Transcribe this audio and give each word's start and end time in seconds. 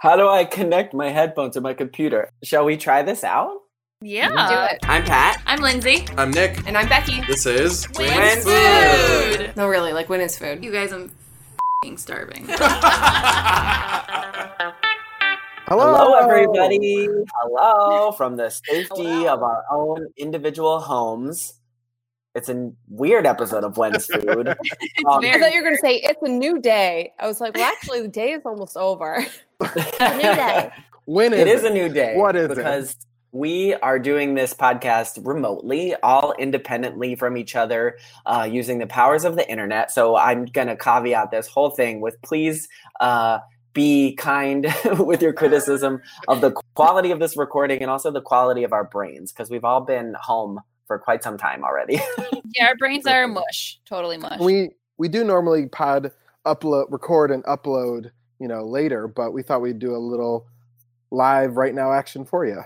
How 0.00 0.14
do 0.14 0.28
I 0.28 0.44
connect 0.44 0.94
my 0.94 1.08
headphones 1.08 1.54
to 1.54 1.60
my 1.60 1.74
computer? 1.74 2.30
Shall 2.44 2.64
we 2.64 2.76
try 2.76 3.02
this 3.02 3.24
out? 3.24 3.62
Yeah. 4.00 4.28
Do 4.28 4.74
it. 4.76 4.78
I'm 4.84 5.02
Pat. 5.02 5.42
I'm 5.44 5.58
Lindsay. 5.58 6.06
I'm 6.16 6.30
Nick. 6.30 6.64
And 6.68 6.78
I'm 6.78 6.88
Becky. 6.88 7.20
This 7.22 7.46
is 7.46 7.84
When's 7.96 8.44
food? 8.44 9.52
No, 9.56 9.66
really, 9.66 9.92
like 9.92 10.08
when 10.08 10.20
is 10.20 10.38
food? 10.38 10.62
You 10.62 10.70
guys, 10.70 10.92
I'm 10.92 11.10
fing 11.82 11.96
starving. 11.96 12.44
Hello, 15.66 15.96
Hello, 15.96 16.14
everybody. 16.14 17.08
Hello 17.34 18.12
from 18.12 18.36
the 18.36 18.50
safety 18.50 19.26
of 19.26 19.42
our 19.42 19.64
own 19.68 20.06
individual 20.16 20.78
homes. 20.78 21.54
It's 22.36 22.48
a 22.48 22.70
weird 22.88 23.26
episode 23.26 23.64
of 23.64 23.76
When's 23.76 24.06
Food. 24.14 24.46
Um, 24.46 24.56
I 25.08 25.40
thought 25.40 25.52
you 25.52 25.60
were 25.60 25.64
going 25.64 25.74
to 25.74 25.80
say 25.80 25.96
it's 25.96 26.22
a 26.22 26.28
new 26.28 26.60
day. 26.60 27.14
I 27.18 27.26
was 27.26 27.40
like, 27.40 27.56
well, 27.56 27.68
actually, 27.68 28.02
the 28.02 28.06
day 28.06 28.30
is 28.30 28.42
almost 28.44 28.76
over. 28.76 29.26
a 29.60 30.16
new 30.16 30.22
day. 30.22 30.70
When 31.04 31.32
is 31.32 31.40
it 31.40 31.48
is 31.48 31.64
a 31.64 31.70
new 31.70 31.88
day. 31.88 32.16
What 32.16 32.36
is 32.36 32.50
it? 32.50 32.56
because 32.56 32.94
we 33.32 33.72
are 33.72 33.98
doing 33.98 34.34
this 34.34 34.52
podcast 34.52 35.24
remotely, 35.24 35.94
all 36.02 36.34
independently 36.38 37.14
from 37.14 37.38
each 37.38 37.56
other, 37.56 37.96
uh, 38.26 38.46
using 38.50 38.78
the 38.78 38.86
powers 38.86 39.24
of 39.24 39.34
the 39.34 39.50
internet. 39.50 39.90
So 39.90 40.16
I'm 40.16 40.44
gonna 40.44 40.76
caveat 40.76 41.30
this 41.30 41.46
whole 41.46 41.70
thing 41.70 42.02
with 42.02 42.20
please 42.20 42.68
uh, 43.00 43.38
be 43.72 44.16
kind 44.16 44.74
with 44.98 45.22
your 45.22 45.32
criticism 45.32 46.02
of 46.26 46.40
the 46.40 46.50
quality 46.74 47.10
of 47.10 47.20
this 47.20 47.36
recording 47.36 47.80
and 47.80 47.90
also 47.90 48.10
the 48.10 48.20
quality 48.20 48.64
of 48.64 48.72
our 48.72 48.84
brains 48.84 49.32
because 49.32 49.50
we've 49.50 49.64
all 49.64 49.80
been 49.80 50.14
home 50.20 50.60
for 50.86 50.98
quite 50.98 51.22
some 51.22 51.38
time 51.38 51.64
already. 51.64 51.94
yeah, 52.54 52.66
our 52.66 52.76
brains 52.76 53.06
are 53.06 53.28
mush. 53.28 53.78
Totally 53.86 54.18
mush. 54.18 54.40
we 54.40 54.70
we 54.96 55.08
do 55.08 55.24
normally 55.24 55.66
pod 55.68 56.12
upload, 56.44 56.90
record, 56.90 57.30
and 57.30 57.44
upload, 57.44 58.10
you 58.40 58.48
know, 58.48 58.64
later, 58.64 59.08
but 59.08 59.32
we 59.32 59.42
thought 59.42 59.60
we'd 59.62 59.78
do 59.78 59.94
a 59.94 59.98
little 59.98 60.46
live 61.10 61.56
right 61.56 61.74
now 61.74 61.92
action 61.92 62.24
for 62.24 62.44
you. 62.46 62.62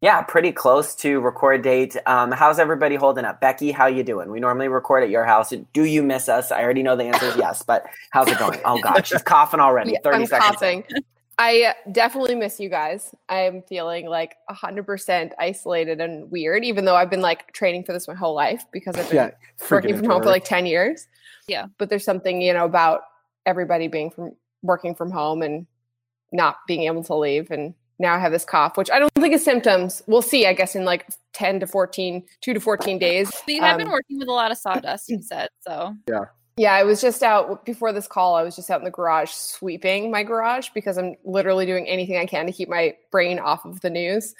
yeah, 0.00 0.20
pretty 0.22 0.52
close 0.52 0.94
to 0.96 1.20
record 1.20 1.62
date. 1.62 1.96
Um, 2.06 2.30
how's 2.32 2.58
everybody 2.58 2.94
holding 2.96 3.24
up? 3.24 3.40
Becky, 3.40 3.72
how 3.72 3.86
you 3.86 4.02
doing? 4.02 4.30
We 4.30 4.40
normally 4.40 4.68
record 4.68 5.02
at 5.02 5.10
your 5.10 5.24
house. 5.24 5.52
Do 5.72 5.84
you 5.84 6.02
miss 6.02 6.28
us? 6.28 6.52
I 6.52 6.62
already 6.62 6.82
know 6.82 6.96
the 6.96 7.04
answer 7.04 7.26
is 7.26 7.36
yes, 7.36 7.62
but 7.62 7.86
how's 8.10 8.30
it 8.30 8.38
going? 8.38 8.60
Oh 8.64 8.78
God, 8.78 9.06
she's 9.06 9.22
coughing 9.22 9.60
already. 9.60 9.92
Yeah, 9.92 9.98
30 10.04 10.22
I'm 10.22 10.26
seconds. 10.26 10.60
coughing. 10.60 10.84
I 11.38 11.62
uh, 11.64 11.72
definitely 11.90 12.36
miss 12.36 12.60
you 12.60 12.68
guys. 12.68 13.12
I'm 13.28 13.62
feeling 13.62 14.06
like 14.06 14.36
100% 14.50 15.30
isolated 15.38 16.00
and 16.00 16.30
weird, 16.30 16.64
even 16.64 16.84
though 16.84 16.94
I've 16.96 17.10
been 17.10 17.22
like 17.22 17.52
training 17.52 17.84
for 17.84 17.92
this 17.92 18.06
my 18.06 18.14
whole 18.14 18.34
life 18.34 18.64
because 18.72 18.98
I've 18.98 19.08
been 19.08 19.16
Yeah, 19.16 19.30
working 19.70 19.96
from 19.96 20.06
home 20.06 20.22
for 20.22 20.28
like 20.28 20.44
10 20.44 20.66
years. 20.66 21.08
Yeah. 21.48 21.66
But 21.78 21.88
there's 21.90 22.04
something, 22.04 22.40
you 22.40 22.52
know, 22.52 22.64
about 22.66 23.02
everybody 23.46 23.88
being 23.88 24.10
from 24.10 24.36
working 24.64 24.94
from 24.94 25.12
home 25.12 25.42
and 25.42 25.66
not 26.32 26.56
being 26.66 26.82
able 26.82 27.04
to 27.04 27.14
leave. 27.14 27.50
And 27.50 27.74
now 27.98 28.14
I 28.14 28.18
have 28.18 28.32
this 28.32 28.44
cough, 28.44 28.76
which 28.76 28.90
I 28.90 28.98
don't 28.98 29.12
think 29.14 29.34
is 29.34 29.44
symptoms. 29.44 30.02
We'll 30.08 30.22
see, 30.22 30.46
I 30.46 30.52
guess, 30.52 30.74
in 30.74 30.84
like 30.84 31.06
10 31.34 31.60
to 31.60 31.66
14, 31.66 32.24
two 32.40 32.54
to 32.54 32.60
14 32.60 32.98
days. 32.98 33.32
So 33.32 33.42
you 33.46 33.60
have 33.60 33.78
been 33.78 33.86
Um, 33.86 33.92
working 33.92 34.18
with 34.18 34.28
a 34.28 34.32
lot 34.32 34.50
of 34.50 34.58
sawdust, 34.66 35.08
you 35.08 35.22
said. 35.22 35.48
So 35.60 35.94
Yeah, 36.08 36.24
Yeah, 36.56 36.72
I 36.72 36.82
was 36.82 37.00
just 37.00 37.22
out 37.22 37.64
before 37.64 37.92
this 37.92 38.08
call. 38.08 38.34
I 38.34 38.42
was 38.42 38.56
just 38.56 38.70
out 38.70 38.80
in 38.80 38.84
the 38.84 38.90
garage 38.90 39.30
sweeping 39.30 40.10
my 40.10 40.24
garage 40.24 40.70
because 40.74 40.98
I'm 40.98 41.14
literally 41.24 41.66
doing 41.66 41.86
anything 41.86 42.16
I 42.16 42.26
can 42.26 42.46
to 42.46 42.52
keep 42.52 42.68
my 42.68 42.96
brain 43.12 43.38
off 43.38 43.64
of 43.64 43.80
the 43.80 43.90
news. 43.90 44.34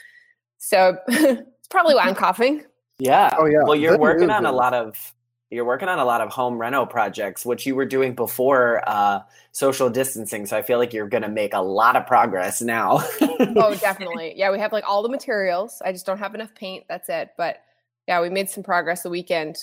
So 0.59 0.97
it's 1.09 1.69
probably 1.69 1.95
why 1.95 2.05
I'm 2.05 2.15
coughing. 2.15 2.65
Yeah. 2.99 3.35
Oh, 3.39 3.47
yeah. 3.47 3.63
Well, 3.65 3.77
you're 3.77 3.93
Good 3.93 4.01
working 4.01 4.29
news 4.29 4.37
on 4.37 4.47
a 4.47 4.53
lot 4.53 4.75
of 4.75 5.15
you're 5.51 5.65
working 5.65 5.89
on 5.89 5.99
a 5.99 6.05
lot 6.05 6.21
of 6.21 6.31
home 6.31 6.59
reno 6.59 6.85
projects, 6.87 7.47
which 7.47 7.67
you 7.67 7.75
were 7.75 7.85
doing 7.85 8.15
before 8.15 8.83
uh, 8.89 9.21
social 9.53 9.89
distancing. 9.89 10.47
So 10.47 10.57
I 10.57 10.63
feel 10.63 10.79
like 10.79 10.93
you're 10.93 11.09
going 11.09 11.23
to 11.23 11.29
make 11.29 11.55
a 11.55 11.61
lot 11.61 11.97
of 11.97 12.07
progress 12.07 12.61
now. 12.61 13.03
Oh, 13.57 13.75
definitely. 13.81 14.33
Yeah, 14.37 14.51
we 14.51 14.59
have 14.59 14.73
like 14.73 14.85
all 14.87 15.03
the 15.03 15.09
materials. 15.09 15.83
I 15.85 15.93
just 15.93 16.07
don't 16.07 16.19
have 16.19 16.35
enough 16.35 16.55
paint. 16.55 16.85
That's 16.89 17.09
it. 17.09 17.31
But 17.37 17.63
yeah, 18.09 18.21
we 18.21 18.31
made 18.31 18.49
some 18.49 18.63
progress 18.63 19.03
the 19.03 19.11
weekend 19.11 19.57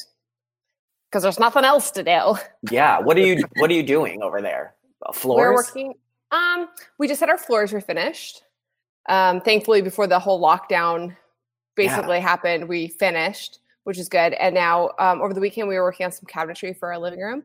because 1.10 1.24
there's 1.24 1.40
nothing 1.40 1.64
else 1.66 1.92
to 1.92 2.04
do. 2.04 2.36
yeah. 2.70 3.00
What 3.00 3.18
are 3.18 3.22
you 3.22 3.44
What 3.58 3.70
are 3.70 3.74
you 3.74 3.84
doing 3.84 4.22
over 4.22 4.42
there? 4.42 4.76
Uh, 5.06 5.12
Floors. 5.12 5.40
We're 5.40 5.54
working. 5.54 5.94
Um, 6.32 6.70
we 6.98 7.08
just 7.08 7.20
had 7.20 7.30
our 7.30 7.38
floors 7.38 7.74
were 7.74 7.82
finished. 7.82 8.44
Um, 9.10 9.42
thankfully, 9.42 9.82
before 9.82 10.08
the 10.08 10.20
whole 10.20 10.42
lockdown 10.42 11.16
basically 11.76 12.20
happened, 12.20 12.68
we 12.70 12.88
finished, 12.88 13.60
which 13.84 13.98
is 13.98 14.10
good. 14.10 14.34
And 14.34 14.54
now, 14.56 14.92
um, 15.00 15.22
over 15.22 15.34
the 15.34 15.42
weekend, 15.42 15.68
we 15.68 15.76
were 15.76 15.84
working 15.84 16.06
on 16.06 16.12
some 16.12 16.26
cabinetry 16.26 16.78
for 16.78 16.92
our 16.92 17.00
living 17.00 17.20
room, 17.20 17.44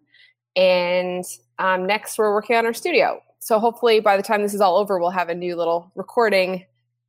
and 0.54 1.24
um, 1.58 1.86
next 1.86 2.18
we're 2.18 2.32
working 2.32 2.56
on 2.56 2.66
our 2.66 2.74
studio. 2.74 3.20
So 3.38 3.58
hopefully, 3.58 4.00
by 4.00 4.16
the 4.16 4.22
time 4.22 4.42
this 4.42 4.54
is 4.54 4.60
all 4.60 4.76
over, 4.76 4.98
we'll 4.98 5.10
have 5.10 5.28
a 5.28 5.34
new 5.34 5.56
little 5.56 5.90
recording 5.94 6.64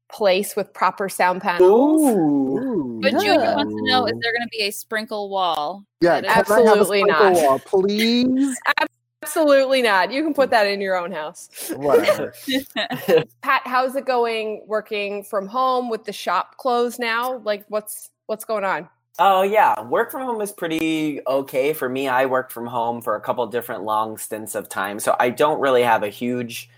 place 0.10 0.56
with 0.56 0.74
proper 0.74 1.10
sound 1.10 1.42
panels. 1.42 2.02
Ooh. 2.02 2.58
Ooh. 2.58 3.00
but 3.02 3.12
Junior 3.12 3.56
wants 3.56 3.74
to 3.74 3.82
know 3.84 4.06
is 4.06 4.14
there 4.22 4.34
gonna 4.34 4.48
be 4.52 4.62
a 4.62 4.72
sprinkle 4.72 5.30
wall? 5.30 5.84
yeah, 6.02 6.22
can 6.22 6.26
is- 6.26 6.30
I 6.30 6.34
have 6.34 6.50
a 6.50 6.54
Absolutely 6.54 7.00
sprinkle 7.02 7.32
not. 7.32 7.44
wall, 7.44 7.60
please. 7.60 8.58
Absolutely 9.24 9.82
not. 9.82 10.12
You 10.12 10.24
can 10.24 10.34
put 10.34 10.50
that 10.52 10.68
in 10.68 10.80
your 10.80 10.96
own 10.96 11.12
house. 11.12 11.72
Whatever. 11.76 12.34
Pat, 13.42 13.62
how's 13.66 13.96
it 13.96 14.06
going 14.06 14.64
working 14.68 15.24
from 15.24 15.48
home 15.48 15.90
with 15.90 16.06
the 16.06 16.14
shop 16.14 16.56
closed 16.58 17.00
now? 17.00 17.40
Like 17.40 17.66
what's 17.68 18.10
what's 18.28 18.46
going 18.46 18.64
on? 18.64 18.88
Oh 19.20 19.42
yeah, 19.42 19.82
work 19.82 20.12
from 20.12 20.22
home 20.22 20.42
is 20.42 20.52
pretty 20.52 21.22
okay 21.26 21.74
for 21.74 21.90
me. 21.90 22.08
I 22.08 22.28
worked 22.28 22.52
from 22.52 22.68
home 22.68 23.02
for 23.02 23.16
a 23.16 23.22
couple 23.22 23.46
different 23.48 23.84
long 23.84 24.18
stints 24.18 24.54
of 24.54 24.70
time, 24.70 25.00
so 25.00 25.16
I 25.20 25.32
don't 25.32 25.60
really 25.60 25.82
have 25.82 26.04
a 26.04 26.10
huge 26.10 26.70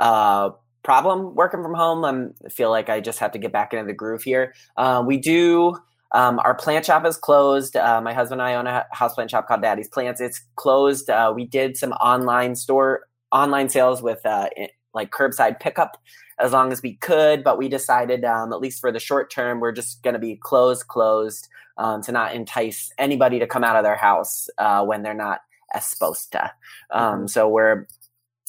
uh, 0.00 0.50
problem 0.82 1.36
working 1.36 1.62
from 1.62 1.74
home. 1.74 2.04
I'm, 2.04 2.34
I 2.44 2.48
feel 2.48 2.70
like 2.70 2.88
I 2.88 3.00
just 3.00 3.20
have 3.20 3.30
to 3.32 3.38
get 3.38 3.52
back 3.52 3.72
into 3.72 3.86
the 3.86 3.92
groove 3.92 4.24
here. 4.24 4.54
Uh, 4.76 5.04
we 5.06 5.18
do. 5.18 5.78
Um, 6.10 6.40
our 6.40 6.54
plant 6.54 6.84
shop 6.86 7.04
is 7.04 7.16
closed. 7.16 7.76
Uh, 7.76 8.00
my 8.00 8.12
husband 8.12 8.40
and 8.40 8.50
I 8.50 8.54
own 8.54 8.66
a 8.66 8.86
houseplant 8.96 9.30
shop 9.30 9.46
called 9.46 9.62
Daddy's 9.62 9.88
Plants. 9.88 10.20
It's 10.20 10.42
closed. 10.56 11.08
Uh, 11.10 11.32
we 11.34 11.44
did 11.44 11.76
some 11.76 11.92
online 11.92 12.56
store 12.56 13.02
online 13.30 13.68
sales 13.68 14.02
with 14.02 14.24
uh, 14.24 14.48
like 14.94 15.10
curbside 15.10 15.60
pickup 15.60 15.96
as 16.40 16.52
long 16.52 16.72
as 16.72 16.82
we 16.82 16.94
could, 16.94 17.44
but 17.44 17.58
we 17.58 17.68
decided, 17.68 18.24
um, 18.24 18.52
at 18.52 18.60
least 18.60 18.80
for 18.80 18.90
the 18.90 18.98
short 18.98 19.30
term, 19.30 19.60
we're 19.60 19.72
just 19.72 20.02
going 20.02 20.14
to 20.14 20.20
be 20.20 20.36
closed, 20.36 20.86
closed 20.86 21.48
um, 21.78 22.02
to 22.02 22.12
not 22.12 22.34
entice 22.34 22.92
anybody 22.98 23.38
to 23.38 23.46
come 23.46 23.64
out 23.64 23.76
of 23.76 23.84
their 23.84 23.96
house 23.96 24.50
uh, 24.58 24.84
when 24.84 25.02
they're 25.02 25.14
not 25.14 25.40
as 25.72 25.86
supposed 25.86 26.32
to. 26.32 26.52
Um, 26.90 27.28
So 27.28 27.48
we're, 27.48 27.86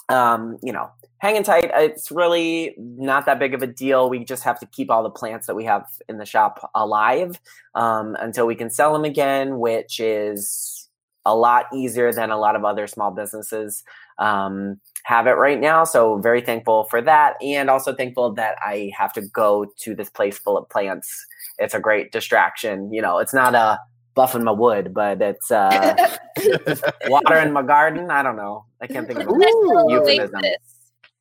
um, 0.09 0.57
you 0.63 0.73
know, 0.73 0.89
hanging 1.19 1.43
tight. 1.43 1.69
It's 1.73 2.11
really 2.11 2.75
not 2.77 3.25
that 3.25 3.39
big 3.39 3.53
of 3.53 3.61
a 3.61 3.67
deal. 3.67 4.09
We 4.09 4.23
just 4.23 4.43
have 4.43 4.59
to 4.61 4.65
keep 4.65 4.89
all 4.89 5.03
the 5.03 5.09
plants 5.09 5.47
that 5.47 5.55
we 5.55 5.65
have 5.65 5.85
in 6.07 6.17
the 6.17 6.25
shop 6.25 6.71
alive 6.73 7.39
um, 7.75 8.15
until 8.19 8.47
we 8.47 8.55
can 8.55 8.69
sell 8.69 8.93
them 8.93 9.03
again, 9.05 9.59
which 9.59 9.99
is 9.99 10.87
a 11.25 11.35
lot 11.35 11.65
easier 11.73 12.13
than 12.13 12.31
a 12.31 12.39
lot 12.39 12.55
of 12.55 12.63
other 12.63 12.87
small 12.87 13.11
businesses 13.11 13.83
um, 14.19 14.79
have 15.03 15.27
it 15.27 15.31
right 15.31 15.59
now. 15.59 15.83
So 15.83 16.17
very 16.19 16.41
thankful 16.41 16.85
for 16.85 17.01
that, 17.01 17.35
and 17.41 17.69
also 17.69 17.93
thankful 17.95 18.33
that 18.35 18.55
I 18.61 18.91
have 18.97 19.13
to 19.13 19.21
go 19.21 19.65
to 19.79 19.95
this 19.95 20.09
place 20.09 20.37
full 20.37 20.57
of 20.57 20.69
plants. 20.69 21.25
It's 21.57 21.73
a 21.73 21.79
great 21.79 22.11
distraction. 22.11 22.93
You 22.93 23.01
know, 23.01 23.17
it's 23.17 23.33
not 23.33 23.55
a 23.55 23.79
buffing 24.15 24.43
my 24.43 24.51
wood, 24.51 24.93
but 24.93 25.21
it's 25.21 25.49
uh, 25.49 26.17
watering 27.07 27.53
my 27.53 27.63
garden. 27.63 28.11
I 28.11 28.21
don't 28.21 28.35
know. 28.35 28.65
I 28.81 28.87
can't 28.87 29.07
think 29.07 29.19
of 29.19 29.27
Ooh. 29.27 29.35
it. 29.35 29.39
Nice 29.39 29.53
little 29.55 29.91
Euphemism. 29.91 30.35
oasis. 30.35 30.57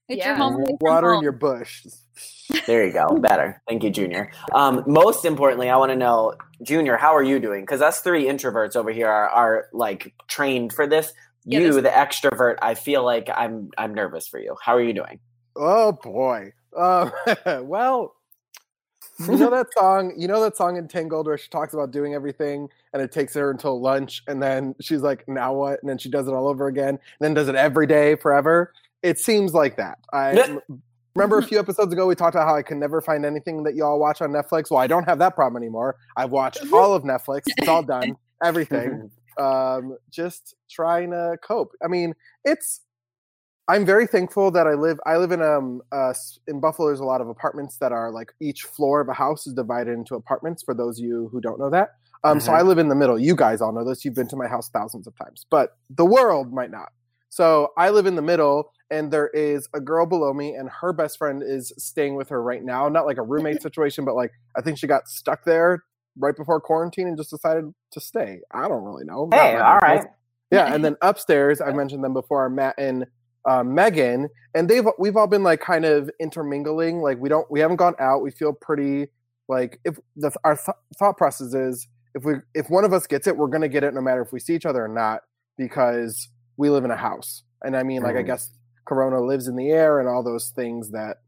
Get 0.09 0.25
your 0.25 0.34
home 0.36 0.54
away 0.54 0.65
from 0.65 0.78
Water 0.80 1.15
in 1.15 1.22
your 1.22 1.32
bush. 1.32 1.86
There 2.66 2.86
you 2.86 2.92
go. 2.92 3.19
Better. 3.19 3.60
Thank 3.69 3.84
you, 3.84 3.91
Junior. 3.91 4.30
Um, 4.54 4.82
most 4.86 5.26
importantly, 5.26 5.69
I 5.69 5.76
want 5.76 5.92
to 5.92 5.97
know, 5.97 6.34
Junior, 6.62 6.97
how 6.97 7.15
are 7.15 7.22
you 7.22 7.38
doing? 7.38 7.62
Because 7.62 7.82
us 7.82 8.00
three 8.00 8.25
introverts 8.25 8.75
over 8.75 8.91
here 8.91 9.06
are, 9.06 9.28
are 9.28 9.66
like 9.75 10.15
trained 10.26 10.72
for 10.72 10.86
this. 10.86 11.12
Yeah, 11.48 11.60
you, 11.60 11.72
this- 11.72 11.82
the 11.82 11.88
extrovert, 11.91 12.56
I 12.62 12.75
feel 12.75 13.04
like 13.04 13.28
I'm 13.34 13.70
I'm 13.78 13.94
nervous 13.94 14.28
for 14.28 14.38
you. 14.38 14.56
How 14.62 14.75
are 14.76 14.82
you 14.82 14.92
doing? 14.92 15.19
Oh 15.56 15.92
boy. 15.92 16.53
Uh, 16.76 17.10
well, 17.62 18.15
you 19.18 19.36
know 19.36 19.50
that 19.50 19.72
song. 19.77 20.12
You 20.16 20.28
know 20.28 20.41
that 20.42 20.56
song 20.56 20.77
in 20.77 20.86
Tangled 20.89 21.27
where 21.27 21.39
she 21.39 21.48
talks 21.48 21.74
about 21.74 21.91
doing 21.91 22.15
everything, 22.15 22.68
and 22.92 23.03
it 23.03 23.10
takes 23.10 23.34
her 23.34 23.50
until 23.50 23.80
lunch, 23.80 24.22
and 24.28 24.42
then 24.42 24.74
she's 24.80 25.00
like, 25.00 25.27
"Now 25.27 25.54
what?" 25.54 25.80
And 25.80 25.89
then 25.89 25.98
she 25.98 26.10
does 26.10 26.28
it 26.28 26.33
all 26.33 26.47
over 26.48 26.66
again, 26.68 26.91
and 26.91 26.98
then 27.21 27.34
does 27.34 27.48
it 27.48 27.54
every 27.54 27.86
day 27.86 28.15
forever. 28.15 28.72
It 29.03 29.18
seems 29.18 29.54
like 29.54 29.77
that. 29.77 29.98
I 30.12 30.59
remember 31.15 31.39
a 31.39 31.42
few 31.42 31.59
episodes 31.59 31.92
ago 31.92 32.06
we 32.06 32.15
talked 32.15 32.34
about 32.34 32.47
how 32.47 32.54
I 32.56 32.62
can 32.62 32.78
never 32.78 33.00
find 33.00 33.24
anything 33.24 33.62
that 33.65 33.74
y'all 33.74 33.98
watch 33.98 34.21
on 34.22 34.30
Netflix. 34.30 34.71
Well, 34.71 34.80
I 34.80 34.86
don't 34.86 35.04
have 35.04 35.18
that 35.21 35.34
problem 35.34 35.60
anymore. 35.60 35.97
I've 36.16 36.30
watched 36.30 36.65
all 36.72 36.95
of 36.95 37.03
Netflix. 37.04 37.42
It's 37.56 37.68
all 37.68 37.83
done. 37.83 38.16
Everything 38.45 39.10
um, 39.38 39.96
just 40.10 40.54
trying 40.70 41.10
to 41.10 41.36
cope. 41.42 41.72
I 41.84 41.88
mean, 41.88 42.14
it's. 42.44 42.82
I'm 43.70 43.84
very 43.84 44.06
thankful 44.06 44.50
that 44.52 44.66
I 44.66 44.72
live. 44.72 44.98
I 45.04 45.18
live 45.18 45.30
in 45.30 45.42
um 45.42 45.82
uh, 45.92 46.14
in 46.46 46.58
Buffalo. 46.58 46.88
There's 46.88 47.00
a 47.00 47.04
lot 47.04 47.20
of 47.20 47.28
apartments 47.28 47.76
that 47.78 47.92
are 47.92 48.10
like 48.10 48.32
each 48.40 48.62
floor 48.62 49.00
of 49.02 49.08
a 49.08 49.12
house 49.12 49.46
is 49.46 49.52
divided 49.52 49.92
into 49.92 50.14
apartments. 50.14 50.62
For 50.62 50.72
those 50.74 50.98
of 50.98 51.04
you 51.04 51.28
who 51.32 51.40
don't 51.40 51.58
know 51.58 51.68
that, 51.70 51.90
um, 52.24 52.40
so 52.40 52.50
Mhm. 52.50 52.58
I 52.58 52.62
live 52.62 52.78
in 52.78 52.88
the 52.88 52.94
middle. 52.94 53.18
You 53.18 53.36
guys 53.36 53.60
all 53.60 53.72
know 53.72 53.84
this. 53.84 54.04
You've 54.06 54.14
been 54.14 54.28
to 54.28 54.36
my 54.36 54.48
house 54.48 54.70
thousands 54.70 55.06
of 55.06 55.14
times, 55.16 55.44
but 55.50 55.76
the 55.90 56.06
world 56.06 56.52
might 56.52 56.70
not. 56.70 56.92
So 57.28 57.72
I 57.76 57.90
live 57.90 58.06
in 58.06 58.16
the 58.16 58.22
middle, 58.22 58.72
and 58.90 59.10
there 59.12 59.28
is 59.28 59.68
a 59.74 59.80
girl 59.80 60.06
below 60.06 60.32
me, 60.32 60.54
and 60.54 60.70
her 60.70 60.94
best 60.94 61.18
friend 61.18 61.42
is 61.42 61.70
staying 61.76 62.14
with 62.14 62.30
her 62.30 62.42
right 62.42 62.64
now. 62.64 62.88
Not 62.88 63.04
like 63.04 63.18
a 63.18 63.22
roommate 63.22 63.60
situation, 63.60 64.06
but 64.06 64.14
like 64.14 64.32
I 64.56 64.62
think 64.62 64.78
she 64.78 64.86
got 64.86 65.08
stuck 65.08 65.44
there 65.44 65.84
right 66.18 66.36
before 66.36 66.60
quarantine 66.60 67.09
and 67.09 67.16
just 67.16 67.30
decided 67.30 67.72
to 67.92 68.00
stay. 68.00 68.41
I 68.53 68.68
don't 68.68 68.84
really 68.84 69.04
know. 69.04 69.28
Hey, 69.32 69.56
all 69.56 69.78
Yeah, 70.50 70.72
and 70.74 70.84
then 70.84 70.97
upstairs, 71.03 71.60
I 71.60 71.72
mentioned 71.72 72.03
them 72.04 72.15
before, 72.15 72.44
are 72.44 72.50
Matt 72.50 72.74
and 72.78 73.06
uh, 73.48 73.62
Megan, 73.62 74.28
and 74.54 74.68
they've 74.68 74.84
we've 74.98 75.16
all 75.16 75.26
been 75.26 75.42
like 75.42 75.60
kind 75.60 75.84
of 75.84 76.10
intermingling. 76.20 77.00
Like 77.00 77.18
we 77.18 77.28
don't 77.28 77.50
we 77.50 77.60
haven't 77.60 77.76
gone 77.76 77.94
out. 77.98 78.22
We 78.22 78.30
feel 78.30 78.53
pretty 78.53 79.09
like 79.48 79.80
if 79.84 79.98
the 80.16 80.30
our 80.44 80.56
th- 80.56 80.76
thought 80.98 81.16
process 81.16 81.54
is 81.54 81.86
if 82.15 82.24
we 82.24 82.34
if 82.54 82.68
one 82.68 82.84
of 82.84 82.92
us 82.92 83.06
gets 83.06 83.26
it, 83.26 83.36
we're 83.36 83.47
gonna 83.48 83.68
get 83.68 83.84
it 83.84 83.94
no 83.94 84.00
matter 84.00 84.22
if 84.22 84.32
we 84.32 84.41
see 84.41 84.54
each 84.54 84.66
other 84.66 84.84
or 84.84 84.88
not 84.88 85.22
because 85.56 86.28
we 86.56 86.71
live 86.71 86.84
in 86.84 86.91
a 86.91 86.97
house. 86.97 87.42
And 87.62 87.76
I 87.76 87.82
mean, 87.82 88.03
like 88.03 88.16
I 88.16 88.22
Mhm. 88.22 88.26
guess 88.26 88.53
Corona 88.86 89.21
lives 89.21 89.48
in 89.48 89.56
the 89.56 89.71
air 89.71 89.98
and 90.00 90.09
all 90.09 90.22
those 90.22 90.50
things 90.50 90.91
that 90.91 91.18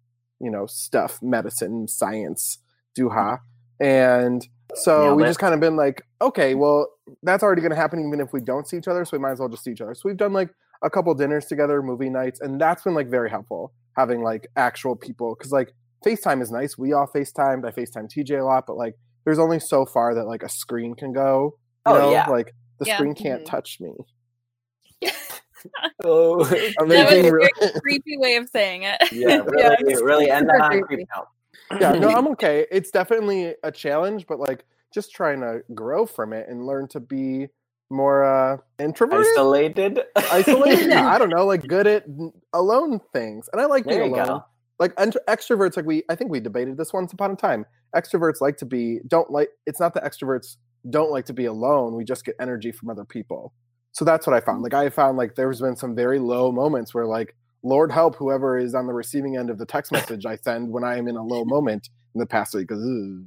you 0.41 0.51
know 0.51 0.67
stuff, 0.67 1.23
medicine, 1.23 1.89
science, 1.89 2.59
do 2.95 3.09
ha. 3.09 3.39
And 3.79 4.47
so 4.75 5.03
Nailed 5.05 5.17
we 5.17 5.25
it. 5.25 5.27
just 5.27 5.39
kind 5.39 5.55
of 5.55 5.61
been 5.61 5.77
like, 5.77 6.03
okay, 6.21 6.55
well, 6.55 6.89
that's 7.23 7.43
already 7.43 7.61
going 7.63 7.71
to 7.71 7.77
happen 7.77 8.01
even 8.07 8.21
if 8.21 8.33
we 8.33 8.41
don't 8.41 8.67
see 8.69 8.77
each 8.77 8.89
other. 8.89 9.05
So 9.05 9.17
we 9.17 9.21
might 9.21 9.33
as 9.33 9.41
well 9.41 9.49
just 9.49 9.65
see 9.65 9.73
each 9.73 9.81
other. 9.81 9.95
So 9.95 10.03
we've 10.05 10.17
done 10.17 10.33
like 10.33 10.51
a 10.83 10.91
couple 10.91 11.13
dinners 11.15 11.47
together, 11.47 11.83
movie 11.83 12.11
nights, 12.11 12.41
and 12.41 12.61
that's 12.61 12.83
been 12.85 12.95
like 12.95 13.09
very 13.09 13.29
helpful 13.31 13.73
having 13.97 14.23
like 14.23 14.47
actual 14.57 14.95
people 14.97 15.35
because 15.37 15.53
like 15.53 15.73
FaceTime 16.07 16.41
is 16.41 16.51
nice. 16.51 16.79
We 16.79 16.93
all 16.93 17.07
FaceTimed. 17.07 17.67
I 17.67 17.71
FaceTime 17.73 18.09
TJ 18.11 18.41
a 18.41 18.45
lot, 18.45 18.67
but 18.67 18.77
like 18.77 18.95
there's 19.25 19.39
only 19.39 19.61
so 19.61 19.85
far 19.85 20.15
that 20.15 20.25
like 20.27 20.43
a 20.43 20.49
screen 20.49 20.95
can 20.95 21.13
go. 21.13 21.57
You 21.87 21.93
Oh, 21.93 21.99
know? 21.99 22.11
yeah. 22.13 22.27
Like 22.29 22.55
the 22.79 22.87
Yeah. 22.87 22.97
screen 22.97 23.15
can't 23.15 23.43
Mhm. 23.43 23.47
touch 23.47 23.79
me. 23.81 23.93
Oh, 26.05 26.43
That 26.45 26.75
was 26.87 26.89
a 26.89 27.31
real- 27.31 27.49
very 27.61 27.73
creepy 27.83 28.17
way 28.17 28.37
of 28.37 28.49
saying 28.49 28.85
it. 28.85 28.97
yeah, 29.13 29.43
really, 29.47 29.63
Yeah, 29.63 29.75
it's 29.81 30.01
really 30.03 30.31
end 30.31 30.47
super 30.51 30.55
on 30.55 30.61
a 30.63 30.69
creepy. 30.71 30.87
creep 30.87 31.09
note. 31.15 31.27
Yeah, 31.81 31.93
no, 31.93 32.09
I'm 32.11 32.29
okay. 32.33 32.67
It's 32.71 32.91
definitely 32.91 33.55
a 33.63 33.73
challenge, 33.73 34.27
but 34.27 34.41
like 34.41 34.65
just 34.95 35.13
trying 35.13 35.41
to 35.41 35.61
grow 35.75 36.07
from 36.07 36.33
it 36.33 36.49
and 36.49 36.67
learn 36.67 36.89
to 36.89 37.01
be 37.01 37.49
more 37.91 38.25
uh 38.25 38.57
introverted. 38.79 39.27
isolated. 39.33 40.01
isolated. 40.17 40.91
yeah, 40.91 41.09
I 41.09 41.19
don't 41.19 41.31
know, 41.31 41.47
like 41.47 41.67
good 41.67 41.87
at 41.87 42.05
alone 42.53 43.01
things, 43.13 43.49
and 43.53 43.61
I 43.61 43.67
like 43.67 43.85
There 43.85 44.01
being 44.01 44.15
you 44.15 44.17
alone. 44.17 44.27
go. 44.27 44.45
Like 44.79 44.95
ent- 44.99 45.17
extroverts, 45.29 45.77
like 45.77 45.87
we, 45.87 46.05
I 46.09 46.15
think 46.15 46.31
we 46.31 46.41
debated 46.41 46.77
this 46.79 46.93
once 46.93 47.13
upon 47.13 47.33
a 47.33 47.37
time. 47.37 47.67
Extroverts 47.95 48.41
like 48.41 48.57
to 48.59 48.67
be 48.67 49.01
don't 49.07 49.31
like. 49.31 49.51
It's 49.67 49.81
not 49.81 49.95
that 49.95 50.05
extroverts 50.05 50.57
don't 50.89 51.11
like 51.11 51.27
to 51.27 51.35
be 51.35 51.45
alone. 51.47 51.97
We 51.97 52.05
just 52.05 52.25
get 52.25 52.35
energy 52.41 52.73
from 52.73 52.91
other 52.91 53.05
people. 53.05 53.53
So 53.93 54.05
that's 54.05 54.27
what 54.27 54.35
I 54.35 54.41
found. 54.41 54.63
Like 54.63 54.75
I 54.75 54.89
found 54.91 55.19
like 55.19 55.35
there's 55.35 55.61
been 55.61 55.77
some 55.77 55.95
very 55.97 56.19
low 56.19 56.53
moments 56.53 56.95
where 56.95 57.07
like 57.07 57.35
Lord 57.63 57.93
help 57.93 58.17
whoever 58.17 58.57
is 58.59 58.75
on 58.75 58.87
the 58.87 58.93
receiving 58.93 59.37
end 59.37 59.51
of 59.51 59.59
the 59.59 59.67
text 59.67 59.93
message 59.93 60.25
I 60.27 60.37
send 60.37 60.71
when 60.71 60.85
I 60.85 60.97
am 60.99 61.09
in 61.09 61.17
a 61.17 61.23
low 61.23 61.45
moment 61.45 61.89
in 62.15 62.19
the 62.21 62.27
past 62.27 62.55
week. 62.55 62.69
'cause, 62.69 62.83
ugh. 62.83 63.25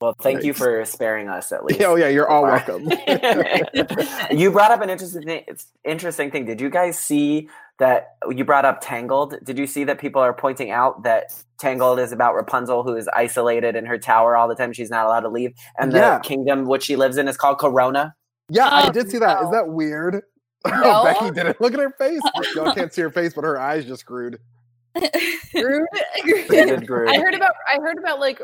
Well, 0.00 0.14
thank 0.20 0.44
you 0.44 0.52
for 0.52 0.84
sparing 0.84 1.28
us 1.28 1.52
at 1.52 1.64
least. 1.64 1.80
Oh 1.84 1.94
yeah, 1.94 2.08
you're 2.08 2.28
all 2.28 2.42
welcome. 2.42 2.82
you 4.30 4.50
brought 4.50 4.70
up 4.70 4.82
an 4.82 4.90
interesting 4.90 5.22
thing, 5.22 5.44
it's 5.48 5.66
interesting 5.84 6.30
thing. 6.30 6.44
Did 6.44 6.60
you 6.60 6.68
guys 6.68 6.98
see 6.98 7.48
that 7.78 8.16
you 8.30 8.44
brought 8.44 8.64
up 8.64 8.80
Tangled? 8.82 9.36
Did 9.42 9.58
you 9.58 9.66
see 9.66 9.84
that 9.84 9.98
people 9.98 10.20
are 10.20 10.32
pointing 10.34 10.70
out 10.70 11.02
that 11.04 11.32
Tangled 11.58 11.98
is 11.98 12.12
about 12.12 12.34
Rapunzel 12.34 12.82
who 12.82 12.94
is 12.96 13.08
isolated 13.08 13.74
in 13.76 13.86
her 13.86 13.96
tower 13.98 14.36
all 14.36 14.48
the 14.48 14.54
time. 14.54 14.72
She's 14.74 14.90
not 14.90 15.06
allowed 15.06 15.20
to 15.20 15.28
leave. 15.30 15.54
And 15.78 15.92
the 15.92 15.98
Yeah. 15.98 16.18
kingdom 16.20 16.66
which 16.66 16.82
she 16.84 16.96
lives 16.96 17.16
in 17.16 17.28
is 17.28 17.36
called 17.38 17.58
Corona. 17.58 18.14
Yeah, 18.50 18.66
I 18.68 18.88
Oh, 18.88 18.92
did 18.92 19.10
see 19.10 19.18
that. 19.18 19.38
Is 19.38 19.44
no. 19.46 19.50
that 19.52 19.68
weird? 19.68 20.22
No. 20.82 20.82
Oh, 20.84 21.04
Becky 21.04 21.30
did 21.34 21.46
it. 21.46 21.60
Look 21.60 21.72
at 21.74 21.80
her 21.80 21.90
face. 21.90 22.20
Y'all 22.54 22.74
can't 22.74 22.92
see 22.92 23.02
her 23.02 23.10
face, 23.10 23.32
but 23.34 23.44
her 23.44 23.58
eyes 23.58 23.84
just 23.84 24.00
screwed. 24.00 24.38
Rude. 25.54 25.86
David 26.48 26.86
Groot. 26.86 27.08
I 27.08 27.18
heard 27.18 27.34
about 27.34 27.52
I 27.68 27.76
heard 27.80 27.98
about 27.98 28.18
like 28.20 28.40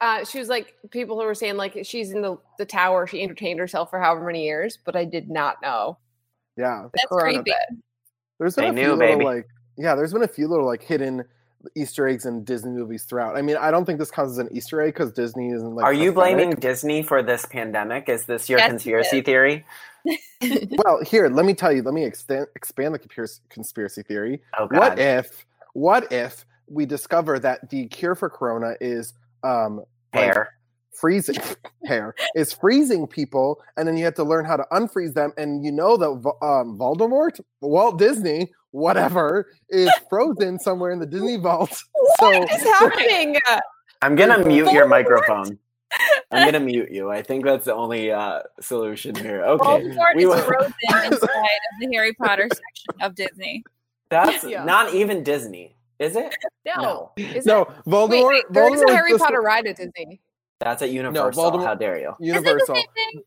uh 0.00 0.24
she 0.24 0.38
was 0.38 0.48
like 0.48 0.74
people 0.90 1.18
who 1.18 1.24
were 1.26 1.34
saying 1.34 1.56
like 1.56 1.78
she's 1.84 2.12
in 2.12 2.22
the, 2.22 2.36
the 2.58 2.64
tower, 2.64 3.06
she 3.06 3.22
entertained 3.22 3.58
herself 3.58 3.90
for 3.90 3.98
however 4.00 4.24
many 4.26 4.44
years, 4.44 4.78
but 4.84 4.94
I 4.96 5.04
did 5.04 5.28
not 5.30 5.56
know 5.62 5.98
Yeah. 6.56 6.86
That's 6.94 7.06
creepy. 7.06 7.42
bit. 7.42 7.78
There's 8.38 8.54
been 8.54 8.64
They 8.74 8.82
a 8.82 8.84
few 8.84 8.92
knew, 8.92 8.98
little 8.98 9.18
baby. 9.18 9.24
like 9.24 9.46
yeah, 9.76 9.94
there's 9.94 10.12
been 10.12 10.22
a 10.22 10.28
few 10.28 10.46
little 10.48 10.66
like 10.66 10.82
hidden 10.82 11.24
Easter 11.74 12.06
eggs 12.08 12.24
in 12.24 12.42
Disney 12.44 12.70
movies 12.70 13.02
throughout. 13.04 13.36
I 13.36 13.42
mean, 13.42 13.56
I 13.56 13.70
don't 13.70 13.84
think 13.84 13.98
this 13.98 14.10
counts 14.10 14.32
as 14.32 14.38
an 14.38 14.48
Easter 14.50 14.80
egg 14.80 14.94
because 14.94 15.12
Disney 15.12 15.50
isn't 15.50 15.74
like. 15.74 15.84
Are 15.84 15.92
you 15.92 16.10
blaming 16.10 16.50
Disney 16.52 17.02
for 17.02 17.22
this 17.22 17.44
pandemic? 17.44 18.08
Is 18.08 18.24
this 18.24 18.48
your 18.48 18.58
Yes, 18.60 18.70
conspiracy 18.70 19.20
theory? 19.20 19.66
Well, 20.84 21.02
here, 21.04 21.28
let 21.28 21.44
me 21.44 21.52
tell 21.52 21.70
you. 21.70 21.82
Let 21.82 21.92
me 21.92 22.04
extend, 22.04 22.46
expand 22.56 22.94
the 22.94 22.98
conspiracy, 22.98 23.40
conspiracy 23.50 24.02
theory. 24.02 24.40
Oh 24.58 24.66
God. 24.66 24.78
What 24.78 24.98
if? 24.98 25.46
What 25.74 26.12
if 26.12 26.46
we 26.66 26.86
discover 26.86 27.38
that 27.40 27.68
the 27.68 27.86
cure 27.88 28.14
for 28.14 28.30
Corona 28.30 28.74
is 28.80 29.12
um 29.42 29.82
like, 30.14 30.24
Hair. 30.24 30.54
freezing 30.92 31.36
hair 31.84 32.14
is 32.34 32.52
freezing 32.52 33.06
people, 33.06 33.60
and 33.76 33.86
then 33.86 33.96
you 33.96 34.04
have 34.04 34.14
to 34.14 34.24
learn 34.24 34.44
how 34.44 34.56
to 34.56 34.64
unfreeze 34.72 35.14
them. 35.14 35.32
And 35.36 35.64
you 35.64 35.72
know 35.72 35.96
that 35.96 36.08
um, 36.42 36.78
Voldemort, 36.78 37.40
Walt 37.60 37.98
Disney, 37.98 38.50
whatever, 38.70 39.52
is 39.68 39.90
frozen 40.08 40.58
somewhere 40.58 40.90
in 40.90 40.98
the 40.98 41.06
Disney 41.06 41.36
vault. 41.36 41.70
So 42.18 42.38
What 42.40 42.50
is 42.50 42.62
happening? 42.62 43.36
I'm 44.02 44.16
gonna 44.16 44.44
mute 44.44 44.72
your 44.72 44.88
microphone. 44.88 45.58
I'm 46.30 46.46
gonna 46.46 46.60
mute 46.64 46.90
you. 46.90 47.10
I 47.10 47.22
think 47.22 47.44
that's 47.44 47.64
the 47.64 47.74
only 47.74 48.10
uh, 48.12 48.40
solution 48.60 49.14
here. 49.14 49.44
Okay. 49.44 49.64
Voldemort 49.64 50.14
We 50.16 50.24
is 50.24 50.28
will- 50.28 50.38
frozen 50.42 50.72
inside 50.88 51.12
of 51.12 51.20
the 51.80 51.88
Harry 51.94 52.12
Potter 52.14 52.48
section 52.48 53.02
of 53.02 53.14
Disney. 53.14 53.64
That's 54.10 54.44
Yeah. 54.44 54.64
not 54.64 54.94
even 54.94 55.22
Disney, 55.22 55.76
is 55.98 56.16
it? 56.16 56.34
No. 56.66 57.12
Is 57.16 57.46
no, 57.46 57.62
it? 57.62 57.68
Voldemort. 57.86 58.10
Wait, 58.10 58.24
wait, 58.26 58.44
there 58.50 58.72
is 58.74 58.82
a 58.82 58.92
Harry 58.92 59.16
Potter 59.16 59.40
ride 59.40 59.66
at 59.66 59.76
Disney. 59.76 60.20
That's 60.60 60.82
at 60.82 60.90
Universal. 60.90 61.42
Voldemort- 61.52 61.64
How 61.64 61.74
dare 61.74 61.98
you? 61.98 62.14
Universal. 62.20 62.56
Is 62.56 62.62
it 62.62 62.66
the 62.66 62.74
same 62.74 63.12
thing? 63.12 63.22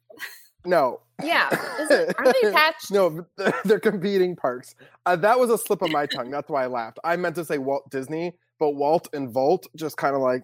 No. 0.66 1.02
Yeah. 1.24 1.50
Is 1.82 1.92
it, 1.92 2.16
are 2.18 2.26
they 2.32 2.40
attached? 2.50 2.92
no, 2.92 3.26
they're 3.66 3.80
competing 3.80 4.36
parks. 4.36 4.76
Uh, 5.06 5.16
that 5.18 5.38
was 5.40 5.50
a 5.50 5.58
slip 5.58 5.82
of 5.82 5.92
my 5.92 6.06
tongue. 6.06 6.32
That's 6.32 6.50
why 6.50 6.64
I 6.64 6.68
laughed. 6.68 7.00
I 7.04 7.16
meant 7.18 7.36
to 7.36 7.46
say 7.46 7.58
Walt 7.58 7.90
Disney, 7.92 8.34
but 8.60 8.72
Walt 8.72 9.08
and 9.14 9.30
Volt 9.32 9.68
just 9.76 9.98
kind 9.98 10.16
of 10.16 10.22
like 10.22 10.44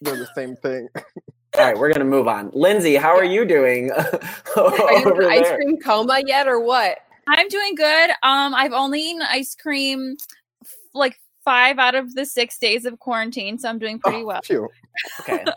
they're 0.00 0.16
the 0.16 0.28
same 0.34 0.56
thing. 0.56 0.88
All 1.58 1.64
right, 1.64 1.76
we're 1.78 1.92
gonna 1.92 2.04
move 2.04 2.28
on. 2.28 2.50
Lindsay, 2.54 2.94
how 2.96 3.16
are 3.16 3.24
you 3.24 3.44
doing 3.44 3.90
Are 4.56 4.98
you 5.00 5.04
over 5.04 5.22
in 5.22 5.28
ice 5.30 5.48
there? 5.48 5.56
cream 5.56 5.78
coma 5.80 6.20
yet 6.24 6.46
or 6.46 6.60
what? 6.60 6.98
I'm 7.28 7.48
doing 7.48 7.74
good. 7.74 8.10
Um, 8.22 8.54
I've 8.54 8.72
only 8.72 9.00
eaten 9.00 9.22
ice 9.22 9.54
cream 9.54 10.16
f- 10.64 10.74
like 10.94 11.20
five 11.44 11.78
out 11.78 11.94
of 11.94 12.14
the 12.14 12.24
six 12.24 12.58
days 12.58 12.84
of 12.84 12.98
quarantine, 12.98 13.58
so 13.58 13.68
I'm 13.68 13.78
doing 13.78 13.98
pretty 13.98 14.22
Oh, 14.22 14.26
well. 14.26 14.40
phew. 14.44 14.68
Okay. 15.20 15.44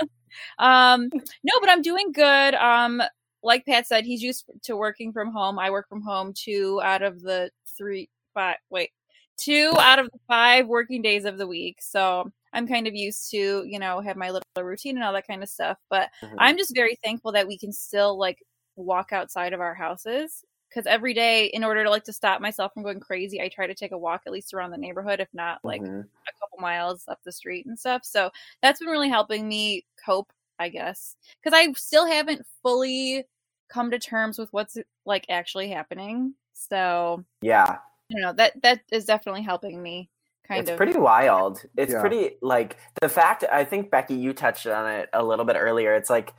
Um, 0.58 1.10
no, 1.44 1.60
but 1.60 1.70
I'm 1.70 1.82
doing 1.84 2.12
good. 2.12 2.56
Um, 2.56 3.02
like 3.44 3.66
Pat 3.68 3.86
said, 3.88 4.04
he's 4.04 4.22
used 4.24 4.46
to 4.64 4.76
working 4.76 5.14
from 5.14 5.32
home. 5.32 5.60
I 5.60 5.70
work 5.70 5.88
from 5.88 6.02
home 6.02 6.34
two 6.36 6.82
out 6.84 7.04
of 7.04 7.22
the 7.22 7.52
three, 7.78 8.10
five, 8.34 8.56
wait, 8.72 8.90
two 9.38 9.74
out 9.80 10.00
of 10.00 10.10
the 10.12 10.20
five 10.28 10.68
working 10.68 11.02
days 11.02 11.26
of 11.26 11.38
the 11.38 11.48
week. 11.48 11.82
So 11.82 12.32
I'm 12.54 12.68
kind 12.68 12.88
of 12.88 12.96
used 12.96 13.32
to, 13.32 13.64
you 13.66 13.80
know, 13.80 14.00
have 14.02 14.18
my 14.18 14.30
little 14.32 14.44
routine 14.64 14.96
and 14.96 15.04
all 15.04 15.14
that 15.14 15.28
kind 15.28 15.44
of 15.44 15.50
stuff. 15.50 15.78
But 15.90 16.10
Mhm. 16.22 16.36
I'm 16.38 16.58
just 16.58 16.76
very 16.76 16.98
thankful 17.04 17.32
that 17.34 17.48
we 17.48 17.58
can 17.58 17.72
still 17.74 18.18
like 18.18 18.40
walk 18.76 19.12
outside 19.12 19.54
of 19.54 19.62
our 19.62 19.76
houses. 19.76 20.44
Because 20.70 20.88
every 20.88 21.14
day, 21.14 21.46
in 21.48 21.64
order 21.64 21.84
to 21.84 21.90
like 21.90 22.04
to 22.06 22.14
stop 22.14 22.42
myself 22.42 22.74
from 22.74 22.84
going 22.84 23.00
crazy, 23.00 23.40
I 23.42 23.50
try 23.50 23.68
to 23.68 23.76
take 23.76 23.92
a 23.92 23.98
walk 23.98 24.24
at 24.26 24.34
least 24.34 24.54
around 24.54 24.72
the 24.72 24.78
neighborhood, 24.78 25.20
if 25.20 25.30
not 25.34 25.60
like 25.64 25.82
Mhm. 25.82 26.10
a 26.28 26.32
couple 26.40 26.60
miles 26.60 27.04
up 27.08 27.20
the 27.24 27.32
street 27.32 27.66
and 27.68 27.78
stuff. 27.78 28.04
So 28.06 28.32
that's 28.62 28.80
been 28.80 28.90
really 28.90 29.10
helping 29.10 29.48
me 29.48 29.86
cope, 30.04 30.32
I 30.60 30.70
guess. 30.70 31.16
Because 31.44 31.58
I 31.58 31.72
still 31.74 32.08
haven't 32.08 32.46
fully 32.64 33.26
come 33.70 33.92
to 33.92 34.00
terms 34.00 34.38
with 34.40 34.52
what's 34.54 34.78
like 35.06 35.26
actually 35.30 35.70
happening. 35.70 36.36
So 36.54 37.24
yeah, 37.42 37.80
you 38.10 38.22
know 38.22 38.34
that 38.34 38.62
that 38.62 38.82
is 38.92 39.06
definitely 39.06 39.44
helping 39.44 39.82
me. 39.82 40.10
Kind 40.48 40.62
it's 40.62 40.72
of. 40.72 40.78
pretty 40.78 40.98
wild. 41.00 41.64
It's 41.78 41.94
Yeah. 41.94 42.02
pretty 42.02 42.32
like 42.42 42.78
the 43.02 43.10
fact. 43.10 43.44
I 43.52 43.64
think 43.64 43.90
Becky, 43.92 44.16
you 44.16 44.34
touched 44.34 44.68
on 44.68 44.90
it 44.92 45.10
a 45.14 45.24
little 45.24 45.46
bit 45.46 45.56
earlier. 45.58 45.96
It's 45.96 46.10
like, 46.10 46.34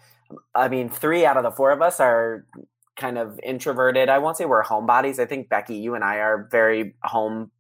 I 0.54 0.68
mean, 0.68 0.88
three 0.90 1.25
out 1.25 1.37
of 1.38 1.42
the 1.42 1.50
four 1.50 1.71
of 1.71 1.80
us 1.80 2.00
are 2.00 2.44
kind 2.97 3.16
of 3.18 3.40
introverted. 3.42 4.09
I 4.11 4.18
won't 4.18 4.37
say 4.37 4.44
we're 4.44 4.62
homebodies. 4.62 5.18
I 5.18 5.25
think 5.26 5.49
Becky, 5.49 5.76
you 5.76 5.94
and 5.94 6.04
I 6.04 6.16
are 6.18 6.49
very 6.50 6.94
home 7.02 7.50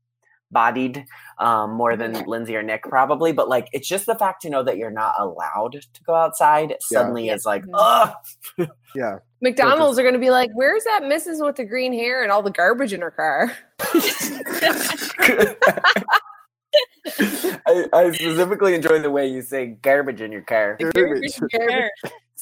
bodied 0.54 1.04
um, 1.38 1.72
more 1.72 1.94
than 1.96 2.14
Lindsay 2.26 2.56
or 2.56 2.62
Nick 2.62 2.84
probably. 2.84 3.32
But 3.32 3.50
like, 3.50 3.68
it's 3.72 3.86
just 3.86 4.06
the 4.06 4.14
fact 4.14 4.40
to 4.42 4.48
know 4.50 4.62
that 4.62 4.78
you're 4.78 4.90
not 4.90 5.14
allowed 5.18 5.72
to 5.72 6.02
go 6.06 6.14
outside 6.14 6.76
suddenly 6.80 7.28
is 7.28 7.44
like, 7.44 7.64
Mhm. 7.64 8.14
Yeah. 8.94 9.18
McDonald's 9.42 9.98
are 9.98 10.02
going 10.02 10.14
to 10.14 10.20
be 10.20 10.30
like, 10.30 10.50
"Where's 10.54 10.84
that 10.84 11.02
Mrs. 11.02 11.44
with 11.44 11.56
the 11.56 11.64
green 11.64 11.92
hair 11.92 12.22
and 12.22 12.32
all 12.32 12.42
the 12.42 12.50
garbage 12.50 12.94
in 12.94 13.02
her 13.02 13.10
car?" 13.10 13.52
I, 17.66 17.86
I 17.92 18.10
specifically 18.12 18.74
enjoy 18.74 19.00
the 19.00 19.10
way 19.10 19.26
you 19.26 19.42
say 19.42 19.66
garbage 19.82 20.20
in 20.20 20.32
your 20.32 20.42
car. 20.42 20.78
Garbage. 20.80 21.34
Sure. 21.50 21.90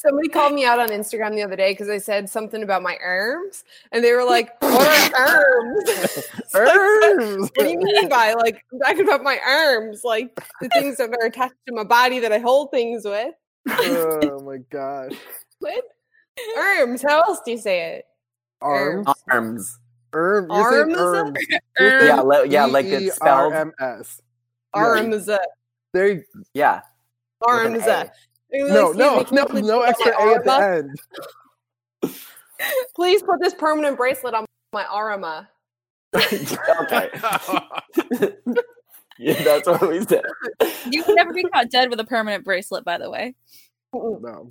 Somebody 0.05 0.29
called 0.29 0.53
me 0.53 0.65
out 0.65 0.81
on 0.81 0.89
Instagram 0.89 1.35
the 1.35 1.43
other 1.43 1.55
day 1.55 1.73
because 1.73 1.89
I 1.89 1.99
said 1.99 2.29
something 2.29 2.65
about 2.65 2.83
my 2.83 2.97
arms, 3.03 3.63
and 3.93 4.03
they 4.03 4.13
were 4.13 4.25
like, 4.25 4.61
"What 4.61 5.15
are 5.15 5.29
arms?" 5.29 6.29
Arms. 6.55 7.51
what 7.55 7.55
do 7.55 7.69
you 7.69 7.79
mean 7.79 8.09
by 8.09 8.33
like 8.33 8.65
I'm 8.73 8.81
talking 8.81 9.07
about 9.07 9.23
my 9.23 9.39
arms, 9.47 10.01
like 10.03 10.35
the 10.61 10.69
things 10.71 10.97
that 10.97 11.11
are 11.11 11.27
attached 11.27 11.55
to 11.69 11.75
my 11.75 11.85
body 11.85 12.19
that 12.19 12.33
I 12.33 12.39
hold 12.39 12.73
things 12.73 13.05
with? 13.05 13.33
oh 13.69 14.41
my 14.45 14.59
gosh! 14.71 15.13
What? 15.61 15.85
Arms. 16.59 17.03
How 17.03 17.23
else 17.23 17.39
do 17.45 17.53
you 17.53 17.59
say 17.59 17.95
it? 17.95 18.05
Arms. 18.61 19.07
Arms. 19.31 19.79
Erm. 20.15 20.49
You're 20.51 20.57
Arms? 20.57 20.97
Erm, 20.97 21.35
Yeah, 22.07 22.21
le- 22.21 22.49
yeah, 22.49 22.65
like 22.65 22.87
it's 22.87 23.15
spelled. 23.15 23.53
E-E-R-M-S. 23.53 24.21
Arms. 24.75 25.29
There. 25.93 26.09
You, 26.09 26.25
Yeah. 26.55 26.81
Arms. 27.47 27.85
A. 28.55 28.59
no, 28.69 28.93
no, 28.93 29.25
no, 29.33 29.45
no 29.45 29.83
extra 29.83 30.13
A 30.13 30.35
at 30.35 30.45
the 30.45 30.53
end. 32.03 32.15
Please 32.95 33.23
put 33.23 33.41
this 33.41 33.55
permanent 33.55 33.97
bracelet 33.97 34.35
on 34.35 34.45
my 34.73 34.85
arma. 34.85 35.49
okay. 36.17 37.11
yeah, 39.19 39.43
that's 39.43 39.67
what 39.67 39.89
we 39.89 40.01
said. 40.03 40.23
You 40.91 41.03
can 41.03 41.15
never 41.15 41.33
be 41.33 41.43
caught 41.45 41.71
dead 41.71 41.91
with 41.91 41.99
a 42.01 42.05
permanent 42.05 42.45
bracelet, 42.45 42.85
by 42.85 42.99
the 42.99 43.11
way. 43.11 43.35
no. 43.93 44.49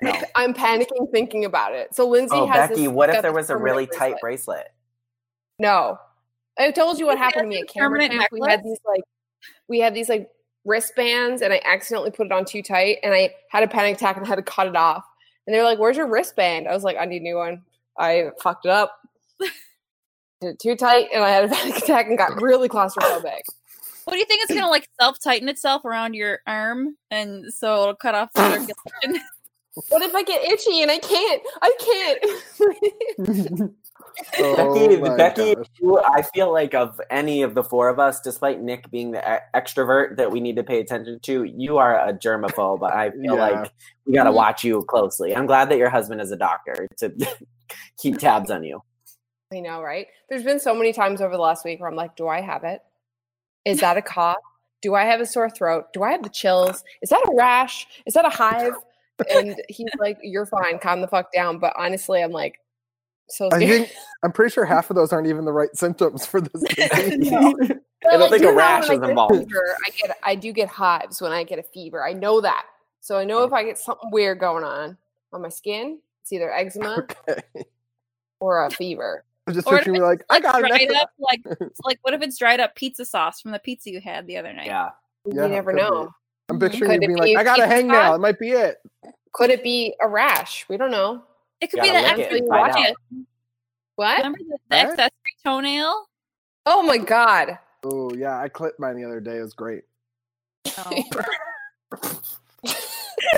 No. 0.00 0.12
I'm 0.36 0.54
panicking 0.54 1.10
thinking 1.12 1.44
about 1.44 1.74
it. 1.74 1.94
So 1.94 2.08
Lindsay 2.08 2.36
Oh, 2.36 2.46
has. 2.46 2.70
Becky, 2.70 2.82
this, 2.82 2.88
what 2.88 3.10
if 3.10 3.20
there 3.20 3.32
was 3.32 3.50
a 3.50 3.54
permanent 3.54 3.64
really 3.64 3.86
tight 3.86 4.16
bracelet. 4.20 4.58
bracelet? 4.58 4.66
No, 5.58 5.98
I 6.58 6.70
told 6.70 6.98
you 6.98 7.06
what 7.06 7.18
happened 7.18 7.42
to 7.44 7.48
me 7.48 7.56
at 7.58 7.62
a 7.64 7.66
camera 7.66 7.98
permanent 8.00 8.12
camp. 8.12 8.28
We 8.32 8.40
had 8.48 8.62
these 8.62 8.78
like, 8.86 9.02
we 9.68 9.78
had 9.80 9.94
these 9.94 10.08
like 10.08 10.28
wristbands, 10.64 11.42
and 11.42 11.52
I 11.52 11.60
accidentally 11.64 12.10
put 12.10 12.26
it 12.26 12.32
on 12.32 12.44
too 12.44 12.62
tight, 12.62 12.98
and 13.02 13.12
I 13.12 13.34
had 13.48 13.62
a 13.62 13.68
panic 13.68 13.96
attack 13.96 14.16
and 14.16 14.26
had 14.26 14.36
to 14.36 14.42
cut 14.42 14.66
it 14.66 14.76
off. 14.76 15.04
And 15.46 15.54
they're 15.54 15.64
like, 15.64 15.78
"Where's 15.78 15.96
your 15.96 16.06
wristband?" 16.06 16.68
I 16.68 16.72
was 16.72 16.84
like, 16.84 16.96
"I 16.98 17.04
need 17.04 17.22
a 17.22 17.24
new 17.24 17.36
one." 17.36 17.62
I 17.98 18.30
fucked 18.40 18.66
it 18.66 18.70
up. 18.70 18.98
Did 20.40 20.54
it 20.54 20.58
too 20.58 20.76
tight, 20.76 21.08
and 21.12 21.22
I 21.22 21.30
had 21.30 21.44
a 21.44 21.48
panic 21.48 21.78
attack 21.78 22.06
and 22.06 22.16
got 22.16 22.40
really 22.40 22.68
claustrophobic. 22.68 23.42
What 24.04 24.14
do 24.14 24.18
you 24.18 24.24
think 24.24 24.42
it's 24.42 24.54
gonna 24.54 24.70
like 24.70 24.88
self 25.00 25.20
tighten 25.20 25.48
itself 25.48 25.84
around 25.84 26.14
your 26.14 26.40
arm, 26.46 26.96
and 27.10 27.52
so 27.52 27.82
it'll 27.82 27.94
cut 27.94 28.14
off 28.14 28.32
the 28.34 28.50
circulation? 28.50 29.22
What 29.88 30.02
if 30.02 30.14
I 30.14 30.22
get 30.22 30.44
itchy 30.44 30.82
and 30.82 30.90
I 30.90 30.98
can't? 30.98 31.42
I 31.62 32.16
can't. 33.18 33.74
Oh 34.38 35.16
Becky, 35.16 35.52
Becky, 35.52 35.54
you- 35.80 35.98
I 35.98 36.22
feel 36.22 36.52
like 36.52 36.74
of 36.74 37.00
any 37.10 37.42
of 37.42 37.54
the 37.54 37.62
four 37.64 37.88
of 37.88 37.98
us, 37.98 38.20
despite 38.20 38.60
Nick 38.60 38.90
being 38.90 39.12
the 39.12 39.40
extrovert 39.54 40.16
that 40.16 40.30
we 40.30 40.40
need 40.40 40.56
to 40.56 40.62
pay 40.64 40.80
attention 40.80 41.20
to, 41.20 41.44
you 41.44 41.78
are 41.78 41.98
a 42.08 42.12
germaphobe. 42.12 42.80
But 42.80 42.92
I 42.94 43.10
feel 43.10 43.22
Yeah. 43.36 43.48
like 43.60 43.72
we 44.06 44.14
got 44.14 44.24
to 44.24 44.30
Mhm. 44.30 44.34
watch 44.34 44.64
you 44.64 44.82
closely. 44.84 45.34
I'm 45.34 45.46
glad 45.46 45.68
that 45.70 45.78
your 45.78 45.90
husband 45.90 46.20
is 46.20 46.30
a 46.30 46.36
doctor 46.36 46.88
to 46.98 47.12
keep 47.98 48.18
tabs 48.18 48.50
on 48.50 48.64
you. 48.64 48.82
I 49.52 49.60
know, 49.60 49.82
right? 49.82 50.06
There's 50.28 50.44
been 50.44 50.60
so 50.60 50.74
many 50.74 50.92
times 50.92 51.20
over 51.20 51.36
the 51.36 51.42
last 51.42 51.64
week 51.64 51.80
where 51.80 51.88
I'm 51.90 51.96
like, 51.96 52.16
do 52.16 52.26
I 52.28 52.40
have 52.40 52.64
it? 52.64 52.80
Is 53.64 53.80
that 53.80 53.96
a 53.96 54.02
cough? 54.02 54.36
Do 54.80 54.94
I 54.94 55.04
have 55.04 55.20
a 55.20 55.26
sore 55.26 55.50
throat? 55.50 55.92
Do 55.92 56.02
I 56.02 56.10
have 56.12 56.22
the 56.22 56.28
chills? 56.30 56.82
Is 57.02 57.10
that 57.10 57.22
a 57.28 57.34
rash? 57.36 57.86
Is 58.06 58.14
that 58.14 58.24
a 58.24 58.30
hive? 58.30 58.72
And 59.30 59.60
he's 59.68 59.90
like, 60.00 60.18
you're 60.22 60.46
fine, 60.46 60.78
calm 60.80 61.00
the 61.02 61.06
fuck 61.06 61.32
down. 61.32 61.58
But 61.58 61.74
honestly, 61.78 62.20
I'm 62.22 62.32
like, 62.32 62.58
so 63.32 63.48
I 63.52 63.58
think 63.58 63.90
I'm 64.22 64.32
pretty 64.32 64.52
sure 64.52 64.64
half 64.64 64.90
of 64.90 64.96
those 64.96 65.12
aren't 65.12 65.26
even 65.26 65.44
the 65.44 65.52
right 65.52 65.74
symptoms 65.74 66.24
for 66.26 66.40
this 66.40 66.62
disease. 66.74 67.30
No. 67.30 67.54
I 68.10 68.16
don't 68.16 68.30
think 68.30 68.42
do 68.42 68.48
a 68.48 68.52
know 68.52 68.56
rash 68.58 68.88
when 68.88 68.98
is 68.98 68.98
I 68.98 69.00
get 69.02 69.10
involved. 69.10 69.34
fever, 69.36 69.76
I 69.86 69.90
get, 69.90 70.18
I 70.22 70.34
do 70.34 70.52
get 70.52 70.68
hives 70.68 71.20
when 71.22 71.32
I 71.32 71.44
get 71.44 71.58
a 71.58 71.62
fever. 71.62 72.04
I 72.04 72.12
know 72.12 72.40
that. 72.40 72.66
So 73.00 73.16
I 73.18 73.24
know 73.24 73.42
if 73.44 73.52
I 73.52 73.64
get 73.64 73.78
something 73.78 74.10
weird 74.10 74.38
going 74.40 74.64
on 74.64 74.96
on 75.32 75.40
my 75.42 75.48
skin, 75.48 75.98
it's 76.22 76.32
either 76.32 76.52
eczema 76.52 77.06
Okay. 77.28 77.42
or 78.40 78.64
a 78.66 78.70
fever. 78.70 79.24
I'm 79.48 79.54
just 79.54 79.66
Or 79.66 79.74
picturing 79.76 79.96
if 79.96 80.00
me 80.02 80.06
like, 80.06 80.24
I 80.30 80.38
got 80.40 80.62
an 80.62 80.68
dried 80.68 80.92
up, 80.92 81.10
like 81.18 81.40
like 81.84 81.98
what 82.02 82.14
if 82.14 82.22
it's 82.22 82.38
dried 82.38 82.60
up 82.60 82.74
pizza 82.76 83.04
sauce 83.04 83.40
from 83.40 83.50
the 83.52 83.58
pizza 83.58 83.90
you 83.90 84.00
had 84.00 84.26
the 84.26 84.36
other 84.36 84.52
night? 84.52 84.66
Yeah. 84.66 84.90
Yeah, 85.24 85.44
you 85.44 85.48
never 85.48 85.70
could 85.72 85.76
be. 85.78 85.82
know. 85.82 86.10
I'm 86.48 86.58
Mhm. 86.58 86.60
picturing 86.70 86.90
Could 86.90 87.02
you 87.02 87.04
it 87.04 87.06
being 87.06 87.18
like, 87.18 87.36
I 87.36 87.44
got 87.44 87.58
a 87.60 87.62
pizza 87.62 87.76
hangnail. 87.76 87.92
sauce? 87.92 88.16
It 88.16 88.20
might 88.20 88.38
be 88.38 88.50
it. 88.50 88.76
Could 89.32 89.50
it 89.50 89.62
be 89.62 89.94
a 90.00 90.08
rash? 90.08 90.66
We 90.68 90.76
don't 90.76 90.90
know. 90.90 91.22
It 91.62 91.70
could 91.72 91.80
be 91.82 91.88
Gotta 91.88 91.92
the 91.92 92.02
lick 92.02 92.18
it 92.18 92.32
accessory 92.32 92.38
and 92.38 92.48
find 92.48 92.72
toenail. 92.72 92.90
out. 92.90 92.96
What? 93.96 94.18
Remember 94.18 94.38
the, 94.40 94.58
the 94.70 94.76
What? 94.76 94.90
accessory 94.90 95.10
toenail? 95.44 96.06
Oh 96.66 96.82
my 96.84 96.98
god. 96.98 97.58
Oh 97.84 98.14
yeah, 98.14 98.38
I 98.38 98.48
clipped 98.48 98.80
mine 98.80 98.96
the 98.96 99.04
other 99.04 99.20
day. 99.20 99.38
It 99.38 99.42
was 99.42 99.54
great. 99.54 99.84
No. 100.78 101.04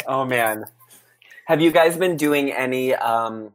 Oh 0.06 0.24
man. 0.26 0.66
Have 1.46 1.60
you 1.60 1.70
guys 1.72 1.96
been 1.96 2.16
doing 2.16 2.52
any 2.52 2.94
um 2.94 3.52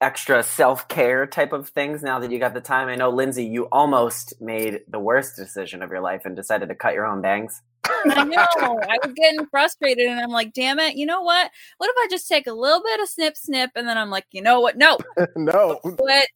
extra 0.00 0.42
self-care 0.42 1.26
type 1.26 1.52
of 1.52 1.68
things 1.70 2.02
now 2.02 2.18
that 2.20 2.30
you 2.30 2.38
got 2.38 2.54
the 2.54 2.60
time? 2.60 2.88
I 2.88 2.96
know 2.96 3.10
Lindsay, 3.10 3.44
you 3.46 3.64
almost 3.72 4.34
made 4.40 4.82
the 4.88 4.98
worst 5.00 5.36
decision 5.36 5.82
of 5.82 5.90
your 5.90 6.00
life 6.00 6.22
and 6.24 6.36
decided 6.36 6.68
to 6.70 6.74
cut 6.74 6.94
your 6.94 7.06
own 7.06 7.20
bangs. 7.22 7.62
I 8.06 8.24
know. 8.24 8.80
I 8.88 8.98
was 9.04 9.12
getting 9.14 9.46
frustrated 9.46 10.06
and 10.08 10.20
I'm 10.20 10.30
like, 10.30 10.52
damn 10.52 10.78
it, 10.78 10.96
you 10.96 11.06
know 11.06 11.22
what? 11.22 11.50
What 11.78 11.88
if 11.90 11.96
I 11.98 12.06
just 12.10 12.28
take 12.28 12.46
a 12.46 12.52
little 12.52 12.82
bit 12.82 13.00
of 13.00 13.08
snip 13.08 13.36
snip 13.36 13.70
and 13.74 13.86
then 13.88 13.96
I'm 13.98 14.10
like, 14.10 14.26
you 14.32 14.42
know 14.42 14.60
what? 14.60 14.76
No. 14.76 14.98
no, 15.36 15.78
What? 15.82 16.28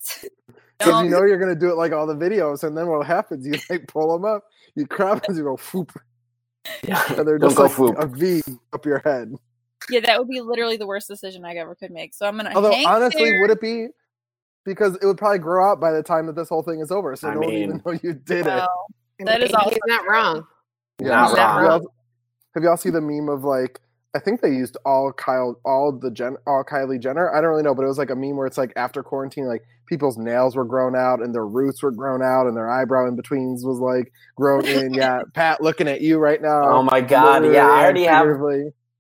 because 0.79 1.05
you 1.05 1.11
know 1.11 1.25
you're 1.25 1.39
gonna 1.39 1.55
do 1.55 1.71
it 1.71 1.77
like 1.77 1.93
all 1.93 2.07
the 2.07 2.17
videos, 2.17 2.65
and 2.65 2.77
then 2.77 2.87
what 2.89 3.07
happens? 3.07 3.47
You 3.47 3.55
like 3.71 3.87
pull 3.89 4.13
them 4.13 4.25
up, 4.25 4.45
you 4.75 4.87
crop, 4.87 5.25
and 5.29 5.37
you 5.37 5.45
go 5.45 5.57
foop, 5.57 5.95
Yeah. 6.83 7.03
and 7.17 7.27
they're 7.27 7.39
Don't 7.39 7.51
just 7.55 7.57
go 7.57 7.85
like 7.85 7.97
foop. 7.97 8.03
a 8.03 8.07
V 8.07 8.43
up 8.73 8.85
your 8.85 9.01
head. 9.05 9.35
Yeah, 9.91 10.01
that 10.01 10.19
would 10.19 10.29
be 10.29 10.41
literally 10.41 10.77
the 10.77 10.87
worst 10.87 11.09
decision 11.09 11.45
I 11.45 11.55
ever 11.55 11.75
could 11.75 11.91
make. 11.91 12.15
So 12.15 12.27
I'm 12.27 12.37
gonna 12.37 12.53
Although 12.55 12.73
hang 12.73 12.87
honestly, 12.87 13.25
there. 13.25 13.41
would 13.43 13.51
it 13.51 13.61
be? 13.61 13.89
Because 14.65 14.95
it 14.97 15.05
would 15.05 15.19
probably 15.19 15.41
grow 15.41 15.69
out 15.71 15.81
by 15.81 15.91
the 15.91 16.05
time 16.05 16.27
that 16.27 16.37
this 16.37 16.49
whole 16.49 16.63
thing 16.63 16.81
is 16.81 16.93
over, 16.93 17.17
so 17.17 17.29
I 17.29 17.35
no 17.35 17.41
one 17.41 17.51
even 17.51 17.83
know 17.85 17.93
you 18.03 18.13
did 18.15 18.41
it. 18.41 18.47
Well, 18.47 18.87
That 19.21 19.43
is 19.43 19.51
He's 19.51 19.79
not 19.87 20.09
wrong. 20.09 20.47
Not 21.11 21.37
have 21.39 21.57
wrong. 21.57 21.65
y'all- 21.83 21.95
Have 22.55 22.63
y'all 22.65 22.77
seen 22.77 22.93
the 22.93 23.01
meme 23.01 23.29
of 23.29 23.45
like? 23.45 23.81
I 24.15 24.19
think 24.19 24.43
they 24.43 24.51
used 24.51 24.77
all 24.85 25.11
Kyle, 25.11 25.59
all 25.65 25.91
the 25.91 26.11
Jen, 26.11 26.37
all 26.47 26.63
Kylie 26.65 27.01
Jenner. 27.01 27.35
I 27.35 27.41
don't 27.41 27.49
really 27.49 27.63
know, 27.63 27.75
but 27.75 27.83
it 27.83 27.89
was 27.89 27.97
like 27.97 28.11
a 28.11 28.15
meme 28.15 28.37
where 28.37 28.47
it's 28.47 28.59
like 28.59 28.71
after 28.77 29.03
quarantine, 29.03 29.47
like 29.47 29.63
people's 29.87 30.19
nails 30.19 30.55
were 30.55 30.67
grown 30.67 30.95
out 30.95 31.23
and 31.23 31.35
their 31.35 31.47
roots 31.47 31.83
were 31.83 31.91
grown 31.91 32.23
out 32.23 32.47
and 32.47 32.55
their 32.55 32.69
eyebrow 32.71 33.09
in 33.09 33.17
betweens 33.17 33.65
was 33.65 33.79
like 33.79 34.13
grown 34.37 34.67
in. 34.67 34.93
Yeah, 34.93 35.23
Pat, 35.35 35.63
looking 35.63 35.89
at 35.89 36.03
you 36.03 36.19
right 36.19 36.43
now. 36.43 36.63
Oh 36.65 36.83
my 36.83 37.01
god, 37.01 37.43
yeah, 37.47 37.67
I 37.67 37.87
and 37.89 37.99
already 37.99 38.05
have. 38.05 38.27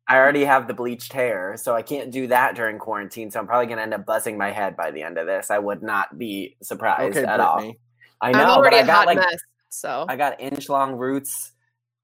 I 0.09 0.17
already 0.17 0.45
have 0.47 0.67
the 0.67 0.75
bleached 0.75 1.13
hair, 1.13 1.57
so 1.59 1.75
I 1.75 1.83
can't 1.83 2.11
do 2.11 2.29
that 2.29 2.55
during 2.57 2.79
quarantine. 2.79 3.31
So 3.31 3.39
I'm 3.39 3.47
probably 3.47 3.67
gonna 3.67 3.83
end 3.83 3.93
up 3.93 4.07
buzzing 4.07 4.39
my 4.39 4.51
head 4.51 4.77
by 4.79 4.91
the 4.93 5.03
end 5.03 5.19
of 5.19 5.27
this. 5.27 5.51
I 5.51 5.59
would 5.59 5.83
not 5.83 6.17
be 6.19 6.57
surprised 6.63 7.19
Okay, 7.19 7.27
at 7.29 7.39
all. 7.39 7.57
Brittany. 7.57 7.79
I 8.23 8.29
I'm 8.29 8.33
know, 8.33 8.39
but 8.47 8.59
already 8.61 8.77
I 8.77 8.81
a 8.81 8.87
got 8.87 8.97
hot 8.97 9.07
like 9.09 9.19
mess. 9.19 9.41
So 9.69 10.07
I 10.09 10.17
got 10.17 10.41
inch 10.41 10.71
long 10.71 10.95
roots. 10.97 11.53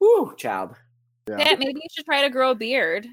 Woo, 0.00 0.34
child. 0.36 0.74
Yeah. 1.28 1.36
Pat, 1.36 1.58
maybe 1.58 1.74
you 1.74 1.88
should 1.92 2.04
try 2.04 2.22
to 2.22 2.30
grow 2.30 2.52
a 2.52 2.54
beard. 2.54 3.06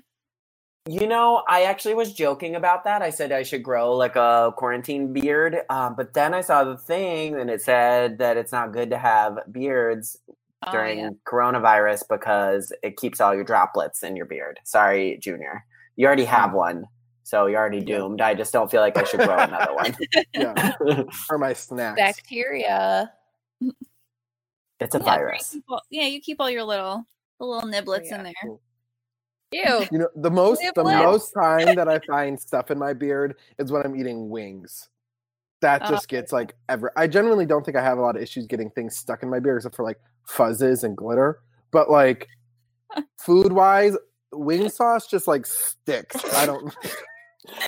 You 0.87 1.07
know, 1.07 1.43
I 1.47 1.63
actually 1.63 1.95
was 1.95 2.13
joking 2.13 2.55
about 2.55 2.83
that. 2.83 3.01
I 3.01 3.09
said 3.09 3.31
I 3.31 3.41
should 3.41 3.63
grow 3.63 3.95
like 3.95 4.15
a 4.15 4.53
quarantine 4.55 5.11
beard, 5.13 5.57
um, 5.69 5.95
but 5.95 6.13
then 6.13 6.33
I 6.35 6.41
saw 6.41 6.63
the 6.63 6.77
thing 6.77 7.39
and 7.39 7.49
it 7.49 7.61
said 7.63 8.19
that 8.19 8.37
it's 8.37 8.51
not 8.51 8.71
good 8.71 8.91
to 8.91 8.97
have 8.97 9.39
beards 9.51 10.17
Oh, 10.67 10.71
during 10.71 10.99
yeah. 10.99 11.09
coronavirus 11.27 12.03
because 12.09 12.71
it 12.81 12.97
keeps 12.97 13.19
all 13.21 13.35
your 13.35 13.43
droplets 13.43 14.01
in 14.03 14.15
your 14.15 14.25
beard. 14.25 14.59
Sorry, 14.63 15.17
Junior. 15.21 15.63
You 15.95 16.07
already 16.07 16.25
have 16.25 16.53
one, 16.53 16.85
so 17.23 17.45
you're 17.45 17.59
already 17.59 17.81
doomed. 17.81 18.21
I 18.21 18.33
just 18.33 18.51
don't 18.53 18.71
feel 18.71 18.81
like 18.81 18.97
I 18.97 19.03
should 19.03 19.19
grow 19.19 19.37
another 19.37 19.73
one. 19.75 19.95
Yeah, 20.33 21.03
for 21.27 21.37
my 21.37 21.53
snacks. 21.53 21.99
Bacteria. 21.99 23.11
it's 24.79 24.95
a 24.95 24.99
Yeah, 24.99 25.03
virus. 25.03 25.57
all- 25.69 25.81
yeah, 25.89 26.05
you 26.05 26.21
keep 26.21 26.39
all 26.39 26.49
your 26.49 26.63
little 26.63 27.05
the 27.39 27.45
little 27.45 27.67
oh, 27.67 27.71
niblets 27.71 28.05
yeah. 28.05 28.17
in 28.17 28.23
there. 28.23 28.57
ew. 29.51 29.87
You 29.91 29.99
know, 29.99 30.09
the 30.15 30.31
most 30.31 30.61
the 30.75 30.83
most 30.83 31.31
time 31.31 31.75
that 31.75 31.87
I 31.87 31.99
find 32.07 32.39
stuff 32.39 32.71
in 32.71 32.77
my 32.79 32.93
beard 32.93 33.37
is 33.57 33.71
when 33.71 33.83
I'm 33.85 33.95
eating 33.95 34.29
wings. 34.29 34.89
That 35.61 35.81
Oh. 35.85 35.89
just 35.89 36.07
gets 36.09 36.31
like 36.31 36.55
ever. 36.69 36.91
I 36.95 37.07
genuinely 37.07 37.45
don't 37.45 37.63
think 37.65 37.77
I 37.77 37.81
have 37.81 37.97
a 37.97 38.01
lot 38.01 38.15
of 38.15 38.21
issues 38.21 38.45
getting 38.47 38.69
things 38.71 38.95
stuck 38.97 39.23
in 39.23 39.29
my 39.29 39.39
beard, 39.39 39.57
except 39.57 39.75
for 39.75 39.83
like 39.83 39.99
fuzzes 40.27 40.83
and 40.83 40.95
glitter. 40.95 41.39
But 41.71 41.89
like 41.89 42.27
food 43.19 43.51
wise, 43.53 43.95
wing 44.31 44.69
sauce 44.69 45.07
just 45.07 45.27
like 45.27 45.45
sticks. 45.45 46.15
I 46.35 46.45
don't. 46.45 46.75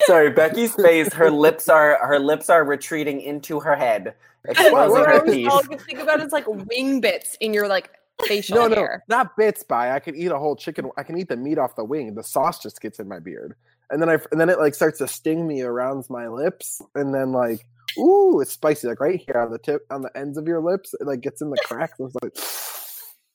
Sorry, 0.05 0.29
Becky's 0.31 0.73
face. 0.75 1.11
Her 1.13 1.29
lips 1.31 1.69
are 1.69 1.97
her 2.05 2.19
lips 2.19 2.49
are 2.49 2.63
retreating 2.63 3.21
into 3.21 3.59
her 3.59 3.75
head, 3.75 4.15
exposing 4.47 4.71
What 4.73 5.07
I 5.09 5.17
her 5.17 5.23
was 5.23 5.33
teeth. 5.33 5.47
all 5.49 5.59
I 5.59 5.63
could 5.63 5.81
think 5.81 5.99
about 5.99 6.19
is 6.21 6.31
like 6.31 6.45
wing 6.47 7.01
bits 7.01 7.37
in 7.41 7.53
your 7.53 7.67
like 7.67 7.89
facial 8.25 8.55
No, 8.57 8.67
no, 8.67 8.87
not 9.07 9.35
bits 9.37 9.63
by. 9.63 9.91
I 9.91 9.99
can 9.99 10.15
eat 10.15 10.31
a 10.31 10.37
whole 10.37 10.55
chicken. 10.55 10.89
I 10.97 11.03
can 11.03 11.17
eat 11.17 11.29
the 11.29 11.37
meat 11.37 11.57
off 11.57 11.75
the 11.75 11.83
wing. 11.83 12.15
The 12.15 12.23
sauce 12.23 12.61
just 12.61 12.81
gets 12.81 12.99
in 12.99 13.07
my 13.07 13.19
beard, 13.19 13.55
and 13.89 14.01
then 14.01 14.09
I 14.09 14.17
and 14.31 14.39
then 14.39 14.49
it 14.49 14.59
like 14.59 14.75
starts 14.75 14.99
to 14.99 15.07
sting 15.07 15.47
me 15.47 15.61
around 15.61 16.05
my 16.09 16.27
lips, 16.27 16.81
and 16.95 17.13
then 17.13 17.31
like, 17.31 17.65
ooh, 17.97 18.39
it's 18.41 18.53
spicy. 18.53 18.87
Like 18.87 18.99
right 18.99 19.19
here 19.19 19.37
on 19.41 19.51
the 19.51 19.59
tip, 19.59 19.85
on 19.91 20.01
the 20.01 20.15
ends 20.17 20.37
of 20.37 20.47
your 20.47 20.61
lips, 20.61 20.93
it 20.99 21.05
like 21.05 21.21
gets 21.21 21.41
in 21.41 21.49
the 21.49 21.57
cracks. 21.65 21.99
It's 21.99 22.15
like, 22.21 22.33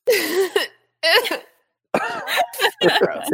Gross. 2.99 3.29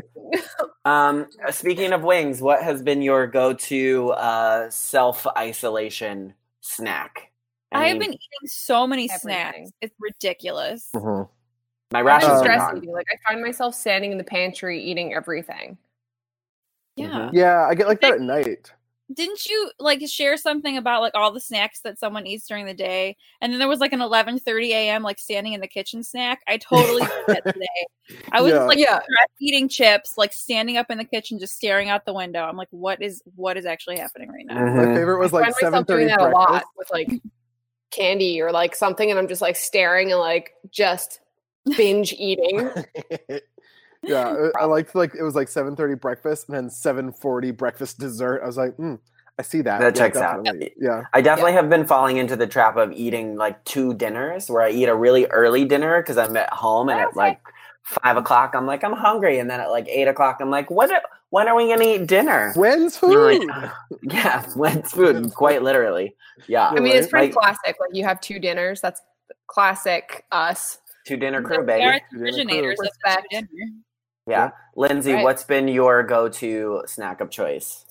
Um, 0.84 1.26
speaking 1.50 1.92
of 1.92 2.02
wings, 2.02 2.40
what 2.40 2.62
has 2.62 2.82
been 2.82 3.02
your 3.02 3.26
go-to 3.26 4.10
uh, 4.12 4.70
self-isolation 4.70 6.34
snack? 6.60 7.30
I 7.72 7.88
have 7.88 7.98
mean, 7.98 8.00
been 8.00 8.12
eating 8.14 8.46
so 8.48 8.86
many 8.86 9.10
Everything. 9.10 9.20
snacks. 9.54 9.70
It's 9.82 9.94
ridiculous. 10.00 10.88
Mhm. 10.94 11.28
my 11.90 12.00
I'm 12.00 12.06
rations 12.06 12.32
Uh, 12.32 12.34
are 12.34 12.38
stress 12.40 12.84
Like 12.86 13.06
I 13.12 13.30
find 13.30 13.42
myself 13.42 13.74
standing 13.74 14.12
in 14.12 14.18
the 14.18 14.24
pantry 14.24 14.82
eating 14.82 15.14
everything. 15.14 15.76
Yeah. 16.96 17.08
Mhm. 17.08 17.30
Yeah, 17.32 17.66
I 17.66 17.74
get 17.74 17.86
like 17.86 18.00
that 18.00 18.14
at 18.14 18.20
night. 18.20 18.72
Didn't 19.12 19.46
you 19.46 19.70
like 19.78 20.02
share 20.06 20.36
something 20.36 20.76
about 20.76 21.00
like 21.00 21.14
all 21.14 21.32
the 21.32 21.40
snacks 21.40 21.80
that 21.80 21.98
someone 21.98 22.26
eats 22.26 22.46
during 22.46 22.66
the 22.66 22.74
day? 22.74 23.16
And 23.40 23.50
then 23.50 23.58
there 23.58 23.68
was 23.68 23.80
like 23.80 23.94
an 23.94 24.00
11:30 24.00 24.72
a.m. 24.72 25.02
like 25.02 25.18
standing 25.18 25.54
in 25.54 25.60
the 25.62 25.66
kitchen 25.68 26.02
snack. 26.02 26.42
I 26.46 26.58
totally 26.58 27.02
did 27.02 27.24
that 27.28 27.44
today. 27.54 27.86
I 28.32 28.42
was 28.42 28.52
Yeah. 28.52 28.64
like 28.64 28.78
Yeah. 28.78 29.00
eating 29.40 29.68
chips, 29.70 30.18
like 30.18 30.34
standing 30.34 30.76
up 30.76 30.90
in 30.90 30.98
the 30.98 31.04
kitchen, 31.06 31.38
just 31.38 31.54
staring 31.56 31.88
out 31.88 32.04
the 32.04 32.12
window. 32.12 32.42
I'm 32.42 32.56
like, 32.56 32.68
what 32.70 33.00
is 33.00 33.22
what 33.34 33.56
is 33.56 33.64
actually 33.64 33.98
happening 33.98 34.28
right 34.30 34.44
now? 34.44 34.56
My 34.56 34.84
Mhm. 34.84 34.94
favorite 34.94 35.18
was 35.20 35.32
like 35.32 35.44
find 35.44 35.54
seven 35.54 35.72
myself 35.72 35.86
doing 35.86 36.08
thirty 36.08 36.22
that 36.22 36.28
a 36.28 36.30
lot 36.30 36.64
with 36.76 36.90
like 36.90 37.08
candy 37.90 38.42
or 38.42 38.52
like 38.52 38.74
something, 38.76 39.08
and 39.10 39.18
I'm 39.18 39.28
just 39.28 39.40
like 39.40 39.56
staring 39.56 40.10
and 40.12 40.20
like 40.20 40.52
just 40.70 41.20
binge 41.78 42.12
eating. 42.12 42.70
yeah, 44.08 44.28
uh, 44.28 44.50
I- 44.58 44.62
I 44.62 44.64
liked 44.64 44.94
like 44.94 45.14
it 45.14 45.22
was 45.22 45.34
like 45.34 45.48
seven 45.48 45.76
thirty 45.76 45.94
breakfast 45.94 46.48
and 46.48 46.56
then 46.56 46.70
seven 46.70 47.12
forty 47.12 47.50
breakfast 47.50 47.98
dessert. 47.98 48.42
I 48.42 48.46
was 48.46 48.56
like, 48.56 48.74
hmm, 48.76 48.94
I 49.38 49.42
see 49.42 49.60
that. 49.62 49.80
That 49.80 49.94
Yeah, 49.96 50.02
checks 50.06 50.18
out. 50.18 50.46
Yeah, 50.80 51.02
I 51.12 51.20
definitely 51.20 51.52
have 51.52 51.68
been 51.70 51.86
falling 51.86 52.16
into 52.16 52.36
the 52.36 52.46
trap 52.46 52.76
of 52.76 52.92
eating 52.92 53.36
like 53.36 53.62
two 53.64 53.94
dinners 53.94 54.50
where 54.50 54.62
I 54.62 54.70
eat 54.70 54.86
a 54.88 54.94
really 54.94 55.26
early 55.26 55.64
dinner 55.64 56.00
because 56.02 56.18
I'm 56.18 56.36
at 56.36 56.52
home 56.52 56.88
and 56.88 56.98
at 57.00 57.14
like 57.16 57.40
five 57.82 58.16
o'clock 58.18 58.54
I'm 58.54 58.66
like 58.66 58.84
I'm 58.84 58.92
hungry 58.92 59.38
and 59.38 59.48
then 59.48 59.60
at 59.60 59.70
like 59.70 59.88
eight 59.88 60.08
o'clock 60.08 60.38
I'm 60.40 60.50
like 60.50 60.70
what? 60.70 60.90
When 61.30 61.46
are 61.46 61.54
we 61.54 61.68
gonna 61.68 61.84
eat 61.84 62.06
dinner? 62.06 62.52
when's 62.56 62.96
food? 62.96 63.44
like, 63.48 63.70
yeah, 64.02 64.44
when's 64.56 64.90
food? 64.90 65.32
Quite 65.34 65.62
literally. 65.62 66.16
Yeah, 66.46 66.68
I 66.68 66.80
mean, 66.80 66.96
it's 66.96 67.06
pretty 67.08 67.26
Like- 67.26 67.34
classic. 67.34 67.76
Like 67.80 67.90
you 67.92 68.04
have 68.04 68.20
two 68.20 68.38
dinners. 68.38 68.80
That's 68.80 69.00
classic 69.46 70.24
us. 70.32 70.78
two 71.06 71.16
dinner 71.16 71.40
They 71.42 71.46
crew, 71.56 71.64
baby. 71.66 71.84
the 71.84 71.90
Dinner 71.90 72.00
crew. 72.10 72.22
originators 72.22 72.78
of 72.80 72.86
the 72.86 72.90
Respect. 73.06 73.26
two 73.30 73.40
dinner. 73.40 73.72
Yeah, 74.28 74.50
Lindsay, 74.76 75.14
Right. 75.14 75.22
what's 75.24 75.44
been 75.44 75.68
your 75.68 76.02
go-to 76.02 76.82
snack 76.86 77.20
of 77.20 77.30
choice? 77.30 77.86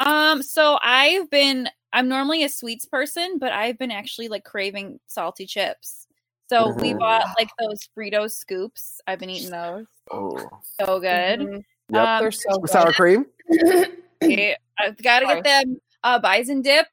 Um, 0.00 0.42
so 0.42 0.78
I've 0.82 1.30
been 1.30 1.68
I'm 1.92 2.08
normally 2.08 2.42
a 2.44 2.48
sweets 2.48 2.84
person, 2.84 3.38
but 3.38 3.52
I've 3.52 3.78
been 3.78 3.90
actually 3.90 4.28
like 4.28 4.44
craving 4.44 5.00
salty 5.06 5.46
chips. 5.46 6.06
So 6.48 6.74
we 6.74 6.92
Mhm. 6.92 6.98
bought 6.98 7.24
like 7.38 7.48
those 7.58 7.88
Frito 7.96 8.30
scoops. 8.30 9.00
I've 9.06 9.18
been 9.18 9.30
eating 9.30 9.50
those. 9.50 9.86
Oh, 10.10 10.60
So 10.78 11.00
good. 11.00 11.40
Mhm. 11.40 11.64
Yep. 11.90 12.08
Um, 12.08 12.22
They're 12.22 12.30
so 12.32 12.58
good. 12.58 12.70
Sour 12.70 12.92
cream. 12.92 13.26
okay, 14.22 14.56
I've 14.78 14.96
got 14.98 15.20
to 15.20 15.26
get 15.26 15.44
them 15.44 15.80
uh 16.02 16.18
bison 16.18 16.60
dip. 16.60 16.88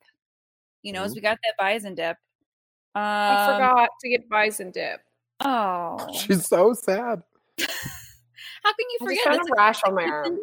You 0.84 0.94
know, 0.94 1.04
as 1.04 1.16
we 1.16 1.22
got 1.22 1.40
that 1.44 1.56
bison 1.58 1.96
dip. 1.96 2.18
Um, 2.96 3.02
I 3.04 3.46
forgot 3.46 3.90
to 4.02 4.10
get 4.10 4.30
bison 4.30 4.72
dip. 4.72 5.02
Oh, 5.44 6.08
She's 6.14 6.46
so 6.48 6.74
sad. 6.74 7.24
how 8.64 8.74
can 8.74 8.86
you 8.90 8.98
I 9.02 9.06
forget? 9.06 9.18
just 9.18 9.28
found 9.28 9.40
It's 9.42 9.50
a 9.50 9.56
rash 9.56 9.82
on 9.86 9.96
my 9.96 10.04
arm. 10.04 10.40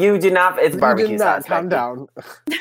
you 0.00 0.18
do 0.18 0.30
not. 0.30 0.58
It's 0.58 0.64
You 0.66 0.70
did 0.72 0.80
barbecue 0.80 1.16
not. 1.18 1.42
sauce. 1.44 1.46
Calm 1.48 1.68
Becky. 1.68 1.76
down. 1.80 2.06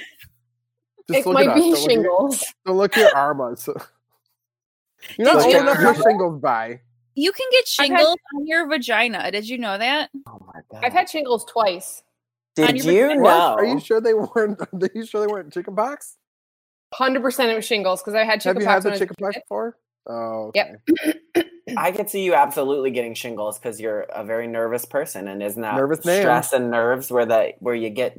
Just 1.12 1.22
It 1.22 1.26
look 1.26 1.34
might 1.34 1.48
at 1.50 1.58
us. 1.58 1.60
be 1.60 1.62
Don't 1.62 1.72
look 1.72 1.80
your- 1.80 1.90
shingles. 1.90 2.46
Don't 2.66 2.78
look 2.78 2.98
at 2.98 3.02
your 3.02 3.16
arms. 3.18 3.68
You're 5.18 5.26
not 5.34 5.38
Did 5.38 5.44
old 5.46 5.54
you 5.54 5.60
enough 5.60 5.80
ever- 5.80 5.94
for 5.96 6.04
shingles 6.04 6.40
by. 6.42 6.82
You 7.16 7.32
can 7.32 7.48
get 7.52 7.66
I've 7.80 7.90
had- 7.90 7.98
shingles 7.98 8.18
on 8.36 8.48
your 8.48 8.68
vagina. 8.68 9.32
Did 9.32 9.50
you 9.50 9.58
know 9.58 9.78
that? 9.78 10.10
Oh 10.28 10.40
my 10.46 10.62
god! 10.72 10.84
I've 10.86 10.94
had 10.94 11.10
shingles 11.10 11.46
twice. 11.46 12.04
Did 12.56 12.78
you 12.78 12.84
vagina. 13.08 13.22
know? 13.22 13.30
Are 13.58 13.66
you 13.66 13.80
sure 13.80 14.00
they 14.02 14.14
weren't? 14.14 14.62
Are 14.62 14.90
you 14.94 15.06
sure 15.06 15.22
they 15.26 15.32
weren't 15.32 15.52
chickenpox? 15.54 16.18
Hundred 16.94 17.22
percent 17.22 17.52
it 17.52 17.56
was 17.56 17.66
shingles 17.66 18.02
because 18.02 18.14
I 18.16 18.24
had 18.24 18.42
chickenpox. 18.42 18.46
Have 18.46 18.62
you 18.62 18.68
had 18.68 18.84
pox. 18.84 18.84
the 18.84 18.90
when 18.90 18.94
I 18.94 18.96
was 18.96 19.02
a 19.02 19.22
pox 19.22 19.34
kid. 19.36 19.44
before? 19.46 19.78
Oh, 20.08 20.48
okay. 20.56 20.74
Yep. 21.36 21.46
I 21.78 21.92
could 21.92 22.10
see 22.10 22.24
you 22.24 22.34
absolutely 22.34 22.90
getting 22.92 23.14
shingles 23.14 23.60
because 23.60 23.80
you're 23.80 24.02
a 24.02 24.24
very 24.24 24.48
nervous 24.48 24.86
person, 24.86 25.28
and 25.28 25.44
isn't 25.44 25.62
that 25.62 25.76
Nervous 25.76 26.04
man. 26.06 26.22
stress 26.22 26.52
and 26.54 26.72
nerves 26.72 27.12
where 27.12 27.26
that 27.28 27.56
where 27.60 27.76
you 27.76 27.90
get 27.92 28.18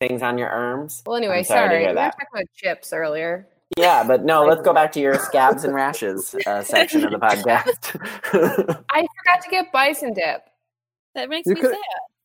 things 0.00 0.22
on 0.22 0.38
your 0.38 0.48
arms? 0.48 1.02
Well, 1.04 1.16
anyway, 1.16 1.38
I'm 1.38 1.44
sorry 1.44 1.68
to 1.68 1.74
sorry. 1.74 1.80
We 1.82 1.88
were 1.88 1.94
talking 1.94 2.26
about 2.32 2.44
chips 2.54 2.92
earlier. 2.92 3.48
Yeah, 3.76 4.04
but 4.06 4.24
no, 4.24 4.44
let's 4.44 4.62
go 4.62 4.72
back 4.72 4.92
to 4.92 5.00
your 5.00 5.18
scabs 5.18 5.64
and 5.64 5.74
rashes 5.74 6.34
uh, 6.46 6.62
section 6.62 7.04
of 7.04 7.10
the 7.10 7.18
podcast. 7.18 7.98
I 8.90 9.00
forgot 9.18 9.42
to 9.42 9.48
get 9.50 9.72
bison 9.72 10.12
dip. 10.12 10.42
That 11.16 11.28
makes 11.28 11.46
You 11.48 11.54
me 11.54 11.60
could- 11.60 11.70
sad. 11.72 11.80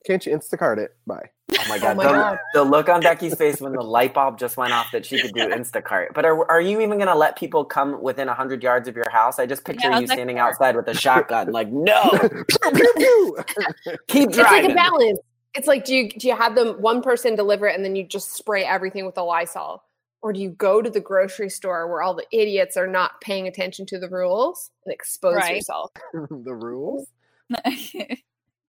Can't 0.06 0.26
you 0.26 0.38
Instacart 0.38 0.78
it? 0.78 0.96
Bye. 1.08 1.30
Oh 1.52 1.66
my 1.70 1.80
god, 1.80 1.92
oh 1.92 1.96
my 1.96 2.04
the, 2.04 2.10
God. 2.10 2.38
the 2.54 2.64
look 2.64 2.90
on 2.90 3.02
Becky's 3.02 3.36
face 3.36 3.60
when 3.62 3.74
the 3.74 3.82
light 3.82 4.14
bulb 4.14 4.38
just 4.40 4.58
went 4.58 4.74
off 4.74 4.92
that 4.92 5.06
she 5.06 5.22
could 5.22 5.34
do 5.34 5.42
Instacart. 5.48 6.14
But 6.14 6.26
are 6.26 6.50
are 6.50 6.62
you 6.62 6.80
even 6.82 6.98
going 6.98 7.08
to 7.08 7.16
let 7.16 7.38
people 7.38 7.64
come 7.66 8.02
within 8.02 8.28
hundred 8.28 8.62
yards 8.64 8.88
of 8.88 8.96
your 8.96 9.10
house? 9.10 9.40
I 9.40 9.46
just 9.46 9.64
picture 9.66 9.90
Yeah, 9.90 10.00
you 10.00 10.08
like- 10.08 10.12
standing 10.16 10.40
outside 10.40 10.76
with 10.76 10.88
a 10.88 10.94
shotgun, 10.94 11.52
like 11.52 11.70
no, 11.72 12.12
pew 12.20 12.72
pew 12.74 12.94
pew. 12.98 13.38
keep 14.08 14.30
It's 14.30 14.38
like 14.38 14.70
a 14.70 14.74
balance. 14.74 15.20
It's 15.56 15.68
like 15.68 15.84
do 15.86 15.96
you 15.96 16.10
do 16.10 16.28
you 16.28 16.36
have 16.36 16.56
them 16.56 16.82
one 16.82 17.02
person 17.02 17.36
deliver 17.36 17.68
it 17.68 17.76
and 17.76 17.84
then 17.84 17.96
you 17.96 18.04
just 18.04 18.34
spray 18.34 18.64
everything 18.64 19.06
with 19.06 19.18
a 19.18 19.24
Lysol, 19.24 19.84
or 20.22 20.32
do 20.32 20.40
you 20.40 20.50
go 20.52 20.82
to 20.82 20.90
the 20.90 21.00
grocery 21.00 21.50
store 21.50 21.88
where 21.88 22.02
all 22.04 22.14
the 22.14 22.26
idiots 22.32 22.78
are 22.78 22.86
not 22.88 23.20
paying 23.22 23.48
attention 23.48 23.86
to 23.88 23.98
the 24.00 24.08
rules 24.10 24.70
and 24.86 24.94
expose 24.94 25.36
Right. 25.36 25.56
yourself? 25.56 25.92
the 26.14 26.54
rules. 26.54 27.08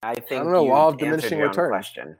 I 0.02 0.14
think 0.14 0.32
I 0.32 0.36
don't 0.36 0.52
know, 0.52 0.64
law 0.64 0.88
of 0.88 0.96
diminishing 0.96 1.36
your 1.38 1.48
own 1.48 1.50
returns. 1.50 1.68
Question. 1.68 2.16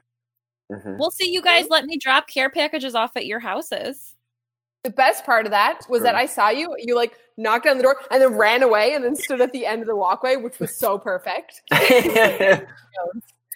Mhm. 0.70 0.98
we'll 0.98 1.11
see 1.11 1.30
you 1.33 1.42
guys 1.42 1.66
let 1.68 1.85
me 1.85 1.96
drop 1.98 2.28
care 2.28 2.48
packages 2.50 2.94
off 2.94 3.16
at 3.16 3.26
your 3.26 3.40
houses. 3.40 4.14
The 4.85 4.90
best 4.90 5.24
part 5.26 5.44
of 5.46 5.50
that 5.52 5.80
was 5.90 6.02
that 6.02 6.14
I 6.14 6.24
saw 6.26 6.48
you. 6.48 6.74
You 6.78 6.94
like 6.96 7.12
knocked 7.37 7.66
on 7.66 7.76
the 7.76 7.83
door 7.83 7.96
and 8.11 8.22
then 8.22 8.35
ran 8.35 8.62
away 8.62 8.94
and 8.94 9.04
then 9.04 9.14
stood 9.16 9.40
at 9.42 9.52
the 9.52 9.66
end 9.66 9.83
of 9.83 9.88
the 9.88 9.96
walkway, 9.96 10.37
which 10.37 10.59
was 10.59 10.74
so 10.74 10.98
perfect. 10.98 11.61
yes, 11.72 12.62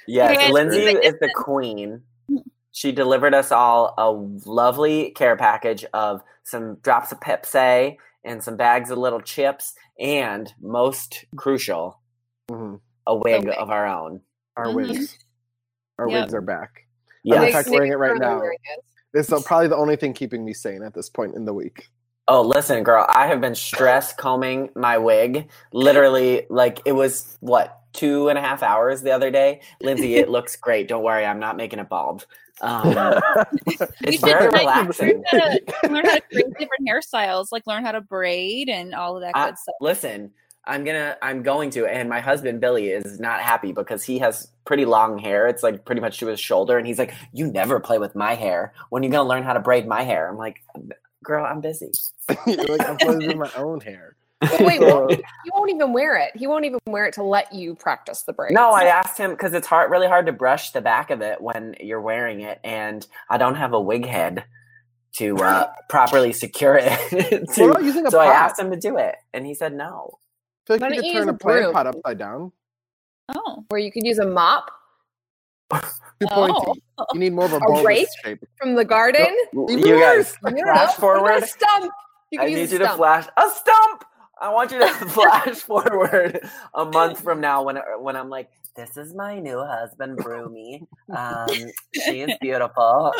Yes, 0.06 0.52
Lindsay 0.52 0.84
listen. 0.84 1.02
is 1.02 1.14
the 1.20 1.30
queen. 1.34 2.02
She 2.72 2.92
delivered 2.92 3.32
us 3.34 3.52
all 3.52 3.94
a 3.96 4.10
lovely 4.46 5.12
care 5.12 5.36
package 5.36 5.84
of 5.94 6.20
some 6.42 6.74
drops 6.82 7.12
of 7.12 7.20
Pepsi 7.20 7.96
and 8.24 8.42
some 8.42 8.56
bags 8.56 8.90
of 8.90 8.98
little 8.98 9.20
chips, 9.20 9.74
and 9.98 10.52
most 10.60 11.24
crucial, 11.36 12.00
Mhm. 12.50 12.80
a 13.06 13.14
wig 13.16 13.44
wig. 13.44 13.54
of 13.58 13.70
our 13.70 13.86
own. 13.86 14.22
Our 14.56 14.66
Mhm. 14.66 14.74
wigs. 14.74 15.18
Our 15.98 16.08
Yep. 16.08 16.22
wigs 16.24 16.34
are 16.34 16.40
back. 16.40 16.83
Yes. 17.24 17.36
in 17.36 17.42
Nick- 17.42 17.52
fact, 17.54 17.68
wearing 17.70 17.92
it 17.92 17.96
right 17.98 18.18
now. 18.18 18.38
wearing 18.38 18.58
it. 18.64 18.84
It's 19.14 19.28
probably 19.44 19.68
the 19.68 19.76
only 19.76 19.96
thing 19.96 20.12
keeping 20.12 20.44
me 20.44 20.52
sane 20.52 20.82
at 20.82 20.94
this 20.94 21.08
point 21.08 21.34
in 21.34 21.44
the 21.44 21.54
week. 21.54 21.88
Oh, 22.26 22.40
listen, 22.42 22.82
girl, 22.84 23.04
I 23.08 23.26
have 23.26 23.40
been 23.40 23.54
stress 23.54 24.12
combing 24.12 24.70
my 24.74 24.98
wig. 24.98 25.50
Literally, 25.72 26.46
like 26.48 26.80
it 26.84 26.92
was 26.92 27.36
what 27.40 27.78
two 27.92 28.28
and 28.28 28.38
a 28.38 28.40
half 28.40 28.62
hours 28.62 29.02
the 29.02 29.12
other 29.12 29.30
day. 29.30 29.60
Lindsay, 29.80 30.16
it 30.16 30.28
looks 30.36 30.56
great. 30.56 30.88
Don't 30.88 31.02
worry, 31.04 31.24
I'm 31.24 31.38
not 31.38 31.56
making 31.56 31.78
it 31.80 31.88
bald. 31.88 32.26
Um, 32.60 32.88
it's 33.66 34.12
should 34.12 34.20
very 34.20 34.48
like- 34.50 34.60
relaxing. 34.60 35.22
Learn 35.32 35.40
how 35.42 35.48
to, 35.48 35.88
learn 35.92 36.04
how 36.06 36.14
to 36.14 36.20
create 36.32 36.46
different 36.58 36.88
hairstyles, 36.88 37.48
like 37.52 37.66
learn 37.66 37.84
how 37.84 37.92
to 37.92 38.00
braid 38.00 38.68
and 38.68 38.94
all 38.94 39.16
of 39.16 39.22
that 39.22 39.36
I- 39.36 39.50
good 39.50 39.58
stuff. 39.58 39.74
listen, 39.80 40.32
I'm 40.66 40.84
gonna, 40.84 41.16
I'm 41.20 41.42
going 41.42 41.70
to, 41.70 41.86
and 41.86 42.08
my 42.08 42.20
husband 42.20 42.60
Billy 42.60 42.88
is 42.88 43.20
not 43.20 43.40
happy 43.40 43.72
because 43.72 44.02
he 44.02 44.18
has 44.18 44.48
pretty 44.64 44.84
long 44.84 45.18
hair. 45.18 45.46
It's 45.46 45.62
like 45.62 45.84
pretty 45.84 46.00
much 46.00 46.18
to 46.18 46.26
his 46.26 46.40
shoulder, 46.40 46.78
and 46.78 46.86
he's 46.86 46.98
like, 46.98 47.14
"You 47.32 47.50
never 47.50 47.80
play 47.80 47.98
with 47.98 48.14
my 48.14 48.34
hair. 48.34 48.72
When 48.90 49.02
are 49.02 49.06
you 49.06 49.12
gonna 49.12 49.28
learn 49.28 49.42
how 49.42 49.52
to 49.52 49.60
braid 49.60 49.86
my 49.86 50.02
hair?" 50.02 50.28
I'm 50.28 50.38
like, 50.38 50.62
"Girl, 51.22 51.44
I'm 51.44 51.60
busy." 51.60 51.92
You're 52.46 52.64
like 52.64 52.88
I'm 52.88 52.96
playing 52.96 53.26
with 53.26 53.36
my 53.36 53.50
own 53.56 53.80
hair. 53.80 54.16
Wait, 54.60 54.80
what? 54.80 55.10
he 55.44 55.50
won't 55.52 55.70
even 55.70 55.92
wear 55.92 56.16
it. 56.16 56.32
He 56.34 56.46
won't 56.46 56.64
even 56.64 56.80
wear 56.86 57.06
it 57.06 57.14
to 57.14 57.22
let 57.22 57.52
you 57.52 57.74
practice 57.74 58.22
the 58.22 58.32
braids. 58.32 58.54
No, 58.54 58.70
I 58.70 58.84
asked 58.84 59.18
him 59.18 59.30
because 59.30 59.54
it's 59.54 59.66
hard, 59.66 59.90
really 59.90 60.06
hard 60.06 60.26
to 60.26 60.32
brush 60.32 60.70
the 60.70 60.80
back 60.80 61.10
of 61.10 61.20
it 61.20 61.40
when 61.40 61.76
you're 61.80 62.00
wearing 62.00 62.40
it, 62.40 62.60
and 62.64 63.06
I 63.28 63.38
don't 63.38 63.56
have 63.56 63.72
a 63.72 63.80
wig 63.80 64.06
head 64.06 64.44
to 65.14 65.36
uh, 65.38 65.72
properly 65.88 66.32
secure 66.32 66.78
it. 66.80 67.48
To, 67.54 67.64
about 67.70 67.84
using 67.84 68.06
a 68.06 68.10
so 68.10 68.18
pot? 68.18 68.28
I 68.28 68.32
asked 68.32 68.58
him 68.58 68.70
to 68.70 68.76
do 68.78 68.98
it, 68.98 69.16
and 69.32 69.46
he 69.46 69.54
said 69.54 69.74
no. 69.74 70.18
I 70.70 70.78
feel 70.78 70.78
Why 70.80 70.88
you 70.88 70.94
don't 70.94 70.96
could 70.96 71.06
you 71.06 71.12
turn 71.12 71.22
use 71.22 71.28
a 71.28 71.30
a 71.30 71.38
plant 71.38 71.72
pot 71.72 71.86
upside 71.86 72.18
down. 72.18 72.52
Oh, 73.28 73.64
where 73.68 73.80
you 73.80 73.92
could 73.92 74.04
use 74.06 74.18
a 74.18 74.26
mop 74.26 74.70
Too 76.20 76.28
pointy. 76.28 76.82
Oh. 76.98 77.06
You 77.12 77.20
need 77.20 77.32
more 77.32 77.46
of 77.46 77.52
a 77.52 77.56
A 77.68 77.82
rake? 77.84 78.08
shape. 78.24 78.44
from 78.58 78.74
the 78.74 78.84
garden. 78.84 79.26
Even 79.68 79.78
You 79.86 79.98
guys, 80.00 80.34
I 80.44 80.50
don't 80.50 80.66
know. 80.66 80.72
flash 80.74 80.94
forward. 80.94 81.42
a 81.42 81.46
stump. 81.46 81.92
You 82.30 82.38
could 82.38 82.44
I 82.46 82.48
use 82.48 82.70
need 82.72 82.80
a 82.80 82.82
you 82.84 82.88
to 82.90 82.94
flash 82.96 83.26
a 83.36 83.50
stump. 83.50 84.04
I 84.40 84.52
want 84.52 84.72
you 84.72 84.78
to 84.78 84.88
flash 85.10 85.56
forward 85.60 86.40
a 86.74 86.84
month 86.84 87.20
from 87.20 87.40
now 87.40 87.62
when 87.62 87.78
when 88.00 88.16
I'm 88.16 88.28
like, 88.30 88.50
this 88.76 88.96
is 88.96 89.14
my 89.14 89.38
new 89.38 89.58
husband, 89.64 90.18
Broomy. 90.18 90.82
Um, 91.16 91.46
she 91.94 92.22
is 92.22 92.30
beautiful. 92.40 93.12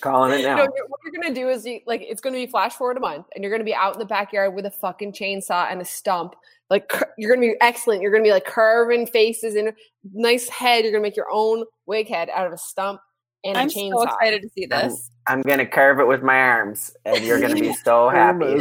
Calling 0.00 0.38
it 0.38 0.42
now. 0.42 0.56
No, 0.56 0.64
what 0.64 1.00
you're 1.04 1.12
gonna 1.20 1.34
do 1.34 1.48
is 1.48 1.64
you, 1.66 1.80
like 1.86 2.02
it's 2.02 2.20
gonna 2.20 2.36
be 2.36 2.46
flash 2.46 2.74
forward 2.74 2.96
a 2.96 3.00
month, 3.00 3.26
and 3.34 3.42
you're 3.42 3.52
gonna 3.52 3.64
be 3.64 3.74
out 3.74 3.94
in 3.94 3.98
the 3.98 4.06
backyard 4.06 4.54
with 4.54 4.66
a 4.66 4.70
fucking 4.70 5.12
chainsaw 5.12 5.70
and 5.70 5.80
a 5.80 5.84
stump. 5.84 6.34
Like 6.70 6.90
you're 7.18 7.34
gonna 7.34 7.46
be 7.46 7.56
excellent. 7.60 8.00
You're 8.00 8.12
gonna 8.12 8.24
be 8.24 8.32
like 8.32 8.46
carving 8.46 9.06
faces 9.06 9.54
and 9.54 9.72
nice 10.12 10.48
head. 10.48 10.84
You're 10.84 10.92
gonna 10.92 11.02
make 11.02 11.16
your 11.16 11.30
own 11.30 11.64
wig 11.86 12.08
head 12.08 12.30
out 12.30 12.46
of 12.46 12.52
a 12.52 12.58
stump 12.58 13.00
and 13.44 13.56
I'm 13.56 13.68
a 13.68 13.70
chainsaw. 13.70 13.92
so 13.92 14.02
excited 14.04 14.42
to 14.42 14.48
see 14.50 14.66
I'm- 14.70 14.88
this. 14.88 15.10
I'm 15.26 15.40
gonna 15.40 15.64
curve 15.66 16.00
it 16.00 16.06
with 16.06 16.22
my 16.22 16.36
arms, 16.36 16.94
and 17.06 17.24
you're 17.24 17.40
gonna 17.40 17.54
be 17.54 17.72
so 17.72 18.08
happy. 18.10 18.60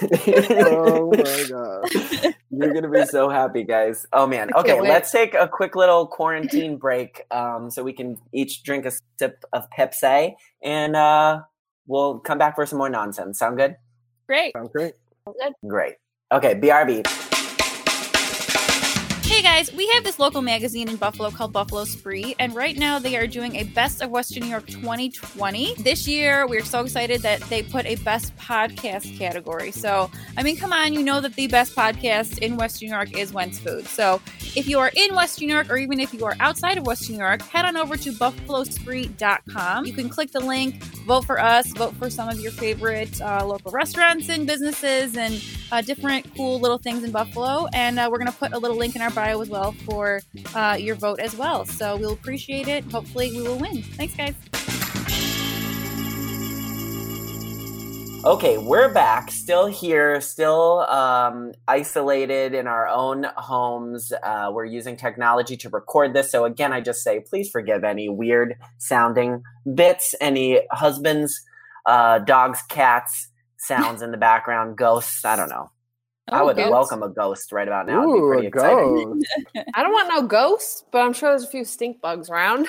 oh 0.60 1.10
my 1.10 1.44
god. 1.48 2.34
You're 2.50 2.72
gonna 2.72 2.88
be 2.88 3.04
so 3.04 3.28
happy, 3.28 3.64
guys. 3.64 4.06
Oh 4.12 4.24
man. 4.24 4.50
Okay, 4.54 4.80
let's 4.80 5.10
take 5.10 5.34
a 5.34 5.48
quick 5.48 5.74
little 5.74 6.06
quarantine 6.06 6.76
break, 6.76 7.22
um, 7.32 7.68
so 7.68 7.82
we 7.82 7.92
can 7.92 8.16
each 8.32 8.62
drink 8.62 8.86
a 8.86 8.92
sip 9.18 9.44
of 9.52 9.66
Pepsi, 9.76 10.34
and 10.62 10.94
uh, 10.94 11.40
we'll 11.88 12.20
come 12.20 12.38
back 12.38 12.54
for 12.54 12.64
some 12.64 12.78
more 12.78 12.88
nonsense. 12.90 13.40
Sound 13.40 13.56
good? 13.56 13.74
Great. 14.28 14.52
Sounds 14.52 14.70
great. 14.72 14.94
Good. 15.26 15.52
Great. 15.66 15.94
Okay, 16.30 16.54
BRB. 16.54 17.32
Guys, 19.44 19.70
we 19.74 19.86
have 19.88 20.04
this 20.04 20.18
local 20.18 20.40
magazine 20.40 20.88
in 20.88 20.96
Buffalo 20.96 21.30
called 21.30 21.52
Buffalo 21.52 21.84
Spree, 21.84 22.34
and 22.38 22.54
right 22.54 22.78
now 22.78 22.98
they 22.98 23.14
are 23.14 23.26
doing 23.26 23.56
a 23.56 23.64
Best 23.64 24.00
of 24.00 24.08
Western 24.08 24.44
New 24.44 24.48
York 24.48 24.66
2020. 24.66 25.74
This 25.74 26.08
year, 26.08 26.46
we're 26.46 26.64
so 26.64 26.80
excited 26.80 27.20
that 27.20 27.42
they 27.42 27.62
put 27.62 27.84
a 27.84 27.96
Best 27.96 28.34
Podcast 28.38 29.18
category. 29.18 29.70
So, 29.70 30.10
I 30.38 30.42
mean, 30.42 30.56
come 30.56 30.72
on, 30.72 30.94
you 30.94 31.02
know 31.02 31.20
that 31.20 31.34
the 31.34 31.46
best 31.48 31.76
podcast 31.76 32.38
in 32.38 32.56
Western 32.56 32.88
New 32.88 32.94
York 32.94 33.18
is 33.18 33.34
When's 33.34 33.58
Food. 33.58 33.86
So, 33.86 34.22
if 34.56 34.66
you 34.66 34.78
are 34.78 34.90
in 34.96 35.14
Western 35.14 35.48
New 35.48 35.54
York, 35.54 35.68
or 35.68 35.76
even 35.76 36.00
if 36.00 36.14
you 36.14 36.24
are 36.24 36.36
outside 36.40 36.78
of 36.78 36.86
Western 36.86 37.16
New 37.16 37.22
York, 37.22 37.42
head 37.42 37.66
on 37.66 37.76
over 37.76 37.98
to 37.98 38.12
buffalospree.com. 38.12 39.84
You 39.84 39.92
can 39.92 40.08
click 40.08 40.32
the 40.32 40.40
link, 40.40 40.82
vote 41.06 41.26
for 41.26 41.38
us, 41.38 41.70
vote 41.74 41.94
for 41.96 42.08
some 42.08 42.30
of 42.30 42.40
your 42.40 42.52
favorite 42.52 43.20
uh, 43.20 43.44
local 43.44 43.72
restaurants 43.72 44.30
and 44.30 44.46
businesses, 44.46 45.18
and 45.18 45.34
uh, 45.74 45.82
different 45.82 46.24
cool 46.36 46.60
little 46.60 46.78
things 46.78 47.02
in 47.02 47.10
Buffalo. 47.10 47.66
And 47.72 47.98
uh, 47.98 48.08
we're 48.10 48.18
going 48.18 48.30
to 48.30 48.38
put 48.38 48.52
a 48.52 48.58
little 48.58 48.76
link 48.76 48.94
in 48.94 49.02
our 49.02 49.10
bio 49.10 49.40
as 49.40 49.50
well 49.50 49.72
for 49.72 50.20
uh, 50.54 50.76
your 50.78 50.94
vote 50.94 51.18
as 51.18 51.34
well. 51.34 51.64
So 51.64 51.96
we'll 51.96 52.12
appreciate 52.12 52.68
it. 52.68 52.84
Hopefully, 52.92 53.32
we 53.32 53.42
will 53.42 53.58
win. 53.58 53.82
Thanks, 53.82 54.14
guys. 54.14 54.34
Okay, 58.24 58.56
we're 58.56 58.90
back, 58.90 59.30
still 59.30 59.66
here, 59.66 60.18
still 60.22 60.80
um, 60.88 61.52
isolated 61.68 62.54
in 62.54 62.66
our 62.66 62.88
own 62.88 63.26
homes. 63.36 64.12
Uh, 64.22 64.50
we're 64.50 64.64
using 64.64 64.96
technology 64.96 65.58
to 65.58 65.68
record 65.68 66.14
this. 66.14 66.30
So, 66.30 66.46
again, 66.46 66.72
I 66.72 66.80
just 66.80 67.02
say 67.02 67.20
please 67.20 67.50
forgive 67.50 67.84
any 67.84 68.08
weird 68.08 68.56
sounding 68.78 69.42
bits, 69.74 70.14
any 70.22 70.60
husbands, 70.70 71.38
uh, 71.84 72.20
dogs, 72.20 72.62
cats 72.70 73.28
sounds 73.66 74.02
in 74.02 74.10
the 74.10 74.16
background, 74.16 74.76
ghosts. 74.76 75.24
I 75.24 75.36
don't 75.36 75.48
know. 75.48 75.70
I 76.30 76.40
Oh, 76.40 76.46
would 76.46 76.56
ghosts. 76.56 76.70
welcome 76.70 77.02
a 77.02 77.08
ghost 77.10 77.52
right 77.52 77.68
about 77.68 77.86
now. 77.86 78.02
Ooh, 78.02 78.28
pretty 78.32 78.46
a 78.46 78.50
ghost. 78.50 79.26
I 79.74 79.82
don't 79.82 79.92
want 79.92 80.08
no 80.08 80.26
ghosts, 80.26 80.84
but 80.90 81.02
I'm 81.02 81.12
sure 81.12 81.30
there's 81.30 81.44
a 81.44 81.48
few 81.48 81.64
stink 81.66 82.00
bugs 82.00 82.30
around. 82.30 82.66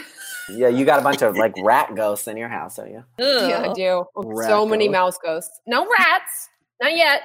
Yeah, 0.49 0.67
you 0.67 0.83
got 0.85 0.99
a 0.99 1.03
bunch 1.03 1.21
of 1.21 1.37
like 1.37 1.53
rat 1.63 1.95
ghosts 1.95 2.27
in 2.27 2.35
your 2.35 2.49
house, 2.49 2.75
don't 2.75 2.89
you? 2.91 3.03
Yeah, 3.17 3.69
I 3.69 3.73
do. 3.73 4.05
Rat 4.15 4.49
so 4.49 4.65
many 4.65 4.89
mouse 4.89 5.17
ghosts. 5.17 5.61
No 5.67 5.87
rats. 5.99 6.49
Not 6.81 6.95
yet. 6.97 7.21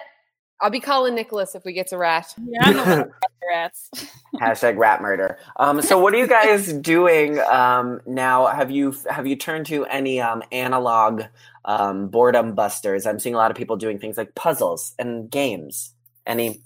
I'll 0.62 0.70
be 0.70 0.78
calling 0.78 1.14
Nicholas 1.14 1.54
if 1.54 1.64
we 1.64 1.72
get 1.72 1.90
a 1.92 1.98
rat. 1.98 2.32
Yeah, 2.46 2.58
I'm 2.62 2.74
the 2.74 2.78
one 2.82 2.98
with 2.98 3.08
the 3.08 3.46
rats. 3.48 3.90
Hashtag 4.40 4.76
rat 4.76 5.00
murder. 5.02 5.38
Um, 5.56 5.80
so 5.82 5.98
what 5.98 6.14
are 6.14 6.18
you 6.18 6.28
guys 6.28 6.72
doing 6.74 7.40
um, 7.40 8.00
now? 8.06 8.46
Have 8.46 8.70
you 8.70 8.94
have 9.08 9.26
you 9.26 9.34
turned 9.36 9.66
to 9.66 9.84
any 9.86 10.20
um, 10.20 10.42
analog 10.52 11.22
um, 11.64 12.08
boredom 12.08 12.54
busters? 12.54 13.06
I'm 13.06 13.18
seeing 13.18 13.34
a 13.34 13.38
lot 13.38 13.50
of 13.50 13.56
people 13.56 13.76
doing 13.76 13.98
things 13.98 14.16
like 14.16 14.34
puzzles 14.34 14.94
and 14.98 15.30
games. 15.30 15.92
Any 16.26 16.62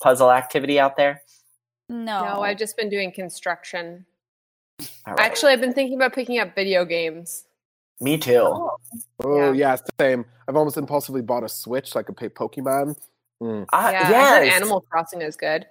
puzzle 0.00 0.30
activity 0.32 0.78
out 0.80 0.96
there? 0.96 1.22
No. 1.88 2.22
No, 2.24 2.40
I've 2.42 2.58
just 2.58 2.76
been 2.76 2.88
doing 2.88 3.12
construction. 3.12 4.06
All 4.80 5.14
right. 5.14 5.20
Actually, 5.20 5.52
I've 5.52 5.60
been 5.60 5.72
thinking 5.74 5.96
about 5.96 6.14
picking 6.14 6.38
up 6.38 6.54
video 6.54 6.84
games. 6.84 7.44
me 8.00 8.18
too. 8.18 8.38
Oh, 8.44 8.78
Oh 9.22 9.52
yeah, 9.52 9.76
same. 10.00 10.24
I've 10.48 10.56
almost 10.56 10.76
impulsively 10.76 11.22
bought 11.22 11.44
a 11.44 11.48
Switch 11.48 11.90
so 11.92 12.00
I 12.00 12.02
could 12.02 12.16
play 12.16 12.28
Pokemon. 12.28 12.96
Mm. 13.42 13.62
Uh, 13.72 13.88
yeah, 13.92 14.02
I 14.08 14.42
yes. 14.44 14.56
Animal 14.56 14.80
Crossing 14.90 15.22
is 15.22 15.36
good. 15.36 15.66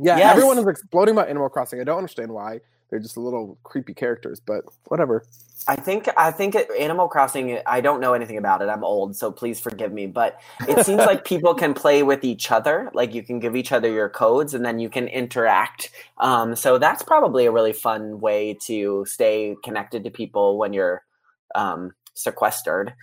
Yeah, 0.00 0.16
Yes. 0.18 0.32
everyone 0.36 0.58
is 0.58 0.66
exploding 0.66 1.12
about 1.14 1.28
Animal 1.28 1.48
Crossing. 1.48 1.80
I 1.80 1.84
don't 1.84 1.98
understand 1.98 2.32
why. 2.32 2.60
They're 2.90 3.00
just 3.00 3.16
a 3.16 3.20
little 3.20 3.58
creepy 3.62 3.94
characters, 3.94 4.40
but 4.40 4.64
whatever. 4.84 5.24
I 5.68 5.74
think 5.74 6.08
I 6.16 6.30
think 6.30 6.54
it, 6.54 6.70
Animal 6.78 7.08
Crossing. 7.08 7.58
I 7.66 7.80
don't 7.80 8.00
know 8.00 8.12
anything 8.12 8.38
about 8.38 8.62
it. 8.62 8.68
I'm 8.68 8.84
old, 8.84 9.16
so 9.16 9.32
please 9.32 9.58
forgive 9.58 9.92
me. 9.92 10.06
But 10.06 10.40
it 10.68 10.86
seems 10.86 11.00
like 11.00 11.24
people 11.34 11.54
can 11.54 11.74
play 11.74 12.04
with 12.04 12.22
each 12.22 12.52
other. 12.52 12.90
Like 12.94 13.14
you 13.14 13.22
can 13.22 13.40
give 13.40 13.56
each 13.56 13.72
other 13.72 13.90
your 13.90 14.08
codes, 14.08 14.54
and 14.54 14.64
then 14.64 14.78
you 14.78 14.88
can 14.88 15.08
interact. 15.08 15.90
Um, 16.18 16.54
so 16.54 16.78
that's 16.78 17.02
probably 17.02 17.46
a 17.46 17.50
really 17.50 17.72
fun 17.72 18.20
way 18.20 18.56
to 18.66 19.04
stay 19.08 19.56
connected 19.64 20.04
to 20.04 20.10
people 20.10 20.56
when 20.56 20.72
you're 20.72 21.02
um, 21.56 21.92
sequestered. 22.14 22.94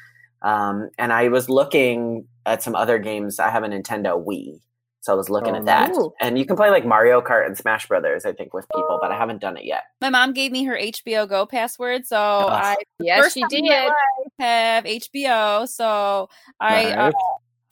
Um, 0.42 0.90
and 0.98 1.12
I 1.12 1.30
was 1.30 1.50
looking 1.50 2.28
at 2.46 2.64
some 2.64 2.76
other 2.76 3.00
games. 3.00 3.40
I 3.40 3.50
have 3.50 3.64
a 3.64 3.68
Nintendo 3.68 4.24
Wii, 4.24 4.60
so 5.04 5.12
I 5.12 5.16
was 5.18 5.30
looking 5.30 5.54
Oh, 5.54 5.58
at 5.58 5.66
that. 5.66 5.90
nice. 5.90 5.98
And 6.22 6.40
you 6.40 6.46
can 6.46 6.56
play 6.56 6.70
like 6.70 6.86
Mario 6.86 7.20
Kart 7.20 7.46
and 7.46 7.58
Smash 7.58 7.90
Brothers. 7.90 8.26
I 8.26 8.32
think 8.32 8.54
with 8.54 8.66
people, 8.74 9.00
but 9.02 9.12
I 9.12 9.18
haven't 9.18 9.42
done 9.42 9.58
it 9.58 9.66
yet. 9.66 9.84
My 10.00 10.10
mom 10.10 10.32
gave 10.32 10.54
me 10.54 10.64
her 10.64 10.78
HBO 10.78 11.28
Go 11.28 11.46
password, 11.46 12.08
so 12.08 12.18
I 12.18 12.78
Yes, 13.00 13.22
First 13.26 13.34
she 13.34 13.42
time 13.42 13.50
in 13.52 13.64
did. 13.66 13.70
my 13.70 13.86
life 13.88 14.32
have 14.40 14.84
HBO. 14.86 15.68
So 15.68 16.30
I 16.62 16.92
uh, 16.92 17.12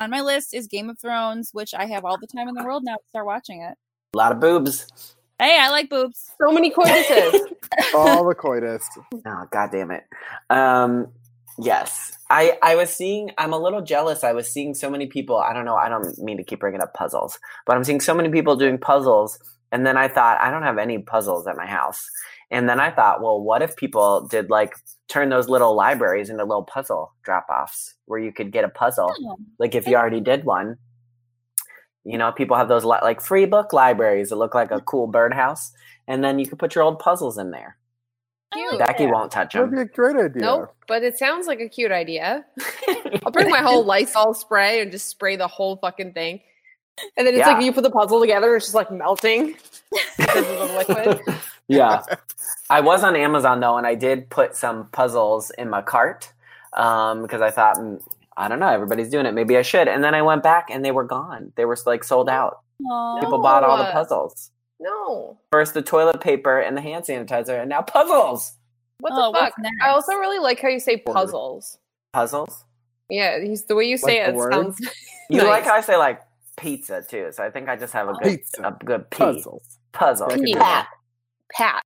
on 0.01 0.09
my 0.09 0.19
list 0.19 0.53
is 0.53 0.67
Game 0.67 0.89
of 0.89 0.99
Thrones, 0.99 1.51
which 1.53 1.73
I 1.73 1.85
have 1.85 2.03
all 2.03 2.17
the 2.17 2.27
time 2.27 2.49
in 2.49 2.53
the 2.55 2.65
world 2.65 2.83
now 2.83 2.95
to 2.95 3.03
start 3.09 3.25
watching 3.25 3.61
it. 3.61 3.77
A 4.13 4.17
lot 4.17 4.33
of 4.33 4.41
boobs. 4.41 5.15
Hey, 5.39 5.57
I 5.57 5.69
like 5.69 5.89
boobs. 5.89 6.31
So 6.37 6.51
many 6.51 6.69
coituses. 6.69 7.47
All 7.95 8.27
the 8.27 8.35
coitus. 8.35 8.87
Oh, 9.25 9.47
god 9.49 9.71
damn 9.71 9.89
it. 9.89 10.03
Um, 10.51 11.07
yes. 11.59 12.17
I, 12.29 12.57
I 12.61 12.75
was 12.75 12.89
seeing, 12.89 13.31
I'm 13.37 13.53
a 13.53 13.59
little 13.59 13.81
jealous. 13.81 14.23
I 14.23 14.31
was 14.31 14.49
seeing 14.49 14.73
so 14.73 14.89
many 14.89 15.07
people. 15.07 15.37
I 15.37 15.53
don't 15.53 15.65
know. 15.65 15.75
I 15.75 15.89
don't 15.89 16.17
mean 16.19 16.37
to 16.37 16.43
keep 16.43 16.59
bringing 16.59 16.81
up 16.81 16.93
puzzles, 16.93 17.37
but 17.65 17.75
I'm 17.75 17.83
seeing 17.83 17.99
so 17.99 18.13
many 18.13 18.29
people 18.29 18.55
doing 18.55 18.77
puzzles. 18.77 19.37
And 19.71 19.85
then 19.85 19.97
I 19.97 20.07
thought, 20.07 20.39
I 20.39 20.49
don't 20.49 20.63
have 20.63 20.77
any 20.77 20.99
puzzles 20.99 21.47
at 21.47 21.57
my 21.57 21.65
house. 21.65 22.09
And 22.49 22.67
then 22.67 22.79
I 22.79 22.91
thought, 22.91 23.21
well, 23.21 23.41
what 23.41 23.61
if 23.61 23.75
people 23.75 24.27
did 24.27 24.49
like 24.49 24.73
turn 25.07 25.29
those 25.29 25.47
little 25.49 25.75
libraries 25.75 26.29
into 26.29 26.43
little 26.43 26.63
puzzle 26.63 27.13
drop 27.23 27.47
offs 27.49 27.95
where 28.05 28.19
you 28.19 28.33
could 28.33 28.51
get 28.51 28.65
a 28.65 28.69
puzzle? 28.69 29.11
Oh, 29.11 29.37
Like 29.57 29.73
if 29.73 29.87
you 29.87 29.95
already 29.95 30.19
did 30.19 30.43
one, 30.43 30.77
you 32.03 32.17
know, 32.17 32.31
people 32.31 32.57
have 32.57 32.67
those 32.67 32.83
li- 32.83 32.97
like 33.01 33.21
free 33.21 33.45
book 33.45 33.73
libraries 33.73 34.29
that 34.29 34.35
look 34.35 34.55
like 34.55 34.71
a 34.71 34.75
mm-hmm. 34.75 34.85
cool 34.85 35.07
birdhouse. 35.07 35.71
And 36.07 36.23
then 36.23 36.39
you 36.39 36.47
could 36.47 36.59
put 36.59 36.75
your 36.75 36.83
old 36.83 36.99
puzzles 36.99 37.37
in 37.37 37.51
there. 37.51 37.77
I 38.53 38.69
like 38.71 38.79
Becky 38.79 39.05
won't 39.07 39.31
touch 39.31 39.53
That'd 39.53 39.71
be 39.71 39.79
a 39.79 39.85
great 39.85 40.15
idea. 40.15 40.41
nope, 40.41 40.75
but 40.87 41.03
it 41.03 41.17
sounds 41.17 41.47
like 41.47 41.59
a 41.59 41.69
cute 41.69 41.91
idea. 41.91 42.45
I'll 43.25 43.31
bring 43.31 43.49
my 43.49 43.59
whole 43.61 43.83
Lysol 43.85 44.33
spray 44.33 44.81
and 44.81 44.91
just 44.91 45.07
spray 45.07 45.35
the 45.37 45.47
whole 45.47 45.77
fucking 45.77 46.13
thing. 46.13 46.41
And 47.17 47.25
then 47.25 47.33
it's 47.33 47.39
Yeah. 47.39 47.53
like 47.53 47.63
you 47.63 47.71
put 47.71 47.83
the 47.83 47.89
puzzle 47.89 48.19
together, 48.19 48.55
it's 48.55 48.65
just 48.65 48.75
like 48.75 48.91
melting 48.91 49.55
because 50.17 50.37
of 50.37 50.69
the 50.69 50.75
liquid. 50.87 51.21
yeah. 51.67 52.01
I 52.69 52.81
was 52.81 53.03
on 53.03 53.15
Amazon 53.15 53.59
though, 53.61 53.77
and 53.77 53.87
I 53.87 53.95
did 53.95 54.29
put 54.29 54.55
some 54.55 54.87
puzzles 54.87 55.49
in 55.51 55.69
my 55.69 55.81
cart 55.81 56.31
um, 56.73 57.21
because 57.21 57.41
I 57.41 57.51
thought, 57.51 57.77
mm, 57.77 58.01
I 58.37 58.47
don't 58.47 58.59
know, 58.59 58.67
everybody's 58.69 59.09
doing 59.09 59.25
it. 59.25 59.33
Maybe 59.33 59.57
I 59.57 59.61
should. 59.61 59.87
And 59.87 60.03
then 60.03 60.13
I 60.13 60.21
went 60.21 60.43
back 60.43 60.67
and 60.69 60.83
they 60.83 60.91
were 60.91 61.03
gone. 61.05 61.53
They 61.55 61.65
were 61.65 61.77
like 61.85 62.03
sold 62.03 62.29
out. 62.29 62.59
Aw. 62.89 63.19
People 63.21 63.39
bought 63.41 63.63
all 63.63 63.77
the 63.77 63.91
puzzles. 63.91 64.51
No. 64.81 65.37
First 65.51 65.73
the 65.75 65.81
toilet 65.81 66.19
paper 66.21 66.59
and 66.59 66.75
the 66.75 66.81
hand 66.81 67.05
sanitizer, 67.05 67.59
and 67.61 67.69
now 67.69 67.81
puzzles. 67.83 68.53
What 68.99 69.13
Oh, 69.15 69.25
the 69.27 69.31
what's 69.31 69.55
fuck? 69.55 69.65
I 69.81 69.89
also 69.89 70.13
really 70.15 70.39
like 70.39 70.59
how 70.59 70.67
you 70.69 70.79
say 70.79 70.97
puzzles. 70.97 71.77
Puzzles. 72.13 72.65
Yeah, 73.09 73.39
he's 73.39 73.65
the 73.65 73.75
way 73.75 73.85
you 73.85 73.97
say 73.97 74.25
Like 74.25 74.35
the 74.35 74.47
it 74.47 74.53
sounds. 74.53 74.79
You 75.29 75.37
nice. 75.37 75.47
like 75.47 75.63
how 75.63 75.73
I 75.75 75.81
say 75.81 75.95
like 75.97 76.21
pizza 76.57 77.01
too, 77.07 77.29
so 77.31 77.43
I 77.43 77.49
think 77.49 77.69
I 77.69 77.75
just 77.77 77.93
have 77.93 78.09
a 78.09 78.13
good 78.13 78.23
Pizza. 78.39 78.61
a 78.63 78.85
good 78.85 79.09
P. 79.11 79.17
Puzzles. 79.17 79.77
Puzzle. 79.93 80.27
I 80.31 80.53
Pat. 80.53 80.87
Pat. 81.53 81.83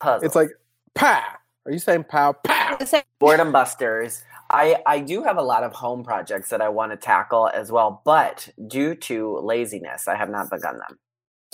Puzzle. 0.00 0.26
It's 0.26 0.34
like 0.34 0.50
pow. 0.94 1.22
Are 1.66 1.72
you 1.72 1.78
saying 1.78 2.04
pow 2.04 2.32
pow? 2.32 2.76
boredom 3.20 3.52
busters 3.52 4.22
i 4.50 4.76
i 4.86 4.98
do 5.00 5.22
have 5.22 5.38
a 5.38 5.42
lot 5.42 5.62
of 5.62 5.72
home 5.72 6.02
projects 6.04 6.50
that 6.50 6.60
i 6.60 6.68
want 6.68 6.90
to 6.92 6.96
tackle 6.96 7.48
as 7.54 7.72
well 7.72 8.02
but 8.04 8.46
due 8.66 8.94
to 8.94 9.38
laziness 9.38 10.06
i 10.08 10.14
have 10.14 10.28
not 10.28 10.50
begun 10.50 10.74
them 10.78 10.88
Too 10.90 11.03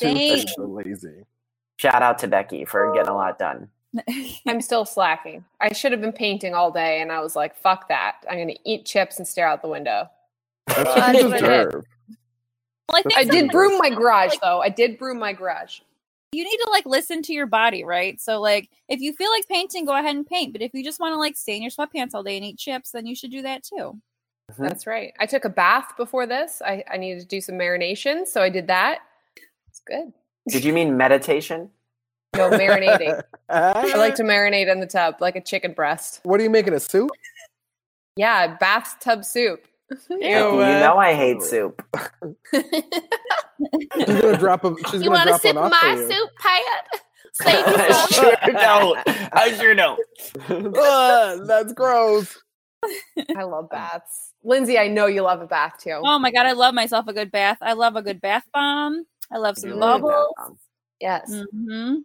Dang. 0.00 0.46
so 0.48 0.64
lazy. 0.64 1.24
shout 1.76 2.02
out 2.02 2.18
to 2.18 2.28
becky 2.28 2.64
for 2.64 2.92
getting 2.94 3.10
a 3.10 3.14
lot 3.16 3.38
done 3.38 3.68
I'm 4.46 4.60
still 4.60 4.84
slacking. 4.84 5.44
I 5.60 5.72
should 5.72 5.90
have 5.92 6.00
been 6.00 6.12
painting 6.12 6.54
all 6.54 6.70
day, 6.70 7.00
and 7.00 7.10
I 7.10 7.20
was 7.20 7.34
like, 7.34 7.56
"Fuck 7.56 7.88
that! 7.88 8.24
I'm 8.30 8.38
gonna 8.38 8.54
eat 8.64 8.86
chips 8.86 9.18
and 9.18 9.26
stare 9.26 9.48
out 9.48 9.62
the 9.62 9.68
window." 9.68 10.08
That's 10.68 10.84
what 10.88 10.96
you 11.16 11.28
I 11.28 11.40
deserve. 11.40 11.84
Well, 12.88 12.98
I 12.98 13.02
think 13.02 13.16
I 13.16 13.24
did 13.24 13.50
broom 13.50 13.78
my 13.78 13.90
garage, 13.90 14.30
like- 14.30 14.40
though. 14.42 14.60
I 14.60 14.68
did 14.68 14.96
broom 14.98 15.18
my 15.18 15.32
garage. 15.32 15.80
you 16.32 16.44
need 16.44 16.58
to 16.58 16.70
like 16.70 16.86
listen 16.86 17.22
to 17.22 17.32
your 17.32 17.46
body, 17.46 17.82
right? 17.82 18.20
So 18.20 18.40
like 18.40 18.70
if 18.88 19.00
you 19.00 19.12
feel 19.12 19.30
like 19.30 19.48
painting, 19.48 19.84
go 19.86 19.96
ahead 19.96 20.14
and 20.14 20.24
paint. 20.26 20.52
But 20.52 20.62
if 20.62 20.72
you 20.72 20.84
just 20.84 21.00
want 21.00 21.12
to 21.14 21.18
like 21.18 21.36
stay 21.36 21.56
in 21.56 21.62
your 21.62 21.72
sweatpants 21.72 22.14
all 22.14 22.22
day 22.22 22.36
and 22.36 22.44
eat 22.44 22.58
chips, 22.58 22.92
then 22.92 23.06
you 23.06 23.16
should 23.16 23.32
do 23.32 23.42
that 23.42 23.64
too. 23.64 24.00
Mhm. 24.52 24.68
That's 24.68 24.86
right. 24.86 25.12
I 25.18 25.26
took 25.26 25.44
a 25.44 25.48
bath 25.48 25.96
before 25.96 26.26
this. 26.28 26.62
I, 26.64 26.84
I 26.88 26.96
needed 26.96 27.20
to 27.22 27.26
do 27.26 27.40
some 27.40 27.56
marination, 27.56 28.24
so 28.26 28.40
I 28.40 28.48
did 28.50 28.68
that. 28.68 29.00
It's 29.80 29.82
good. 29.86 30.12
Did 30.48 30.64
you 30.64 30.72
mean 30.72 30.96
meditation? 30.96 31.70
No 32.36 32.50
marinating. 32.50 33.22
I 33.48 33.92
I 33.92 33.96
like 33.96 34.14
to 34.16 34.22
marinate 34.24 34.70
in 34.70 34.80
the 34.80 34.86
tub 34.86 35.16
like 35.20 35.36
a 35.36 35.40
chicken 35.40 35.72
breast. 35.72 36.20
What 36.22 36.40
are 36.40 36.42
you 36.42 36.50
making 36.50 36.74
a 36.74 36.80
soup? 36.80 37.10
Yeah, 38.16 38.56
bathtub 38.56 39.24
soup. 39.24 39.66
Becky, 39.88 40.04
you 40.10 40.20
know 40.20 40.98
I 40.98 41.14
hate 41.14 41.42
soup. 41.42 41.82
She's 42.54 42.62
gonna 44.06 44.38
drop 44.38 44.64
a. 44.64 44.74
She's 44.90 45.02
gonna 45.02 45.24
drop 45.24 45.44
one 45.44 45.58
off 45.58 45.74
for 45.74 45.86
you. 45.88 46.28
Pat? 46.38 46.62
I 47.42 48.06
sure 48.10 48.36
don't. 48.52 48.98
I 49.32 49.52
sure 49.58 49.74
don't. 49.74 50.00
Ugh, 50.48 50.74
ah, 50.76 51.36
that's 51.44 51.72
gross. 51.72 52.38
I 53.36 53.42
love 53.42 53.68
baths. 53.70 54.34
Lindsay, 54.42 54.78
I 54.78 54.88
know 54.88 55.06
you 55.06 55.22
love 55.22 55.40
a 55.40 55.46
bath 55.46 55.74
too. 55.80 56.00
Oh 56.02 56.18
my 56.18 56.30
god, 56.30 56.46
I 56.46 56.52
love 56.52 56.74
myself 56.74 57.08
a 57.08 57.12
good 57.12 57.30
bath. 57.30 57.58
I 57.60 57.72
love 57.72 57.96
a 57.96 58.02
good 58.02 58.20
bath 58.20 58.44
bomb. 58.52 59.04
I 59.32 59.38
love 59.38 59.58
some 59.58 59.70
You 59.70 59.76
love 59.76 60.02
bubbles. 60.02 60.26
that, 60.36 60.56
Yes. 61.00 61.44
hmm 61.52 61.96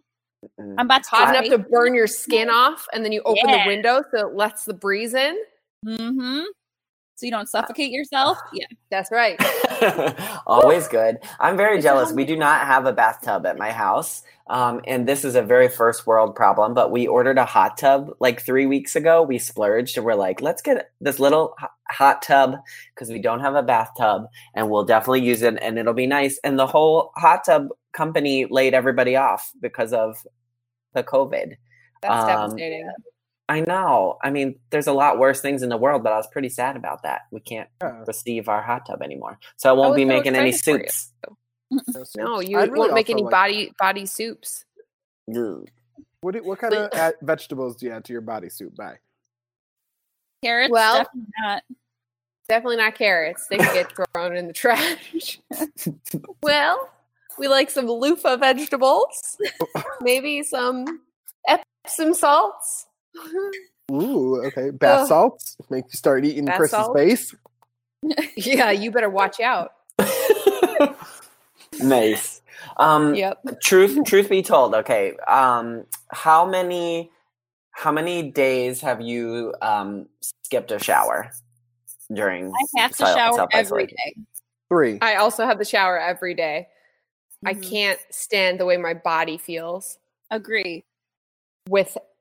mm. 0.60 0.78
I'm 0.78 0.86
about 0.86 1.04
to 1.04 1.10
Hot 1.10 1.28
enough 1.30 1.44
to 1.50 1.58
burn 1.58 1.94
your 1.94 2.06
skin 2.08 2.48
off, 2.50 2.86
and 2.92 3.04
then 3.04 3.12
you 3.12 3.22
open 3.24 3.50
Yeah. 3.50 3.62
the 3.64 3.68
window 3.68 4.02
so 4.12 4.28
it 4.28 4.34
lets 4.36 4.64
the 4.64 4.74
breeze 4.74 5.14
in. 5.14 5.36
hmm 5.86 6.42
So 7.16 7.24
you 7.24 7.32
don't 7.32 7.48
suffocate 7.48 7.90
yourself. 7.90 8.38
Yeah. 8.52 8.66
That's 8.90 9.10
right. 9.10 9.40
Always 10.46 10.86
good. 10.86 11.16
I'm 11.40 11.56
very 11.56 11.76
It's 11.76 11.82
jealous. 11.84 12.12
We 12.12 12.26
do 12.26 12.36
not 12.36 12.66
have 12.66 12.84
a 12.84 12.92
bathtub 12.92 13.46
at 13.46 13.56
my 13.58 13.72
house. 13.72 14.22
Um, 14.48 14.82
and 14.86 15.08
this 15.08 15.24
is 15.24 15.34
a 15.34 15.42
very 15.42 15.68
first 15.68 16.06
world 16.06 16.36
problem, 16.36 16.74
but 16.74 16.90
we 16.92 17.06
ordered 17.06 17.38
a 17.38 17.46
hot 17.46 17.78
tub 17.78 18.10
like 18.20 18.42
three 18.42 18.66
weeks 18.66 18.94
ago. 18.94 19.22
We 19.22 19.38
splurged 19.38 19.96
and 19.96 20.04
we're 20.04 20.14
like, 20.14 20.40
let's 20.42 20.60
get 20.62 20.90
this 21.00 21.18
little 21.18 21.54
ho- 21.58 21.68
hot 21.90 22.20
tub 22.22 22.56
because 22.94 23.08
we 23.08 23.18
don't 23.18 23.40
have 23.40 23.54
a 23.54 23.62
bathtub 23.62 24.26
and 24.54 24.70
we'll 24.70 24.84
definitely 24.84 25.22
use 25.24 25.40
it 25.42 25.58
and 25.60 25.78
it'll 25.78 25.94
be 25.94 26.06
nice. 26.06 26.38
And 26.44 26.58
the 26.58 26.66
whole 26.66 27.12
hot 27.16 27.44
tub 27.46 27.68
company 27.92 28.44
laid 28.44 28.74
everybody 28.74 29.16
off 29.16 29.50
because 29.60 29.94
of 29.94 30.18
the 30.92 31.02
COVID. 31.02 31.54
That's 32.02 32.24
Um, 32.24 32.26
devastating. 32.50 32.92
I 33.48 33.60
know. 33.60 34.18
I 34.24 34.30
mean, 34.30 34.58
there's 34.70 34.88
a 34.88 34.92
lot 34.92 35.18
worse 35.18 35.40
things 35.40 35.62
in 35.62 35.68
the 35.68 35.76
world, 35.76 36.02
but 36.02 36.12
I 36.12 36.16
was 36.16 36.26
pretty 36.26 36.48
sad 36.48 36.76
about 36.76 37.02
that. 37.04 37.22
We 37.30 37.40
can't 37.40 37.68
Yeah. 37.80 38.02
receive 38.06 38.48
our 38.48 38.60
hot 38.60 38.86
tub 38.86 39.02
anymore. 39.02 39.38
So 39.56 39.70
I 39.70 39.72
won't 39.72 39.90
was 39.90 39.96
be 39.96 40.02
so 40.02 40.08
making 40.08 40.34
any 40.34 40.48
excited 40.48 40.80
for 40.80 40.84
you. 40.84 40.88
soups. 40.90 42.12
No, 42.16 42.40
you 42.40 42.56
really 42.58 42.70
won't 42.78 42.94
make 42.94 43.10
any 43.10 43.22
like- 43.22 43.30
body 43.30 43.72
body 43.78 44.06
soups. 44.06 44.64
Ugh. 45.34 45.66
What, 46.20 46.34
do- 46.34 46.42
what 46.44 46.58
kind 46.58 46.74
of 46.74 47.12
vegetables 47.22 47.76
do 47.76 47.86
you 47.86 47.92
add 47.92 48.04
to 48.06 48.12
your 48.12 48.20
body 48.22 48.48
soup? 48.48 48.74
Bye. 48.76 48.98
Carrots. 50.42 50.70
Well- 50.70 50.98
definitely 51.04 51.30
not. 51.42 51.62
Definitely 52.48 52.76
not 52.76 52.94
carrots. 52.94 53.46
They 53.48 53.56
can 53.58 53.74
get 53.74 53.92
thrown 54.14 54.36
in 54.36 54.46
the 54.46 54.52
trash. 54.52 55.40
well, 56.42 56.88
we 57.38 57.48
like 57.48 57.70
some 57.70 57.86
loofah 57.86 58.36
vegetables. 58.36 59.36
Maybe 60.00 60.44
some 60.44 61.00
Epsom 61.48 62.14
salts. 62.14 62.86
Ooh, 63.92 64.40
okay. 64.46 64.70
Bath 64.78 65.02
Ugh. 65.02 65.08
salts 65.08 65.56
make 65.70 65.84
you 65.84 65.96
start 65.96 66.24
eating 66.24 66.44
Bath 66.44 66.56
Chris's 66.56 66.76
salts? 66.78 66.98
face. 66.98 67.34
yeah, 68.36 68.70
you 68.70 68.90
better 68.90 69.08
watch 69.10 69.40
out. 69.40 69.72
nice. 71.80 72.42
Um, 72.76 73.14
Yep. 73.14 73.60
truth, 73.62 73.98
truth 74.06 74.28
be 74.28 74.42
told, 74.42 74.74
okay. 74.74 75.16
Um, 75.26 75.84
how 76.10 76.46
many, 76.46 77.10
how 77.70 77.92
many 77.92 78.30
days 78.30 78.80
have 78.80 79.00
you 79.00 79.54
um 79.62 80.08
skipped 80.20 80.70
a 80.72 80.78
shower 80.78 81.30
during? 82.12 82.52
I 82.52 82.80
have 82.80 82.90
to 82.92 82.96
self- 82.96 83.16
shower 83.16 83.48
every 83.52 83.88
self-isolation? 83.88 84.26
Three. 84.68 84.98
I 85.00 85.16
also 85.16 85.44
have 85.46 85.58
the 85.58 85.64
shower 85.64 85.98
every 85.98 86.34
day. 86.34 86.68
I 87.44 87.54
Mhm. 87.54 87.70
can't 87.70 88.00
stand 88.10 88.58
the 88.58 88.64
way 88.66 88.76
my 88.76 88.94
body 88.94 89.38
feels 89.38 89.98
Agree. 90.30 90.84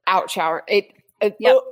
Without 0.05 0.29
shower. 0.29 0.63
It, 0.67 0.91
it 1.21 1.35
Yep. 1.39 1.55
Oh, 1.55 1.71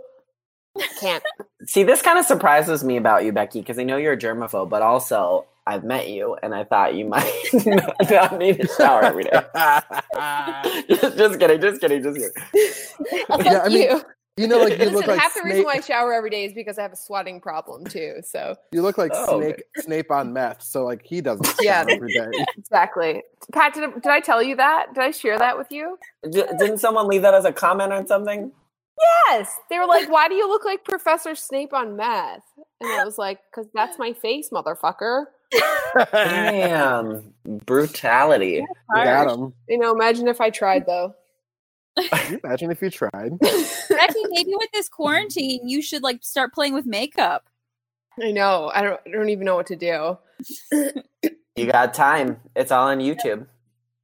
can't. 0.99 1.23
See, 1.65 1.83
this 1.83 2.01
kind 2.01 2.17
of 2.17 2.25
surprises 2.25 2.83
me 2.83 2.97
about 2.97 3.23
you, 3.25 3.31
Becky, 3.31 3.59
because 3.59 3.77
I 3.77 3.83
know 3.83 3.97
you're 3.97 4.13
a 4.13 4.17
germaphobe, 4.17 4.69
but 4.69 4.81
also 4.81 5.45
I've 5.67 5.83
met 5.83 6.09
you, 6.09 6.35
and 6.41 6.53
I 6.55 6.63
thought 6.63 6.95
you 6.95 7.05
might 7.09 7.31
not 8.09 8.37
need 8.37 8.59
a 8.59 8.67
shower 8.67 9.03
every 9.03 9.25
day. 9.25 9.41
just, 10.89 11.17
just 11.17 11.39
kidding, 11.39 11.61
just 11.61 11.81
kidding, 11.81 12.01
just 12.03 12.17
kidding. 12.17 13.25
Fuck 13.27 13.45
Yeah, 13.45 13.61
I 13.61 13.69
mean, 13.69 13.89
you. 13.89 14.01
You 14.35 14.47
know, 14.47 14.57
like 14.57 14.73
you 14.73 14.77
Listen, 14.79 14.95
look 14.95 15.07
like 15.07 15.19
half 15.19 15.35
the 15.35 15.43
reason 15.43 15.63
why 15.63 15.73
I 15.75 15.79
shower 15.79 16.11
every 16.11 16.31
day 16.31 16.45
is 16.45 16.53
because 16.53 16.79
I 16.79 16.81
have 16.81 16.91
a 16.93 16.95
sweating 16.95 17.39
problem 17.39 17.85
too. 17.85 18.15
So 18.25 18.55
You 18.71 18.81
look 18.81 18.97
like 18.97 19.11
Oh, 19.13 19.37
okay. 19.39 19.45
Snape, 19.75 19.85
Snape 19.85 20.11
on 20.11 20.33
meth. 20.33 20.63
So 20.63 20.83
like 20.85 21.01
he 21.05 21.21
doesn't 21.21 21.47
Yeah. 21.61 21.83
shower 21.83 21.91
every 21.91 22.13
day. 22.13 22.31
exactly. 22.57 23.21
Pat, 23.51 23.75
did, 23.75 23.93
did 23.93 24.07
I 24.07 24.19
tell 24.19 24.41
you 24.41 24.55
that? 24.55 24.95
Did 24.95 25.03
I 25.03 25.11
share 25.11 25.37
that 25.37 25.55
with 25.55 25.71
you? 25.71 25.99
D- 26.23 26.43
didn't 26.57 26.79
someone 26.79 27.07
leave 27.07 27.21
that 27.21 27.35
as 27.35 27.45
a 27.45 27.53
comment 27.53 27.93
on 27.93 28.07
something? 28.07 28.51
Yes. 29.27 29.55
They 29.69 29.77
were 29.79 29.85
like, 29.87 30.09
"Why 30.09 30.27
do 30.27 30.35
you 30.35 30.47
look 30.47 30.65
like 30.65 30.83
Professor 30.83 31.35
Snape 31.35 31.73
on 31.73 31.95
meth?" 31.95 32.43
And 32.79 32.91
I 32.91 33.03
was 33.03 33.17
like, 33.17 33.39
"Cause 33.53 33.65
that's 33.73 33.99
my 33.99 34.13
face, 34.13 34.49
motherfucker." 34.51 35.25
Damn, 36.11 37.33
brutality. 37.65 38.65
Got 38.93 39.31
him. 39.31 39.53
You 39.67 39.77
know, 39.79 39.93
imagine 39.93 40.27
if 40.27 40.41
I 40.41 40.49
tried 40.49 40.85
though. 40.85 41.15
Can 41.97 42.33
you 42.33 42.39
imagine 42.43 42.71
if 42.71 42.81
you 42.81 42.89
tried? 42.89 43.37
Becky, 43.39 44.19
maybe 44.29 44.53
with 44.55 44.71
this 44.73 44.89
quarantine, 44.89 45.67
you 45.67 45.81
should 45.81 46.03
like 46.03 46.19
start 46.23 46.53
playing 46.53 46.73
with 46.73 46.85
makeup. 46.85 47.45
I 48.21 48.31
know. 48.31 48.71
I 48.73 48.81
don't. 48.81 48.99
I 49.07 49.11
don't 49.11 49.29
even 49.29 49.45
know 49.45 49.55
what 49.55 49.67
to 49.67 49.75
do. 49.75 50.17
You 51.55 51.71
got 51.71 51.93
time. 51.93 52.37
It's 52.55 52.71
all 52.71 52.87
on 52.87 52.97
YouTube. 52.97 53.45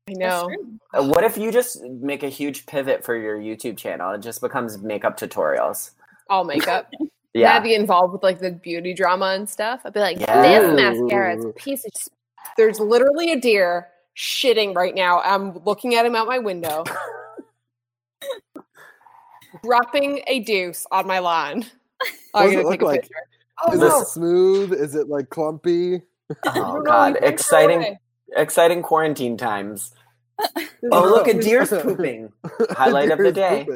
I 0.07 0.13
know. 0.13 0.47
Uh, 0.93 1.03
What 1.03 1.23
if 1.23 1.35
you 1.35 1.51
just 1.51 1.81
make 1.83 2.21
a 2.21 2.29
huge 2.29 2.67
pivot 2.67 3.03
for 3.03 3.15
your 3.15 3.39
YouTube 3.39 3.75
channel? 3.75 4.11
It 4.11 4.21
just 4.21 4.39
becomes 4.39 4.77
makeup 4.77 5.19
tutorials. 5.19 5.91
All 6.29 6.43
makeup. 6.43 6.91
Yeah. 7.35 7.55
I'd 7.55 7.63
be 7.63 7.75
involved 7.75 8.11
with 8.13 8.23
like 8.23 8.39
the 8.39 8.51
beauty 8.51 8.91
drama 8.93 9.27
and 9.35 9.47
stuff. 9.47 9.81
I'd 9.85 9.93
be 9.93 9.99
like, 9.99 10.19
Yeah. 10.19 10.41
this 10.41 10.75
mascara 10.75 11.35
is 11.37 11.45
a 11.45 11.49
piece 11.49 11.85
of. 11.85 11.91
There's 12.57 12.79
literally 12.79 13.31
a 13.31 13.39
deer 13.39 13.87
shitting 14.17 14.75
right 14.75 14.95
now. 14.95 15.21
I'm 15.21 15.57
looking 15.63 15.93
at 15.93 16.07
him 16.07 16.15
out 16.15 16.27
my 16.27 16.39
window, 16.39 16.83
dropping 19.63 20.21
a 20.27 20.39
deuce 20.41 20.85
on 20.91 21.07
my 21.07 21.19
lawn. 21.19 21.65
What 22.31 22.43
does 22.43 22.53
it 22.53 22.65
look 22.65 22.81
like? 22.81 23.01
picture. 23.01 23.15
Oh 23.65 23.73
Is 23.73 23.79
no! 23.79 23.99
it 24.01 24.07
smooth? 24.07 24.73
Is 24.73 24.95
it 24.95 25.09
like 25.09 25.29
clumpy? 25.29 26.01
Oh 26.45 26.51
No, 26.55 26.73
no, 26.77 26.81
god, 26.83 27.07
you 27.07 27.13
can't 27.13 27.19
throw 27.21 27.27
exciting 27.29 27.97
exciting 28.37 28.81
quarantine 28.83 29.35
times. 29.35 29.91
Oh, 30.91 31.01
look, 31.03 31.27
a 31.27 31.33
deer's 31.41 31.69
pooping. 31.69 32.31
Highlight 32.71 33.11
of 33.11 33.17
the 33.17 33.31
day. 33.31 33.67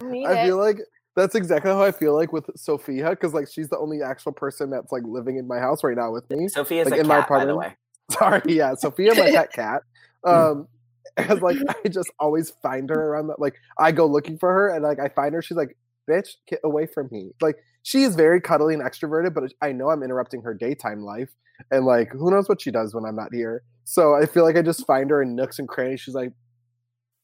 I 0.00 0.04
need 0.04 0.24
I 0.26 0.40
it. 0.40 0.46
feel 0.46 0.56
like 0.56 0.78
that's 1.16 1.34
exactly 1.34 1.70
how 1.70 1.82
I 1.82 1.92
feel 1.92 2.14
like 2.16 2.32
with 2.32 2.48
Sophia 2.56 3.10
because 3.10 3.34
like 3.34 3.48
she's 3.48 3.68
the 3.68 3.78
only 3.78 4.02
actual 4.02 4.32
person 4.32 4.70
that's 4.70 4.90
like 4.90 5.02
living 5.04 5.36
in 5.36 5.46
my 5.46 5.58
house 5.58 5.84
right 5.84 5.96
now 5.96 6.10
with 6.12 6.28
me. 6.30 6.48
Sophia's 6.48 6.88
Like, 6.88 6.98
a 6.98 7.00
in 7.02 7.06
my 7.06 7.20
cat, 7.20 7.28
by 7.28 7.44
the 7.44 7.52
apartment? 7.52 7.58
way. 7.58 7.76
Sorry, 8.10 8.42
yeah, 8.56 8.74
Sophia, 8.74 9.14
my 9.14 9.30
pet 9.30 9.52
cat. 9.52 9.82
Um, 10.24 10.68
because 11.16 11.40
like 11.40 11.56
I 11.84 11.88
just 11.88 12.10
always 12.18 12.50
find 12.62 12.90
her 12.90 13.08
around 13.10 13.28
that. 13.28 13.40
Like 13.40 13.54
I 13.78 13.92
go 13.92 14.06
looking 14.06 14.38
for 14.38 14.52
her, 14.52 14.68
and 14.68 14.82
like 14.82 14.98
I 15.00 15.08
find 15.08 15.34
her, 15.34 15.42
she's 15.42 15.56
like, 15.56 15.76
"Bitch, 16.08 16.36
get 16.46 16.60
away 16.64 16.86
from 16.86 17.08
me!" 17.10 17.32
Like 17.40 17.56
she 17.82 18.02
is 18.02 18.14
very 18.14 18.40
cuddly 18.40 18.74
and 18.74 18.82
extroverted, 18.82 19.34
but 19.34 19.52
I 19.60 19.72
know 19.72 19.90
I'm 19.90 20.02
interrupting 20.02 20.42
her 20.42 20.54
daytime 20.54 21.02
life, 21.02 21.30
and 21.70 21.84
like 21.84 22.10
who 22.12 22.30
knows 22.30 22.48
what 22.48 22.60
she 22.60 22.70
does 22.70 22.94
when 22.94 23.04
I'm 23.04 23.16
not 23.16 23.32
here. 23.32 23.62
So 23.84 24.14
I 24.14 24.26
feel 24.26 24.44
like 24.44 24.56
I 24.56 24.62
just 24.62 24.86
find 24.86 25.10
her 25.10 25.22
in 25.22 25.36
nooks 25.36 25.58
and 25.58 25.68
crannies. 25.68 26.00
She's 26.00 26.14
like, 26.14 26.32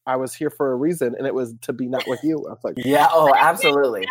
"I 0.06 0.16
was 0.16 0.34
here 0.34 0.50
for 0.50 0.72
a 0.72 0.76
reason, 0.76 1.14
and 1.16 1.26
it 1.26 1.34
was 1.34 1.54
to 1.62 1.72
be 1.72 1.86
not 1.86 2.06
with 2.06 2.22
you." 2.22 2.36
I 2.46 2.50
was 2.50 2.60
like, 2.62 2.74
Yeah, 2.78 3.08
oh, 3.10 3.32
absolutely. 3.34 4.06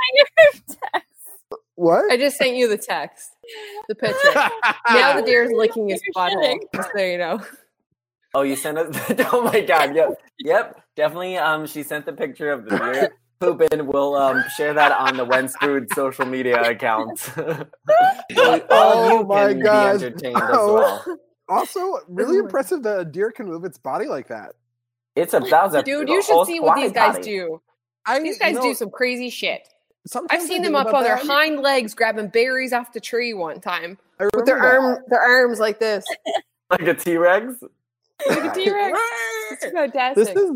"What?" 1.75 2.11
I 2.11 2.17
just 2.17 2.37
sent 2.37 2.55
you 2.55 2.67
the 2.67 2.77
text, 2.77 3.35
the 3.87 3.95
picture. 3.95 4.33
now 4.89 5.15
the 5.15 5.21
deer 5.21 5.43
is 5.43 5.51
licking 5.51 5.89
his 5.89 6.01
You're 6.15 6.59
Just 6.73 6.89
so 6.95 7.01
you 7.01 7.17
know. 7.17 7.39
Oh, 8.33 8.41
you 8.43 8.55
sent 8.55 8.77
us 8.77 8.95
Oh 9.33 9.41
my 9.43 9.61
god, 9.61 9.95
yep. 9.95 10.09
Yep. 10.39 10.81
Definitely 10.95 11.37
um 11.37 11.65
she 11.67 11.83
sent 11.83 12.05
the 12.05 12.13
picture 12.13 12.51
of 12.51 12.65
the 12.65 12.77
deer 12.77 13.11
pooping. 13.39 13.87
We'll 13.87 14.15
um 14.15 14.43
share 14.57 14.73
that 14.73 14.91
on 14.91 15.17
the 15.17 15.25
When's 15.25 15.55
Food 15.57 15.87
social 15.93 16.25
media 16.25 16.61
accounts. 16.61 17.23
so 17.33 17.65
Oh 18.69 19.23
my 19.25 19.53
can 19.53 19.61
gosh. 19.61 19.99
be 19.99 20.05
entertained 20.05 20.37
as 20.37 20.49
Oh. 20.51 20.73
well. 20.75 21.17
also, 21.49 21.97
really 22.07 22.37
impressive 22.37 22.83
that 22.83 22.99
a 22.99 23.05
deer 23.05 23.31
can 23.31 23.47
move 23.47 23.63
its 23.65 23.77
body 23.77 24.05
like 24.05 24.27
that. 24.27 24.53
It's 25.15 25.33
a 25.33 25.39
that 25.39 25.63
was 25.65 25.73
a 25.73 25.83
Dude, 25.83 26.07
you 26.07 26.21
should 26.21 26.45
see 26.45 26.59
what 26.59 26.75
these 26.75 26.91
guys 26.91 27.15
body. 27.15 27.23
do. 27.23 27.61
I, 28.05 28.19
These 28.19 28.35
you 28.35 28.39
guys 28.39 28.55
know, 28.55 28.61
do 28.61 28.73
some 28.75 28.89
crazy 28.91 29.29
shit. 29.29 29.67
sometimes 30.07 30.41
I've 30.43 30.47
seen 30.47 30.61
them 30.61 30.75
up 30.75 30.93
on 30.93 31.03
their 31.03 31.15
that. 31.17 31.25
hind 31.25 31.59
legs 31.59 31.93
grabbing 31.93 32.27
berries 32.29 32.71
off 32.73 32.93
the 32.93 32.99
tree 32.99 33.33
one 33.33 33.59
time 33.59 33.97
with 34.35 34.45
their 34.45 34.55
that. 34.59 34.65
arm, 34.65 34.99
their 35.09 35.19
arms 35.21 35.59
like 35.59 35.79
this. 35.79 36.05
Like 36.69 36.81
a 36.87 36.93
T 36.93 37.17
Rex? 37.17 37.55
Like 38.27 38.43
a 38.45 38.53
T-Rex. 38.55 38.99
It's 39.51 39.65
fantastic. 39.71 40.15
this 40.25 40.35
is 40.35 40.51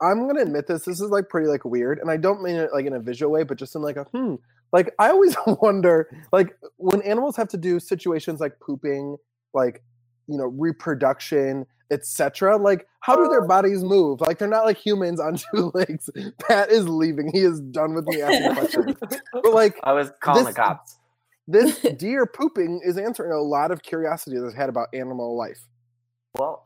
i'm 0.00 0.26
gonna 0.26 0.42
admit 0.42 0.66
this 0.66 0.84
this 0.84 1.00
is 1.00 1.10
like 1.10 1.28
pretty 1.28 1.46
like 1.46 1.64
weird 1.64 1.98
and 2.00 2.10
i 2.10 2.16
don't 2.16 2.42
mean 2.42 2.56
it 2.56 2.70
like 2.74 2.84
in 2.84 2.92
a 2.94 3.00
visual 3.00 3.30
way 3.30 3.44
but 3.44 3.56
just 3.56 3.76
in 3.76 3.80
like 3.82 3.96
a 3.96 4.02
hmm 4.12 4.34
like 4.72 4.92
i 4.98 5.08
always 5.08 5.36
wonder 5.62 6.08
like 6.32 6.54
when 6.78 7.00
animals 7.02 7.36
have 7.36 7.48
to 7.48 7.56
do 7.56 7.78
situations 7.78 8.40
like 8.40 8.58
pooping 8.60 9.16
like 9.54 9.82
you 10.26 10.36
know 10.36 10.46
reproduction 10.58 11.64
etc 11.92 12.56
like 12.56 12.86
how 13.00 13.14
do 13.14 13.28
their 13.28 13.46
bodies 13.46 13.84
move? 13.84 14.22
Like 14.22 14.38
they're 14.38 14.48
not 14.48 14.64
like 14.64 14.78
humans 14.78 15.20
on 15.20 15.36
two 15.54 15.70
legs. 15.74 16.08
Pat 16.40 16.70
is 16.70 16.88
leaving. 16.88 17.30
He 17.34 17.40
is 17.40 17.60
done 17.60 17.92
with 17.94 18.06
me 18.06 18.22
asking 18.22 18.54
questions. 18.54 18.96
But 19.30 19.52
like 19.52 19.78
I 19.84 19.92
was 19.92 20.10
calling 20.20 20.46
This- 20.46 20.54
the 20.54 20.60
cops. 20.60 20.98
this 21.46 21.78
deer 21.98 22.24
pooping 22.24 22.80
is 22.82 22.96
answering 22.96 23.32
a 23.32 23.42
lot 23.42 23.70
of 23.70 23.82
curiosity 23.82 24.38
that 24.38 24.46
i've 24.46 24.54
had 24.54 24.70
about 24.70 24.88
animal 24.94 25.36
life. 25.36 25.58
Well, 25.58 25.73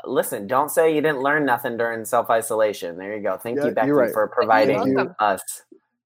listen, 0.09 0.47
don't 0.47 0.71
say 0.71 0.94
you 0.94 1.01
didn't 1.01 1.21
learn 1.23 1.44
nothing 1.44 1.77
during 1.77 2.05
self 2.05 2.31
isolation. 2.31 2.97
There 2.99 3.16
you 3.16 3.23
go. 3.23 3.37
Thank 3.37 3.59
Yeah, 3.59 3.66
you, 3.66 3.73
Becky, 3.73 3.90
right. 3.92 4.12
for 4.12 4.29
providing 4.29 4.87
you. 4.88 5.14
us. 5.21 5.42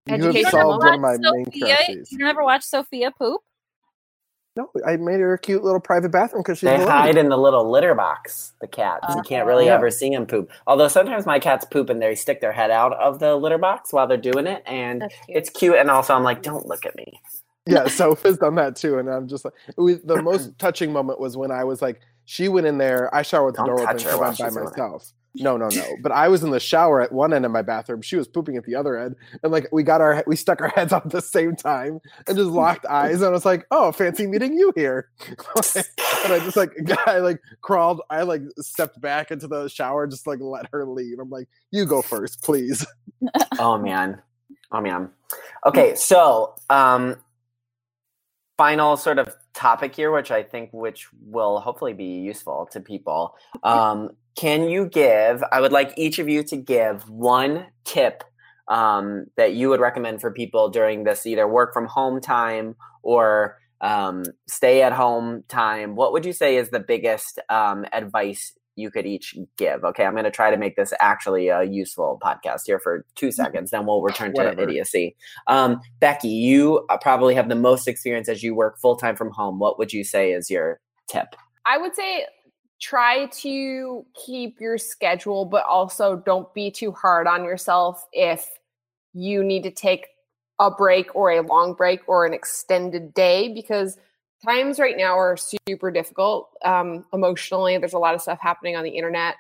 you 0.07 0.13
have 0.15 0.21
Education 0.23 0.51
solved 0.51 0.85
one 0.85 0.95
of 0.95 1.01
Watch 1.01 1.19
my 1.23 1.31
main 1.31 1.45
Sophia, 1.47 1.53
curiosities 1.67 2.13
you 2.13 2.19
never 2.19 2.43
watched 2.45 2.65
Sophia 2.65 3.11
poop? 3.13 3.41
no 4.55 4.69
i 4.87 4.97
made 4.97 5.19
her 5.19 5.33
a 5.33 5.39
cute 5.39 5.65
little 5.65 5.81
private 5.81 6.11
bathroom 6.11 6.43
because 6.43 6.59
she's 6.59 6.69
They 6.69 6.77
the 6.77 6.85
hide 6.91 7.17
in 7.17 7.31
the 7.31 7.39
little 7.39 7.71
litter 7.71 7.95
box, 7.95 8.53
the 8.61 8.67
cats. 8.67 9.07
you 9.17 9.23
can't 9.23 9.47
really 9.47 9.65
Yeah. 9.67 9.77
ever 9.77 9.91
see 9.91 10.11
them 10.11 10.27
poop. 10.27 10.51
Although 10.67 10.89
sometimes 10.89 11.25
my 11.25 11.39
cats 11.39 11.65
poop 11.65 11.89
and 11.89 12.03
they 12.03 12.15
stick 12.15 12.43
their 12.43 12.53
head 12.53 12.71
out 12.71 12.93
of 12.95 13.19
the 13.19 13.35
litter 13.37 13.57
box 13.57 13.93
while 13.95 14.07
they're 14.07 14.19
doing 14.19 14.47
it. 14.47 14.63
And 14.67 15.01
cute. 15.03 15.13
it's 15.29 15.49
cute. 15.51 15.77
And 15.77 15.91
also, 15.91 16.15
I'm 16.15 16.23
like, 16.23 16.43
don't 16.43 16.67
look 16.67 16.85
at 16.85 16.95
me. 16.97 17.19
yeah, 17.67 17.87
Sophia's 17.87 18.37
done 18.37 18.57
that 18.57 18.77
too, 18.77 18.99
and 18.99 19.09
I'm 19.09 19.27
just 19.27 19.45
like, 19.47 19.55
it 19.69 19.81
was, 19.81 20.03
the 20.03 20.21
most 20.21 20.59
touching 20.59 20.93
moment 20.93 21.19
was 21.19 21.35
when 21.37 21.51
I 21.51 21.65
was 21.65 21.81
like, 21.81 22.01
she 22.25 22.49
went 22.49 22.67
in 22.67 22.79
there. 22.79 23.15
I 23.15 23.23
showered 23.23 23.47
with 23.47 23.57
the 23.57 23.65
Don't 23.65 23.77
door 23.77 23.81
open 23.83 23.97
because 23.97 24.15
I'm 24.15 24.21
by 24.21 24.33
she's 24.33 24.39
doing 24.55 24.67
it. 24.67 24.71
myself. 24.71 25.13
No, 25.35 25.57
no, 25.57 25.69
no. 25.69 25.97
But 26.03 26.13
I 26.13 26.29
was 26.29 26.43
in 26.43 26.51
the 26.51 26.61
shower 26.61 27.01
at 27.01 27.11
one 27.11 27.33
end 27.33 27.47
of 27.47 27.51
my 27.53 27.63
bathroom. 27.63 28.03
She 28.03 28.17
was 28.17 28.29
pooping 28.29 28.59
at 28.59 28.65
the 28.65 28.75
other 28.75 28.99
end, 28.99 29.17
and 29.43 29.51
like 29.51 29.67
we 29.73 29.83
got 29.83 30.03
our 30.03 30.23
we 30.27 30.37
stuck 30.37 30.61
our 30.61 30.69
heads 30.77 30.93
out 30.93 31.07
at 31.07 31.13
the 31.13 31.23
same 31.23 31.57
time 31.57 32.01
and 32.29 32.37
just 32.37 32.51
locked 32.51 32.85
eyes. 32.85 33.17
And 33.17 33.25
I 33.25 33.31
was 33.31 33.47
like, 33.47 33.67
"Oh, 33.71 33.93
fancy 33.93 34.27
meeting 34.27 34.53
you 34.53 34.73
here." 34.77 35.09
and 35.27 36.33
I 36.33 36.39
just 36.41 36.57
like 36.57 36.73
I 37.07 37.19
like 37.21 37.41
crawled. 37.63 38.03
I 38.11 38.23
like 38.23 38.43
stepped 38.59 39.01
back 39.01 39.31
into 39.31 39.49
the 39.49 39.69
shower, 39.69 40.07
just 40.07 40.27
like 40.27 40.41
let 40.41 40.67
her 40.71 40.85
leave. 40.85 41.19
I'm 41.19 41.31
like, 41.31 41.49
"You 41.71 41.87
go 41.87 42.03
first, 42.03 42.43
please." 42.43 42.87
Oh, 43.59 43.79
man. 43.79 44.21
Oh, 44.73 44.81
man. 44.81 45.09
Okay. 45.65 45.95
So, 45.95 46.55
um, 46.69 47.17
final 48.59 48.97
sort 48.97 49.19
of 49.19 49.35
topic 49.55 49.95
here, 49.95 50.11
which 50.11 50.31
I 50.31 50.43
think 50.43 50.71
which 50.73 51.09
will 51.25 51.61
hopefully 51.61 51.93
be 51.93 52.21
useful 52.21 52.69
to 52.73 52.81
people. 52.81 53.37
Um, 53.65 54.11
can 54.35 54.69
you 54.69 54.87
give? 54.87 55.45
I 55.53 55.61
would 55.61 55.73
like 55.73 55.93
each 55.97 56.19
of 56.19 56.29
you 56.29 56.43
to 56.45 56.57
give 56.57 57.09
one 57.09 57.67
tip 57.85 58.25
um, 58.67 59.27
that 59.37 59.55
you 59.55 59.69
would 59.69 59.81
recommend 59.81 60.21
for 60.21 60.33
people 60.33 60.71
during 60.71 61.05
this 61.05 61.27
either 61.27 61.47
work 61.47 61.73
from 61.73 61.87
home 61.87 62.21
time 62.21 62.75
or 63.03 63.59
um, 63.83 64.25
stay 64.49 64.83
at 64.83 64.93
home 64.93 65.45
time. 65.49 65.97
What 65.97 66.13
would 66.13 66.25
you 66.25 66.33
say 66.33 66.57
is 66.57 66.71
the 66.71 66.81
biggest 66.81 67.41
um, 67.49 67.85
advice 67.93 68.53
you 68.77 68.91
could 68.91 69.07
each 69.07 69.37
give? 69.57 69.85
Okay, 69.85 70.05
I'm 70.05 70.13
going 70.13 70.25
to 70.25 70.31
try 70.31 70.51
to 70.51 70.57
make 70.57 70.77
this 70.77 70.93
actually 71.01 71.49
a 71.49 71.63
useful 71.63 72.19
podcast 72.23 72.63
here 72.67 72.79
for 72.79 73.05
two 73.15 73.31
seconds. 73.33 73.71
Then 73.71 73.87
we'll 73.87 74.03
return 74.03 74.35
to 74.35 74.61
idiocy. 74.61 75.17
Um, 75.47 75.81
Becky, 76.01 76.29
you 76.29 76.87
uh, 76.91 76.99
probably 76.99 77.35
have 77.35 77.49
the 77.49 77.55
most 77.55 77.89
experience 77.89 78.29
as 78.29 78.43
you 78.43 78.55
work 78.55 78.79
full 78.79 78.97
time 78.97 79.17
from 79.17 79.31
home. 79.31 79.59
What 79.59 79.79
would 79.79 79.93
you 79.93 80.05
say 80.05 80.33
is 80.33 80.51
your 80.51 80.81
tip? 81.09 81.37
I 81.67 81.79
would 81.79 81.95
say 81.95 82.27
try 82.81 83.27
to 83.27 84.05
keep 84.27 84.61
your 84.61 84.77
schedule, 84.77 85.45
but 85.45 85.65
also 85.67 86.17
don't 86.17 86.53
be 86.55 86.71
too 86.71 86.93
hard 86.93 87.27
on 87.27 87.45
yourself 87.45 88.05
if 88.13 88.49
you 89.15 89.45
need 89.45 89.63
to 89.63 89.71
take 89.71 90.07
a 90.59 90.71
break 90.71 91.15
or 91.15 91.31
a 91.31 91.43
long 91.43 91.75
break 91.75 92.01
or 92.07 92.27
an 92.27 92.35
extended 92.35 93.15
day 93.15 93.53
because 93.53 93.99
times 94.45 94.79
right 94.79 94.97
now 94.97 95.19
are 95.19 95.37
super 95.37 95.91
difficult 95.91 96.51
um, 96.65 97.05
emotionally. 97.13 97.79
There's 97.79 97.93
a 97.93 97.99
lot 97.99 98.15
of 98.15 98.23
stuff 98.23 98.39
happening 98.41 98.77
on 98.77 98.85
the 98.85 98.91
internet. 98.91 99.37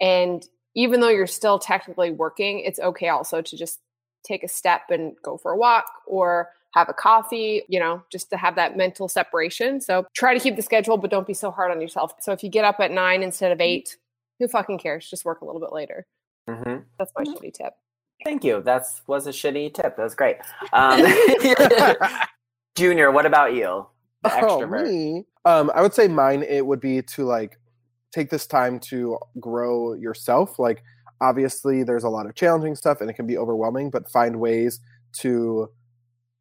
And 0.00 0.46
even 0.74 1.00
though 1.00 1.08
you're 1.08 1.26
still 1.26 1.58
technically 1.58 2.10
working, 2.10 2.60
it's 2.60 2.78
okay 2.78 3.08
also 3.08 3.42
to 3.42 3.56
just 3.56 3.80
take 4.24 4.42
a 4.42 4.48
step 4.48 4.82
and 4.90 5.14
go 5.22 5.36
for 5.36 5.52
a 5.52 5.56
walk 5.56 5.86
or 6.06 6.50
have 6.74 6.88
a 6.88 6.92
coffee, 6.92 7.62
you 7.68 7.80
know, 7.80 8.02
just 8.10 8.28
to 8.30 8.36
have 8.36 8.54
that 8.56 8.76
mental 8.76 9.08
separation. 9.08 9.80
So 9.80 10.06
try 10.14 10.34
to 10.34 10.40
keep 10.40 10.56
the 10.56 10.62
schedule, 10.62 10.98
but 10.98 11.10
don't 11.10 11.26
be 11.26 11.34
so 11.34 11.50
hard 11.50 11.70
on 11.70 11.80
yourself. 11.80 12.12
So 12.20 12.32
if 12.32 12.42
you 12.42 12.50
get 12.50 12.64
up 12.64 12.80
at 12.80 12.90
nine 12.90 13.22
instead 13.22 13.52
of 13.52 13.60
eight, 13.60 13.96
who 14.38 14.48
fucking 14.48 14.78
cares? 14.78 15.08
Just 15.08 15.24
work 15.24 15.40
a 15.40 15.46
little 15.46 15.60
bit 15.60 15.72
later. 15.72 16.06
Mm-hmm. 16.48 16.82
That's 16.98 17.12
my 17.16 17.24
shitty 17.24 17.54
tip. 17.54 17.72
Thank 18.24 18.44
you. 18.44 18.62
That 18.62 18.84
was 19.06 19.26
a 19.26 19.30
shitty 19.30 19.74
tip. 19.74 19.96
That 19.96 20.02
was 20.02 20.14
great. 20.14 20.36
Um, 20.72 21.02
Junior, 22.76 23.10
what 23.10 23.24
about 23.24 23.54
you? 23.54 23.86
The 24.28 24.46
Oh, 24.46 24.66
me? 24.66 25.24
Um, 25.44 25.70
I 25.74 25.82
would 25.82 25.94
say 25.94 26.08
mine. 26.08 26.42
It 26.42 26.66
would 26.66 26.80
be 26.80 27.02
to 27.02 27.24
like 27.24 27.58
take 28.12 28.30
this 28.30 28.46
time 28.46 28.78
to 28.80 29.18
grow 29.40 29.94
yourself. 29.94 30.58
Like, 30.58 30.82
obviously, 31.20 31.82
there's 31.82 32.04
a 32.04 32.08
lot 32.08 32.26
of 32.26 32.34
challenging 32.34 32.74
stuff, 32.74 33.00
and 33.00 33.10
it 33.10 33.14
can 33.14 33.26
be 33.26 33.38
overwhelming. 33.38 33.90
But 33.90 34.10
find 34.10 34.40
ways 34.40 34.80
to 35.20 35.68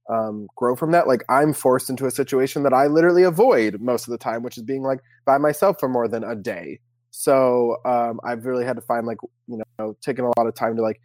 um, 0.09 0.47
grow 0.55 0.75
from 0.75 0.91
that. 0.91 1.07
Like, 1.07 1.23
I'm 1.29 1.53
forced 1.53 1.89
into 1.89 2.05
a 2.05 2.11
situation 2.11 2.63
that 2.63 2.73
I 2.73 2.87
literally 2.87 3.23
avoid 3.23 3.79
most 3.81 4.07
of 4.07 4.11
the 4.11 4.17
time, 4.17 4.43
which 4.43 4.57
is 4.57 4.63
being 4.63 4.83
like 4.83 4.99
by 5.25 5.37
myself 5.37 5.79
for 5.79 5.89
more 5.89 6.07
than 6.07 6.23
a 6.23 6.35
day. 6.35 6.79
So 7.11 7.77
um, 7.85 8.19
I've 8.25 8.45
really 8.45 8.65
had 8.65 8.75
to 8.75 8.81
find 8.81 9.07
like 9.07 9.19
you 9.47 9.61
know 9.79 9.95
taking 10.01 10.25
a 10.25 10.31
lot 10.37 10.47
of 10.47 10.53
time 10.53 10.75
to 10.75 10.81
like 10.81 10.99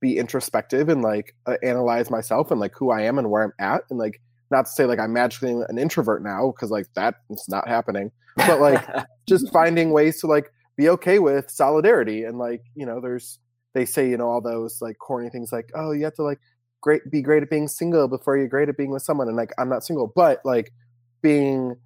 be 0.00 0.18
introspective 0.18 0.88
and 0.88 1.02
like 1.02 1.34
uh, 1.46 1.56
analyze 1.62 2.10
myself 2.10 2.50
and 2.50 2.60
like 2.60 2.72
who 2.76 2.90
I 2.90 3.02
am 3.02 3.18
and 3.18 3.30
where 3.30 3.42
I'm 3.42 3.52
at 3.58 3.82
and 3.90 3.98
like 3.98 4.20
not 4.50 4.66
to 4.66 4.70
say 4.70 4.84
like 4.84 4.98
I'm 4.98 5.12
magically 5.12 5.52
an 5.68 5.78
introvert 5.78 6.22
now 6.22 6.52
because 6.54 6.70
like 6.70 6.86
that 6.94 7.16
is 7.30 7.46
not 7.48 7.68
happening, 7.68 8.10
but 8.36 8.60
like 8.62 8.86
just 9.28 9.52
finding 9.52 9.90
ways 9.90 10.20
to 10.20 10.26
like 10.26 10.50
be 10.76 10.88
okay 10.88 11.18
with 11.18 11.50
solidarity 11.50 12.24
and 12.24 12.38
like 12.38 12.62
you 12.74 12.86
know 12.86 13.00
there's 13.00 13.38
they 13.74 13.84
say 13.84 14.08
you 14.08 14.16
know 14.16 14.28
all 14.28 14.40
those 14.40 14.78
like 14.80 14.96
corny 14.98 15.28
things 15.28 15.52
like 15.52 15.70
oh 15.74 15.92
you 15.92 16.04
have 16.04 16.14
to 16.14 16.22
like 16.22 16.38
great 16.80 17.02
be 17.10 17.20
great 17.20 17.42
at 17.42 17.50
being 17.50 17.68
single 17.68 18.06
before 18.08 18.36
you're 18.36 18.48
great 18.48 18.68
at 18.68 18.76
being 18.76 18.90
with 18.90 19.02
someone 19.02 19.28
and 19.28 19.36
like 19.36 19.50
I'm 19.58 19.68
not 19.68 19.84
single 19.84 20.10
but 20.14 20.40
like 20.44 20.70
being 21.20 21.76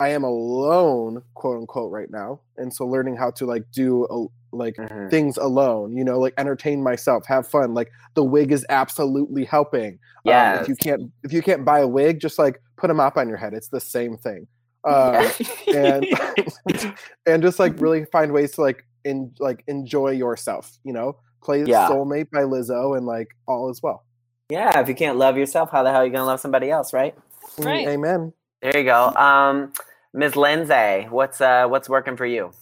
I 0.00 0.08
am 0.08 0.24
alone 0.24 1.22
quote 1.34 1.58
unquote 1.58 1.92
right 1.92 2.10
now 2.10 2.40
and 2.56 2.72
so 2.72 2.86
learning 2.86 3.16
how 3.16 3.30
to 3.32 3.46
like 3.46 3.64
do 3.72 4.06
a, 4.10 4.56
like 4.56 4.74
Mhm. 4.76 5.10
things 5.10 5.36
alone 5.36 5.96
you 5.96 6.02
know 6.02 6.18
like 6.18 6.34
entertain 6.38 6.82
myself 6.82 7.24
have 7.26 7.46
fun 7.46 7.74
like 7.74 7.90
the 8.14 8.24
wig 8.24 8.50
is 8.50 8.66
absolutely 8.70 9.44
helping 9.44 9.98
um, 10.26 10.62
if 10.62 10.68
you 10.68 10.74
can't 10.76 11.02
if 11.22 11.32
you 11.32 11.42
can't 11.42 11.64
buy 11.64 11.80
a 11.80 11.86
wig 11.86 12.18
just 12.20 12.38
like 12.38 12.60
put 12.76 12.90
a 12.90 12.94
mop 12.94 13.16
on 13.16 13.28
your 13.28 13.36
head 13.36 13.54
it's 13.54 13.68
the 13.68 13.80
same 13.80 14.16
thing 14.16 14.46
uh, 14.88 15.30
and 15.74 16.06
and 17.26 17.42
just 17.42 17.58
like 17.58 17.78
really 17.80 18.06
find 18.06 18.32
ways 18.32 18.52
to 18.52 18.62
like 18.62 18.86
in 19.04 19.32
like 19.38 19.62
enjoy 19.68 20.08
yourself 20.10 20.78
you 20.82 20.92
know 20.92 21.16
play 21.42 21.60
Yeah. 21.60 21.88
soulmate 21.88 22.30
by 22.30 22.40
lizzo 22.42 22.96
and 22.96 23.06
like 23.06 23.28
all 23.46 23.70
is 23.70 23.82
well 23.82 24.04
yeah, 24.50 24.80
if 24.80 24.88
you 24.88 24.96
can't 24.96 25.16
love 25.16 25.36
yourself, 25.36 25.70
how 25.70 25.84
the 25.84 25.92
hell 25.92 26.00
are 26.00 26.04
you 26.04 26.10
gonna 26.10 26.24
love 26.26 26.40
somebody 26.40 26.72
else, 26.72 26.92
right? 26.92 27.14
Mm, 27.56 27.64
Right. 27.64 27.88
amen 27.88 28.32
There 28.62 28.76
you 28.78 28.84
go. 28.84 29.14
Um, 29.14 29.72
Ms. 30.12 30.36
Lindsay, 30.36 31.06
what's 31.10 31.40
uh 31.40 31.66
what's 31.68 31.88
working 31.88 32.16
for 32.16 32.26
you? 32.26 32.52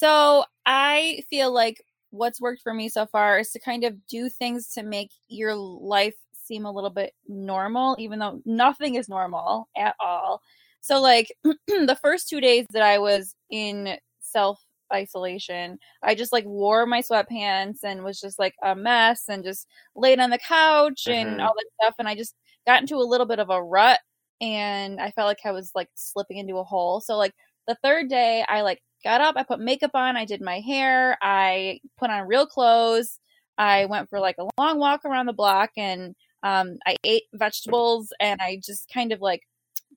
So 0.00 0.44
I 0.66 1.22
feel 1.30 1.52
like 1.52 1.82
what's 2.10 2.40
worked 2.40 2.62
for 2.62 2.72
me 2.74 2.88
so 2.88 3.06
far 3.06 3.38
is 3.38 3.50
to 3.52 3.58
kind 3.60 3.84
of 3.84 4.06
do 4.06 4.28
things 4.28 4.68
to 4.74 4.82
make 4.82 5.10
your 5.28 5.54
life 5.54 6.14
seem 6.34 6.64
a 6.66 6.70
little 6.72 6.90
bit 6.90 7.12
normal, 7.28 7.96
even 7.98 8.18
though 8.18 8.40
nothing 8.44 8.94
is 8.94 9.08
normal 9.08 9.68
at 9.76 9.96
all. 10.00 10.42
So, 10.80 11.00
like 11.00 11.32
the 11.66 11.98
first 12.00 12.28
two 12.28 12.40
days 12.40 12.66
that 12.70 12.82
I 12.82 12.98
was 12.98 13.34
in 13.50 13.96
self 14.20 14.62
isolation, 14.92 15.78
I 16.02 16.14
just 16.14 16.32
like 16.32 16.44
wore 16.44 16.86
my 16.86 17.02
sweatpants 17.02 17.78
and 17.82 18.04
was 18.04 18.20
just 18.20 18.38
like 18.38 18.54
a 18.62 18.74
mess 18.76 19.24
and 19.28 19.42
just 19.42 19.66
laid 19.96 20.20
on 20.20 20.30
the 20.30 20.38
couch 20.38 21.06
and 21.08 21.40
Mhm. 21.40 21.44
all 21.44 21.54
that 21.56 21.66
stuff. 21.82 21.94
And 21.98 22.08
I 22.08 22.14
just 22.14 22.34
got 22.66 22.80
into 22.80 22.96
a 22.96 22.98
little 23.10 23.26
bit 23.26 23.40
of 23.40 23.50
a 23.50 23.62
rut 23.62 23.98
and 24.40 25.00
I 25.00 25.10
felt 25.12 25.26
like 25.26 25.38
I 25.44 25.52
was 25.52 25.70
like 25.74 25.88
slipping 25.94 26.38
into 26.38 26.56
a 26.58 26.64
hole. 26.64 27.00
So, 27.00 27.16
like, 27.16 27.34
the 27.66 27.76
third 27.82 28.08
day, 28.08 28.44
I 28.48 28.62
like 28.62 28.80
got 29.04 29.20
up, 29.20 29.36
I 29.36 29.42
put 29.42 29.60
makeup 29.60 29.92
on, 29.94 30.16
I 30.16 30.24
did 30.24 30.40
my 30.40 30.60
hair, 30.60 31.18
I 31.22 31.80
put 31.98 32.10
on 32.10 32.26
real 32.26 32.46
clothes, 32.46 33.18
I 33.58 33.86
went 33.86 34.08
for 34.10 34.20
like 34.20 34.36
a 34.38 34.48
long 34.58 34.78
walk 34.78 35.04
around 35.04 35.26
the 35.26 35.32
block, 35.32 35.70
and 35.76 36.14
um, 36.42 36.78
I 36.86 36.96
ate 37.04 37.24
vegetables, 37.34 38.12
and 38.20 38.40
I 38.40 38.60
just 38.64 38.88
kind 38.92 39.12
of 39.12 39.20
like 39.20 39.42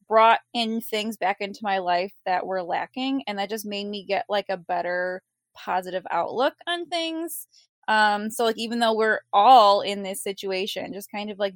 brought 0.08 0.40
in 0.54 0.82
things 0.82 1.18
back 1.18 1.38
into 1.40 1.60
my 1.64 1.80
life 1.80 2.14
that 2.26 2.46
were 2.46 2.64
lacking, 2.64 3.24
and 3.28 3.38
that 3.40 3.50
just 3.50 3.66
made 3.66 3.88
me 3.88 4.06
get 4.06 4.26
like 4.30 4.48
a 4.50 4.58
better 4.58 5.22
positive 5.56 6.06
outlook 6.12 6.54
on 6.68 6.88
things. 6.88 7.48
Um, 7.88 8.30
so 8.30 8.46
like 8.46 8.58
even 8.58 8.80
though 8.80 8.94
we're 8.96 9.22
all 9.34 9.82
in 9.82 10.04
this 10.04 10.22
situation, 10.24 10.94
just 10.94 11.12
kind 11.12 11.32
of 11.32 11.40
like 11.40 11.56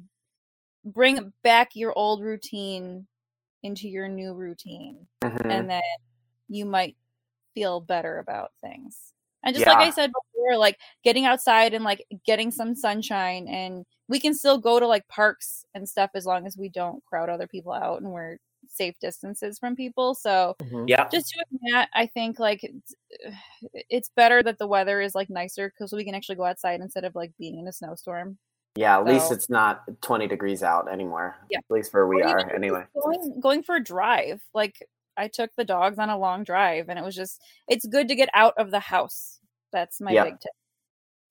bring 0.84 1.32
back 1.42 1.70
your 1.74 1.96
old 1.98 2.22
routine 2.22 3.06
into 3.62 3.88
your 3.88 4.08
new 4.08 4.34
routine 4.34 5.06
Mhm. 5.22 5.50
and 5.50 5.70
then 5.70 5.82
you 6.48 6.64
might 6.66 6.96
feel 7.54 7.80
better 7.80 8.18
about 8.18 8.52
things. 8.62 9.12
And 9.44 9.54
just 9.54 9.66
like 9.66 9.80
I 9.80 9.90
said 9.90 10.10
before, 10.12 10.56
like 10.58 10.78
getting 11.04 11.24
outside 11.26 11.74
and 11.74 11.84
like 11.84 12.04
getting 12.26 12.50
some 12.50 12.74
sunshine 12.74 13.46
and 13.48 13.84
we 14.08 14.20
can 14.20 14.34
still 14.34 14.58
go 14.58 14.80
to 14.80 14.86
like 14.86 15.06
parks 15.08 15.64
and 15.74 15.88
stuff 15.88 16.10
as 16.14 16.26
long 16.26 16.46
as 16.46 16.56
we 16.58 16.68
don't 16.70 17.04
crowd 17.04 17.28
other 17.30 17.46
people 17.46 17.72
out 17.72 18.00
and 18.02 18.12
we're 18.12 18.38
safe 18.68 18.98
distances 19.00 19.58
from 19.58 19.76
people. 19.76 20.14
So 20.14 20.56
Mhm. 20.62 20.88
Yeah. 20.88 21.08
just 21.10 21.32
doing 21.34 21.60
that, 21.72 21.88
I 21.94 22.06
think 22.06 22.38
like 22.38 22.64
it's, 22.64 22.94
it's 23.90 24.08
better 24.10 24.42
that 24.42 24.58
the 24.58 24.66
weather 24.66 25.00
is 25.00 25.14
like 25.14 25.30
nicer 25.30 25.70
because 25.70 25.92
we 25.92 26.04
can 26.04 26.14
actually 26.14 26.36
go 26.36 26.44
outside 26.44 26.80
instead 26.80 27.04
of 27.04 27.14
like 27.14 27.32
being 27.38 27.58
in 27.58 27.68
a 27.68 27.72
snowstorm. 27.72 28.38
Yeah, 28.76 28.98
at 28.98 29.04
least 29.04 29.30
it's 29.30 29.48
not 29.48 29.82
20 30.02 30.26
degrees 30.26 30.62
out 30.62 30.90
anymore. 30.90 31.36
Yeah. 31.48 31.58
At 31.58 31.64
least 31.70 31.94
where 31.94 32.06
we 32.08 32.22
Or 32.22 32.28
are 32.28 32.54
anyway. 32.54 32.84
Going 33.00 33.40
going 33.40 33.62
for 33.62 33.76
a 33.76 33.82
drive, 33.82 34.42
like 34.52 34.76
I 35.16 35.28
took 35.28 35.50
the 35.56 35.64
dogs 35.64 35.98
on 35.98 36.10
a 36.10 36.18
long 36.18 36.42
drive, 36.42 36.88
and 36.88 36.98
it 36.98 37.04
was 37.04 37.14
just 37.14 37.40
it's 37.68 37.86
good 37.86 38.08
to 38.08 38.16
get 38.16 38.28
out 38.34 38.54
of 38.58 38.70
the 38.72 38.80
house. 38.80 39.38
That's 39.72 40.00
my 40.00 40.10
Yeah. 40.10 40.24
big 40.24 40.40
tip. 40.40 40.52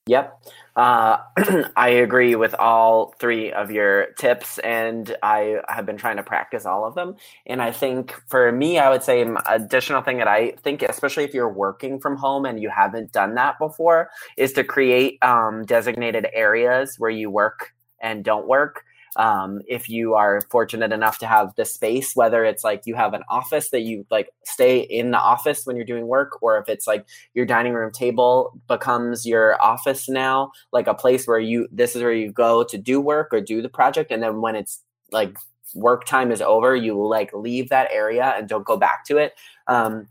Yep. 0.08 0.38
Uh, 0.76 1.18
I 1.78 1.90
agree 1.90 2.36
with 2.36 2.54
all 2.56 3.14
three 3.20 3.54
of 3.54 3.72
your 3.72 4.08
tips, 4.18 4.58
and 4.60 5.16
I 5.24 5.60
have 5.70 5.86
been 5.86 5.96
trying 5.98 6.18
to 6.18 6.24
practice 6.24 6.66
all 6.66 6.86
of 6.86 6.94
them. 6.96 7.16
And 7.46 7.62
I 7.62 7.72
think 7.72 8.14
for 8.28 8.52
me, 8.52 8.80
I 8.80 8.90
would 8.90 9.04
say 9.04 9.22
an 9.22 9.38
additional 9.48 10.02
thing 10.02 10.18
that 10.18 10.28
I 10.28 10.52
think, 10.64 10.82
especially 10.82 11.24
if 11.24 11.34
you're 11.34 11.52
working 11.52 12.00
from 12.02 12.18
home 12.18 12.46
and 12.46 12.60
you 12.60 12.70
haven't 12.70 13.14
done 13.14 13.36
that 13.36 13.58
before, 13.60 14.10
is 14.36 14.52
to 14.54 14.64
create 14.66 15.20
um, 15.24 15.64
designated 15.66 16.28
areas 16.34 16.96
where 16.98 17.12
you 17.12 17.30
work 17.30 17.72
and 18.02 18.26
don't 18.26 18.48
work. 18.48 18.84
Um, 19.16 19.62
if 19.68 19.90
you 19.90 20.16
are 20.16 20.42
fortunate 20.50 20.92
enough 20.92 21.20
to 21.20 21.28
have 21.28 21.54
the 21.56 21.66
space, 21.66 22.16
whether 22.16 22.44
it's 22.44 22.64
like 22.64 22.84
you 22.86 22.96
have 22.96 23.14
an 23.14 23.24
office 23.30 23.70
that 23.70 23.82
you 23.82 24.06
like 24.10 24.30
stay 24.44 24.80
in 24.80 25.12
the 25.12 25.20
office 25.20 25.66
when 25.66 25.76
you're 25.76 25.86
doing 25.86 26.08
work, 26.08 26.42
or 26.42 26.58
if 26.58 26.70
it's 26.70 26.88
like 26.88 27.06
your 27.34 27.46
dining 27.46 27.74
room 27.74 27.92
table 27.92 28.60
becomes 28.68 29.26
your 29.26 29.62
office 29.64 30.10
now, 30.10 30.52
like 30.72 30.88
a 30.88 30.94
place 30.94 31.28
where 31.28 31.40
you 31.40 31.68
this 31.72 31.96
is 31.96 32.02
where 32.02 32.14
you 32.14 32.32
go 32.32 32.64
to 32.64 32.78
do 32.78 33.00
work 33.00 33.30
or 33.32 33.42
do 33.42 33.62
the 33.62 33.70
project, 33.70 34.12
and 34.12 34.24
then 34.24 34.42
when 34.42 34.56
it's 34.56 34.82
like 35.12 35.38
work 35.76 36.06
time 36.06 36.32
is 36.32 36.42
over, 36.42 36.76
you 36.76 37.02
like 37.06 37.32
leave 37.34 37.70
that 37.70 37.90
area 37.92 38.34
and 38.38 38.48
don't 38.48 38.66
go 38.66 38.78
back 38.78 39.06
to 39.06 39.18
it. 39.18 39.34
Um, 39.68 40.08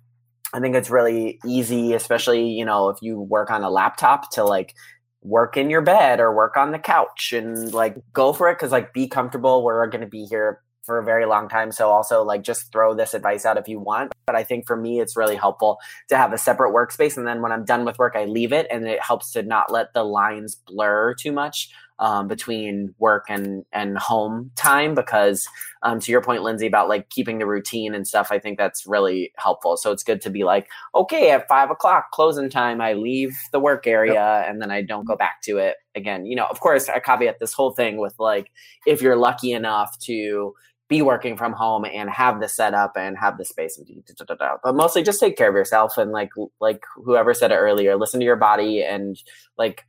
I 0.54 0.60
think 0.60 0.74
it's 0.74 0.90
really 0.90 1.40
easy, 1.46 1.94
especially 1.94 2.48
you 2.50 2.64
know 2.64 2.88
if 2.88 2.98
you 3.02 3.20
work 3.20 3.50
on 3.50 3.64
a 3.64 3.70
laptop 3.70 4.30
to 4.32 4.44
like 4.44 4.74
work 5.22 5.56
in 5.56 5.70
your 5.70 5.82
bed 5.82 6.20
or 6.20 6.34
work 6.34 6.56
on 6.56 6.72
the 6.72 6.78
couch 6.78 7.32
and 7.32 7.72
like 7.72 7.96
go 8.12 8.32
for 8.32 8.50
it 8.50 8.54
because 8.54 8.72
like 8.72 8.92
be 8.92 9.06
comfortable. 9.08 9.62
We're 9.62 9.86
going 9.86 10.00
to 10.00 10.06
be 10.06 10.24
here 10.24 10.60
for 10.84 10.98
a 10.98 11.04
very 11.04 11.26
long 11.26 11.48
time. 11.48 11.70
So 11.70 11.90
also 11.90 12.24
like 12.24 12.42
just 12.42 12.72
throw 12.72 12.94
this 12.94 13.14
advice 13.14 13.46
out 13.46 13.56
if 13.56 13.68
you 13.68 13.78
want. 13.78 14.12
But 14.26 14.34
I 14.34 14.42
think 14.42 14.66
for 14.66 14.76
me, 14.76 15.00
it's 15.00 15.16
really 15.16 15.36
helpful 15.36 15.78
to 16.08 16.16
have 16.16 16.32
a 16.32 16.38
separate 16.38 16.72
workspace. 16.74 17.16
And 17.16 17.26
then 17.26 17.40
when 17.40 17.52
I'm 17.52 17.64
done 17.64 17.84
with 17.84 17.98
work, 17.98 18.14
I 18.16 18.24
leave 18.24 18.52
it 18.52 18.66
and 18.70 18.86
it 18.86 19.00
helps 19.00 19.30
to 19.32 19.42
not 19.42 19.70
let 19.70 19.94
the 19.94 20.02
lines 20.02 20.56
blur 20.56 21.14
too 21.14 21.32
much 21.32 21.70
um, 21.98 22.28
between 22.28 22.94
work 22.98 23.26
and, 23.28 23.64
and 23.72 23.98
home 23.98 24.50
time. 24.56 24.94
Because 24.94 25.46
um, 25.82 26.00
to 26.00 26.10
your 26.10 26.20
point, 26.20 26.42
Lindsay, 26.42 26.66
about 26.66 26.88
like 26.88 27.08
keeping 27.10 27.38
the 27.38 27.46
routine 27.46 27.94
and 27.94 28.06
stuff, 28.06 28.28
I 28.30 28.38
think 28.38 28.58
that's 28.58 28.86
really 28.86 29.32
helpful. 29.36 29.76
So 29.76 29.92
it's 29.92 30.02
good 30.02 30.20
to 30.22 30.30
be 30.30 30.44
like, 30.44 30.68
okay, 30.94 31.30
at 31.30 31.48
five 31.48 31.70
o'clock 31.70 32.10
closing 32.12 32.50
time, 32.50 32.80
I 32.80 32.94
leave 32.94 33.36
the 33.52 33.60
work 33.60 33.86
area 33.86 34.44
and 34.48 34.60
then 34.60 34.70
I 34.70 34.82
don't 34.82 35.04
go 35.04 35.16
back 35.16 35.42
to 35.42 35.58
it 35.58 35.76
again. 35.94 36.26
You 36.26 36.36
know, 36.36 36.46
of 36.46 36.60
course, 36.60 36.88
I 36.88 36.98
caveat 36.98 37.38
this 37.40 37.52
whole 37.52 37.72
thing 37.72 37.98
with 37.98 38.14
like, 38.18 38.50
if 38.86 39.02
you're 39.02 39.16
lucky 39.16 39.52
enough 39.52 39.98
to 40.00 40.54
be 40.92 41.00
working 41.00 41.38
from 41.38 41.54
home 41.54 41.86
and 41.86 42.10
have 42.10 42.38
the 42.38 42.48
setup 42.48 42.92
and 42.98 43.16
have 43.16 43.38
the 43.38 43.46
space 43.46 43.78
and 43.78 44.04
da, 44.04 44.24
da, 44.26 44.34
da. 44.34 44.56
but 44.62 44.74
mostly 44.74 45.02
just 45.02 45.18
take 45.18 45.38
care 45.38 45.48
of 45.48 45.54
yourself 45.54 45.96
and 45.96 46.12
like 46.12 46.28
like 46.60 46.84
whoever 46.96 47.32
said 47.32 47.50
it 47.50 47.54
earlier 47.54 47.96
listen 47.96 48.20
to 48.20 48.26
your 48.26 48.36
body 48.36 48.82
and 48.82 49.16
like 49.56 49.86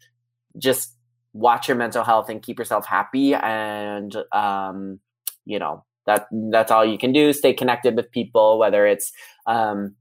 just 0.58 0.96
watch 1.34 1.68
your 1.68 1.78
mental 1.78 2.04
health 2.04 2.30
and 2.30 2.42
keep 2.42 2.60
yourself 2.60 2.86
happy 2.86 3.34
and 3.34 4.16
um 4.32 5.00
you 5.46 5.60
know 5.60 5.84
that 6.06 6.28
that's 6.52 6.72
all 6.72 6.86
you 6.86 6.98
can 6.98 7.12
do 7.12 7.34
stay 7.34 7.54
connected 7.54 7.96
with 7.96 8.12
people 8.12 8.60
whether 8.60 8.86
it's 8.86 9.12
um 9.48 9.96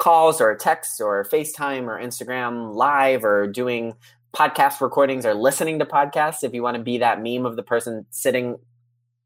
calls 0.00 0.40
or 0.40 0.56
texts 0.56 1.00
or 1.00 1.24
FaceTime 1.24 1.84
or 1.84 2.00
Instagram 2.00 2.74
live 2.74 3.24
or 3.24 3.46
doing 3.46 3.94
podcast 4.34 4.80
recordings 4.80 5.26
or 5.26 5.34
listening 5.34 5.78
to 5.78 5.84
podcasts 5.84 6.42
if 6.42 6.54
you 6.54 6.62
want 6.62 6.76
to 6.76 6.82
be 6.82 6.98
that 6.98 7.22
meme 7.22 7.46
of 7.46 7.54
the 7.54 7.62
person 7.62 8.06
sitting 8.10 8.56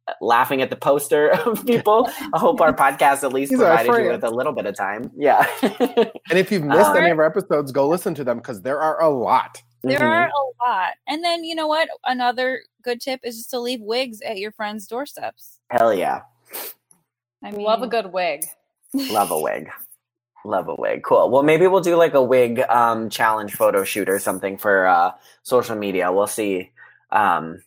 uh, 0.09 0.13
laughing 0.21 0.61
at 0.61 0.71
the 0.71 0.77
poster 0.77 1.31
of 1.47 1.65
people. 1.65 2.11
I 2.35 2.39
hope 2.39 2.61
our 2.61 2.73
podcast 2.77 3.23
at 3.23 3.33
least 3.33 3.51
These 3.51 3.61
provided 3.61 4.05
you 4.05 4.11
with 4.11 4.25
a 4.25 4.31
little 4.31 4.53
bit 4.53 4.67
of 4.67 4.77
time. 4.77 5.11
Yeah. 5.17 5.47
And 5.63 6.39
if 6.39 6.51
you've 6.51 6.65
missed 6.65 6.95
any 6.95 7.11
of 7.11 7.19
our 7.19 7.25
episodes, 7.25 7.71
go 7.73 7.89
listen 7.89 8.15
to 8.17 8.25
them 8.25 8.39
because 8.39 8.63
there 8.63 8.81
are 8.81 9.01
a 9.01 9.09
lot. 9.09 9.63
There 9.85 10.01
Mhm. 10.01 10.03
are 10.03 10.29
a 10.29 10.69
lot. 10.69 10.95
And 11.07 11.23
then 11.25 11.45
you 11.45 11.55
know 11.55 11.67
what? 11.69 11.89
Another 12.05 12.63
good 12.83 13.01
tip 13.01 13.21
is 13.25 13.37
just 13.37 13.51
to 13.51 13.61
leave 13.61 13.81
wigs 13.81 14.21
at 14.23 14.39
your 14.39 14.53
friends' 14.53 14.87
doorsteps. 14.87 15.61
Hell 15.71 15.93
yeah. 15.95 16.23
I 17.43 17.51
mean, 17.51 17.63
Love 17.63 17.83
a 17.83 17.87
good 17.87 18.13
wig. 18.13 18.47
Love 18.95 19.31
a 19.31 19.39
wig. 19.41 19.69
Love 20.45 20.69
a 20.69 20.75
wig. 20.77 21.03
Cool. 21.03 21.31
Well, 21.31 21.43
maybe 21.43 21.67
we'll 21.67 21.81
do 21.83 21.97
like 21.97 22.15
a 22.15 22.23
wig 22.23 22.61
um, 22.69 23.11
challenge 23.11 23.55
photo 23.55 23.85
shoot 23.85 24.09
or 24.09 24.19
something 24.19 24.59
for 24.59 24.87
uh, 24.87 25.13
social 25.43 25.77
media. 25.77 26.13
We'll 26.13 26.27
see 26.27 26.71
um, 27.11 27.63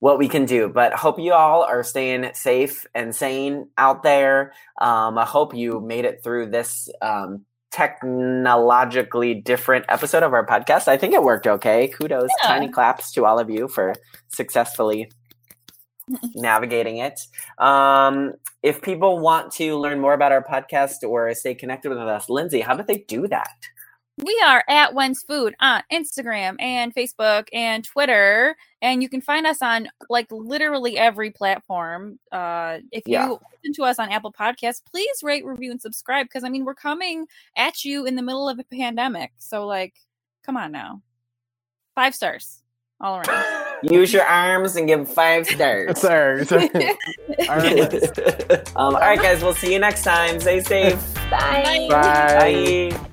what 0.00 0.18
we 0.18 0.28
can 0.28 0.46
do. 0.46 0.68
But 0.68 0.94
hope 0.94 1.18
you 1.18 1.32
all 1.34 1.62
are 1.62 1.82
staying 1.84 2.30
safe 2.34 2.86
and 2.94 3.14
sane 3.14 3.68
out 3.78 4.02
there. 4.02 4.52
Um, 4.80 5.18
I 5.18 5.24
hope 5.26 5.54
you 5.54 5.80
made 5.80 6.04
it 6.06 6.22
through 6.22 6.50
this 6.50 6.88
um, 7.02 7.44
technologically 7.74 9.34
different 9.34 9.84
episode 9.88 10.22
of 10.22 10.32
our 10.32 10.46
podcast. 10.46 10.86
I 10.86 10.96
think 10.96 11.12
it 11.12 11.22
worked 11.22 11.46
okay. 11.46 11.88
Kudos, 11.88 12.30
Yeah. 12.42 12.48
tiny 12.48 12.68
claps 12.68 13.10
to 13.12 13.24
all 13.24 13.38
of 13.40 13.50
you 13.50 13.66
for 13.66 13.94
successfully 14.28 15.10
navigating 16.34 16.98
it. 16.98 17.18
Um, 17.58 18.34
if 18.62 18.80
people 18.82 19.18
want 19.18 19.52
to 19.54 19.76
learn 19.76 20.00
more 20.00 20.12
about 20.12 20.32
our 20.32 20.44
podcast 20.44 21.02
or 21.06 21.32
stay 21.34 21.54
connected 21.54 21.88
with 21.88 21.98
us, 21.98 22.28
Lindsay, 22.28 22.60
how 22.60 22.74
do 22.74 22.84
they 22.86 22.98
do 23.08 23.26
that? 23.28 23.48
We 24.22 24.40
are 24.46 24.62
at 24.68 24.94
When's 24.94 25.22
Food 25.24 25.56
on 25.60 25.82
Instagram 25.92 26.54
and 26.60 26.94
Facebook 26.94 27.48
and 27.52 27.82
Twitter, 27.82 28.54
and 28.80 29.02
you 29.02 29.08
can 29.08 29.20
find 29.20 29.44
us 29.44 29.60
on 29.60 29.88
like 30.08 30.28
literally 30.30 30.96
every 30.96 31.30
platform. 31.30 32.20
Uh, 32.30 32.78
if 32.92 33.02
you 33.08 33.14
Yeah. 33.14 33.28
listen 33.28 33.74
to 33.74 33.82
us 33.82 33.98
on 33.98 34.10
Apple 34.10 34.32
Podcasts, 34.32 34.82
please 34.88 35.22
rate, 35.24 35.44
review, 35.44 35.72
and 35.72 35.80
subscribe 35.82 36.26
because 36.26 36.44
I 36.44 36.48
mean 36.48 36.64
we're 36.64 36.74
coming 36.76 37.26
at 37.56 37.84
you 37.84 38.06
in 38.06 38.14
the 38.14 38.22
middle 38.22 38.48
of 38.48 38.60
a 38.60 38.64
pandemic, 38.64 39.32
so 39.38 39.66
like, 39.66 39.94
come 40.44 40.56
on 40.56 40.70
now, 40.70 41.02
five 41.96 42.14
stars 42.14 42.62
all 43.00 43.16
around. 43.16 43.64
Use 43.82 44.12
your 44.12 44.24
arms 44.24 44.76
and 44.76 44.86
give 44.86 45.12
five 45.12 45.44
stars. 45.46 45.98
Sorry. 46.00 46.44
sorry. 46.46 46.62
um, 47.50 48.64
all 48.76 48.92
right, 48.92 49.20
guys, 49.20 49.42
we'll 49.42 49.54
see 49.54 49.72
you 49.72 49.80
next 49.80 50.04
time. 50.04 50.38
Stay 50.38 50.60
safe. 50.60 51.14
Bye. 51.30 51.88
Bye. 51.90 52.90
Bye. 52.92 53.10